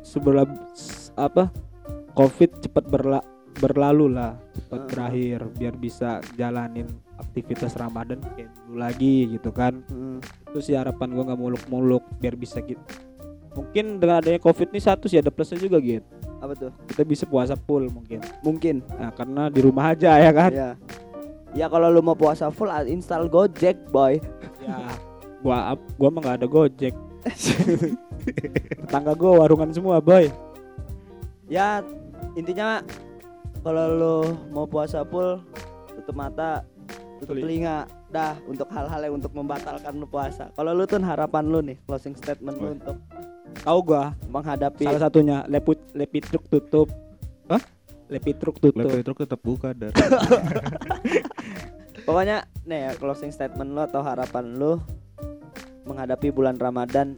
sebelum 0.01 0.47
apa 1.15 1.51
covid 2.13 2.51
cepat 2.61 2.85
berla 2.87 3.19
berlalu 3.59 4.15
lah 4.15 4.39
cepat 4.55 4.79
Heeh. 4.79 4.89
berakhir 4.89 5.39
biar 5.59 5.75
bisa 5.75 6.23
jalanin 6.39 6.87
aktivitas 7.19 7.75
Ramadan 7.75 8.23
kayak 8.33 8.49
dulu 8.65 8.79
lagi 8.79 9.27
gitu 9.27 9.51
kan. 9.51 9.83
Hmm. 9.91 10.23
itu 10.51 10.59
sih 10.71 10.75
harapan 10.75 11.11
gua 11.15 11.23
nggak 11.31 11.39
muluk-muluk 11.39 12.03
biar 12.19 12.35
bisa 12.35 12.59
gitu 12.63 12.79
mungkin 13.51 13.99
dengan 13.99 14.23
adanya 14.23 14.39
covid 14.39 14.71
ini 14.71 14.79
satu 14.79 15.11
sih 15.11 15.19
ada 15.19 15.31
plusnya 15.31 15.59
juga 15.59 15.79
gitu 15.83 16.07
apa 16.41 16.57
tuh? 16.57 16.71
Kita 16.89 17.05
bisa 17.05 17.29
puasa 17.29 17.53
full 17.53 17.85
mungkin. 17.93 18.17
Mungkin. 18.41 18.81
Nah, 18.97 19.13
karena 19.13 19.53
di 19.53 19.61
rumah 19.61 19.93
aja 19.93 20.17
ya 20.17 20.33
kan? 20.33 20.49
Ya 20.49 20.69
ya 21.53 21.67
kalau 21.69 21.91
lu 21.93 22.01
mau 22.01 22.17
puasa 22.17 22.49
full 22.49 22.71
install 22.89 23.29
Gojek 23.29 23.77
boy. 23.93 24.17
Ya 24.65 24.89
gua 25.45 25.77
gua 26.01 26.09
mah 26.09 26.19
nggak 26.21 26.37
ada 26.41 26.47
gojek. 26.49 26.97
Tetangga 28.81 29.13
gua 29.13 29.45
warungan 29.45 29.69
semua 29.69 30.01
boy. 30.01 30.33
Ya 31.45 31.85
intinya 32.33 32.79
kalau 33.61 33.83
lu 33.91 34.15
mau 34.49 34.65
puasa 34.65 35.03
full 35.03 35.41
tutup 35.93 36.13
mata 36.13 36.61
tutup 37.19 37.35
Teli- 37.35 37.41
telinga 37.43 37.77
dah 38.09 38.35
untuk 38.43 38.67
hal-hal 38.67 38.99
yang 39.01 39.13
untuk 39.15 39.31
membatalkan 39.31 39.91
lu 39.93 40.05
puasa 40.05 40.49
kalau 40.53 40.71
lu 40.71 40.83
tuh 40.83 40.99
harapan 40.99 41.43
lu 41.45 41.59
nih 41.61 41.77
closing 41.83 42.13
statement 42.13 42.55
lu 42.57 42.73
untuk 42.73 42.95
tahu 43.61 43.77
gua 43.83 44.11
menghadapi 44.27 44.83
salah 44.83 45.01
satunya 45.01 45.37
leput 45.45 45.77
lepitruk 45.93 46.41
tutup 46.47 46.87
Hah? 47.47 47.61
lepitruk 48.09 48.57
tutup 48.57 48.89
itu 48.91 49.11
tetap 49.15 49.39
buka 49.39 49.71
dar. 49.71 49.91
pokoknya 52.01 52.43
nih 52.65 52.79
ya 52.81 52.91
closing 52.97 53.29
statement 53.29 53.71
lu 53.71 53.79
atau 53.79 54.01
harapan 54.01 54.57
lu 54.57 54.81
menghadapi 55.85 56.29
bulan 56.29 56.57
Ramadan 56.57 57.17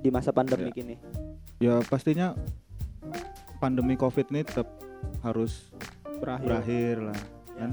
di 0.00 0.08
masa 0.10 0.30
pandemi 0.30 0.70
Ya. 0.70 0.82
ini 0.82 0.96
ya 1.56 1.74
pastinya 1.82 2.36
pandemi 3.56 3.94
covid 3.94 4.28
ini 4.30 4.44
tetap 4.44 4.68
harus 5.20 5.70
berakhir, 6.18 6.46
berakhir 6.46 6.94
lah 7.02 7.20
kan? 7.56 7.70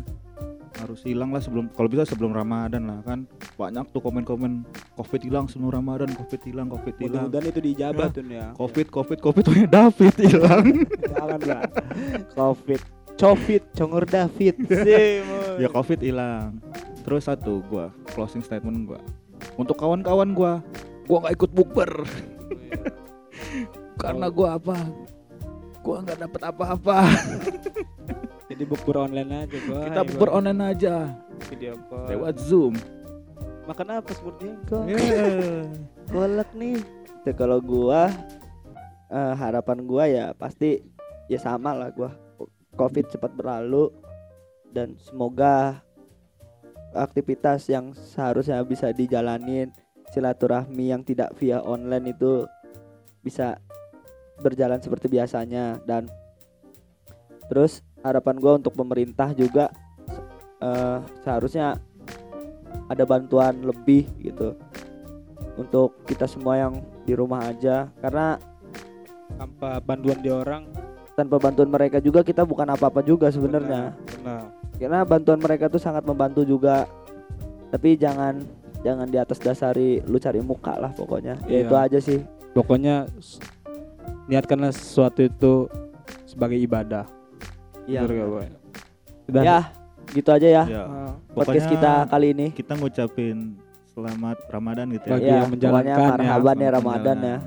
Harus 0.74 1.06
hilang 1.06 1.30
lah 1.30 1.38
sebelum 1.38 1.70
kalau 1.70 1.86
bisa 1.86 2.02
sebelum 2.04 2.34
Ramadan 2.34 2.90
lah 2.90 3.00
kan? 3.06 3.30
Banyak 3.56 3.94
tuh 3.94 4.02
komen-komen 4.02 4.66
covid 4.98 5.22
hilang 5.22 5.46
sebelum 5.46 5.70
Ramadan 5.70 6.10
covid 6.18 6.42
hilang 6.42 6.68
covid 6.68 6.98
hilang. 6.98 7.30
Mudah-mudahan 7.30 7.46
itu 7.54 7.62
dijabah 7.62 8.08
Ya. 8.10 8.16
tuh 8.16 8.24
ya. 8.26 8.48
Covid 8.58 8.88
covid 8.90 9.18
covid 9.22 9.44
punya 9.46 9.68
David 9.70 10.14
hilang. 10.18 10.66
Jangan 11.14 11.42
lah 11.46 11.62
covid 12.34 12.82
covid 13.14 13.62
congor 13.78 14.04
David. 14.10 14.56
Sih 14.88 15.22
ya 15.62 15.70
covid 15.70 16.00
hilang. 16.02 16.58
Terus 17.06 17.30
satu 17.30 17.62
gua 17.70 17.94
closing 18.12 18.42
statement 18.42 18.90
gua. 18.90 19.00
Untuk 19.56 19.78
kawan-kawan 19.78 20.34
gua 20.34 20.60
gua 21.06 21.18
nggak 21.22 21.36
ikut 21.38 21.52
bukber. 21.54 21.92
Karena 24.02 24.28
gua 24.28 24.58
apa 24.58 24.76
gua 25.84 26.00
nggak 26.00 26.20
dapat 26.24 26.42
apa-apa. 26.48 26.98
Jadi 28.50 28.64
bukber 28.64 28.98
online 29.04 29.32
aja 29.44 29.58
boy. 29.68 29.84
Kita 29.92 30.02
bukber 30.08 30.30
online 30.32 30.62
aja. 30.64 30.96
Video 31.52 31.76
call. 31.92 32.08
Lewat 32.08 32.36
zoom. 32.40 32.74
Makan 33.68 33.88
apa 34.00 34.12
seperti 34.16 34.48
kok? 34.68 34.84
Yeah. 34.88 35.68
golek 36.14 36.50
nih. 36.56 36.80
Tuh, 37.28 37.36
kalau 37.36 37.60
gua 37.60 38.08
eh, 39.12 39.34
harapan 39.36 39.84
gua 39.84 40.04
ya 40.08 40.26
pasti 40.32 40.80
ya 41.28 41.40
sama 41.40 41.76
lah 41.76 41.92
gua. 41.92 42.16
Covid 42.74 43.06
cepat 43.06 43.38
berlalu 43.38 43.94
dan 44.74 44.98
semoga 44.98 45.86
aktivitas 46.98 47.70
yang 47.70 47.94
seharusnya 47.94 48.62
bisa 48.66 48.90
dijalanin 48.90 49.70
silaturahmi 50.14 50.94
yang 50.94 51.02
tidak 51.02 51.34
via 51.38 51.62
online 51.62 52.14
itu 52.14 52.46
bisa 53.26 53.58
berjalan 54.42 54.80
seperti 54.82 55.12
biasanya. 55.12 55.78
Dan 55.84 56.08
terus 57.52 57.84
harapan 58.02 58.36
gua 58.40 58.58
untuk 58.58 58.74
pemerintah 58.74 59.36
juga 59.36 59.70
eh, 60.64 60.98
seharusnya 61.22 61.78
ada 62.90 63.04
bantuan 63.04 63.62
lebih 63.62 64.08
gitu. 64.24 64.56
Untuk 65.54 66.02
kita 66.10 66.26
semua 66.26 66.58
yang 66.58 66.74
di 67.06 67.14
rumah 67.14 67.46
aja. 67.46 67.92
Karena 68.02 68.40
tanpa 69.38 69.82
bantuan 69.84 70.20
di 70.22 70.32
orang. 70.34 70.64
tanpa 71.14 71.38
bantuan 71.38 71.70
mereka 71.70 72.02
juga 72.02 72.26
kita 72.26 72.42
bukan 72.42 72.74
apa-apa 72.74 73.06
juga 73.06 73.30
sebenarnya. 73.30 73.94
Benar 74.18 74.64
karena 74.84 75.06
bantuan 75.08 75.40
mereka 75.40 75.70
tuh 75.72 75.80
sangat 75.80 76.04
membantu 76.04 76.44
juga. 76.44 76.90
Tapi 77.72 77.98
jangan 77.98 78.38
jangan 78.84 79.08
di 79.10 79.18
atas 79.18 79.40
dasari 79.40 80.04
lu 80.06 80.20
cari 80.20 80.44
muka 80.44 80.78
lah 80.78 80.92
pokoknya. 80.94 81.40
Ya 81.48 81.50
Iya. 81.50 81.60
itu 81.66 81.76
aja 81.78 82.00
sih. 82.04 82.20
Pokoknya 82.54 83.08
niatkanlah 84.26 84.72
sesuatu 84.72 85.20
itu 85.22 85.54
sebagai 86.24 86.58
ibadah. 86.58 87.06
Iya. 87.84 88.08
Udah. 89.24 89.44
ya 89.44 89.60
gitu 90.12 90.30
aja 90.30 90.48
ya 90.48 90.64
ya 90.68 90.84
Ah, 90.84 91.12
podcast 91.32 91.64
Pokoknya 91.64 91.72
kita 91.72 91.92
kali 92.08 92.28
ini. 92.32 92.48
kita 92.52 92.74
ngucapin 92.76 93.56
selamat 93.88 94.38
Ramadan 94.48 94.88
gitu 94.92 95.06
Bagi 95.08 95.24
ya 95.24 95.32
ya 95.32 95.40
yang 95.40 95.52
menjalankan 95.52 95.96
ya, 95.96 96.12
marhaban 96.12 96.58
ya 96.60 96.70
Ramadan 96.70 97.18
ya. 97.18 97.38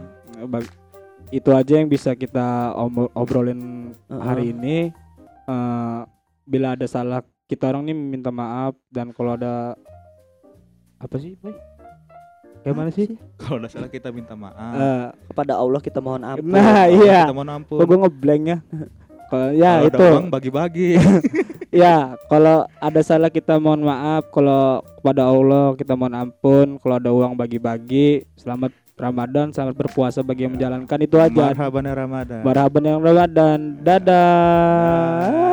itu 1.28 1.50
aja 1.50 1.74
yang 1.76 1.88
bisa 1.88 2.14
kita 2.14 2.72
obrolin 3.12 3.92
Heeh. 4.08 4.22
hari 4.22 4.44
ini. 4.52 4.76
Eh, 5.46 6.00
bila 6.44 6.74
ada 6.74 6.86
salah 6.86 7.20
kita 7.46 7.68
orang 7.68 7.86
ini 7.86 7.94
minta 7.94 8.30
maaf. 8.30 8.72
Dan 8.88 9.12
kalau 9.12 9.34
ada 9.34 9.76
apa 10.96 11.16
sih 11.20 11.36
boy 11.36 11.52
kayak 12.66 12.74
mana 12.82 12.90
sih? 12.90 13.14
Kalau 13.38 13.62
udah 13.62 13.70
salah 13.70 13.86
kita 13.86 14.10
minta 14.10 14.34
maaf. 14.34 14.74
Eh, 14.74 15.06
kepada 15.30 15.54
Allah 15.54 15.78
kita 15.78 16.02
mohon 16.02 16.26
ampun. 16.26 16.50
Nah 16.50 16.90
Kalau 16.90 16.98
iya. 16.98 17.22
kita 17.30 17.36
mau 17.38 17.46
ampun. 17.46 17.78
Kok 17.78 17.86
gue 17.86 17.98
ngeblanknya 18.02 18.56
kalau 19.30 19.48
ya 19.54 19.70
Kalau 19.78 19.86
ada 19.86 19.98
itu. 19.98 20.06
uang 20.10 20.28
bagi-bagi. 20.34 20.90
Ya 21.76 22.16
kalau 22.32 22.64
ada 22.80 23.00
salah 23.04 23.28
kita 23.28 23.60
mohon 23.60 23.84
maaf. 23.84 24.32
Kalau 24.32 24.80
kepada 24.96 25.28
Allah 25.28 25.76
kita 25.76 25.92
mohon 25.92 26.14
ampun. 26.16 26.80
Kalau 26.80 26.94
ada 26.96 27.10
uang 27.12 27.36
bagi-bagi. 27.36 28.24
Selamat 28.32 28.72
Ramadan 28.96 29.52
selamat 29.52 29.76
berpuasa 29.76 30.24
bagi 30.24 30.48
yang 30.48 30.56
menjalankan. 30.56 30.98
Itu 31.04 31.20
aja. 31.20 31.52
Marhaban 31.52 31.84
ya 31.84 31.94
Ramadan. 31.94 32.40
Marhaban 32.48 32.82
yang 32.82 33.00
Ramadan. 33.04 33.58
Dadah 33.84 35.45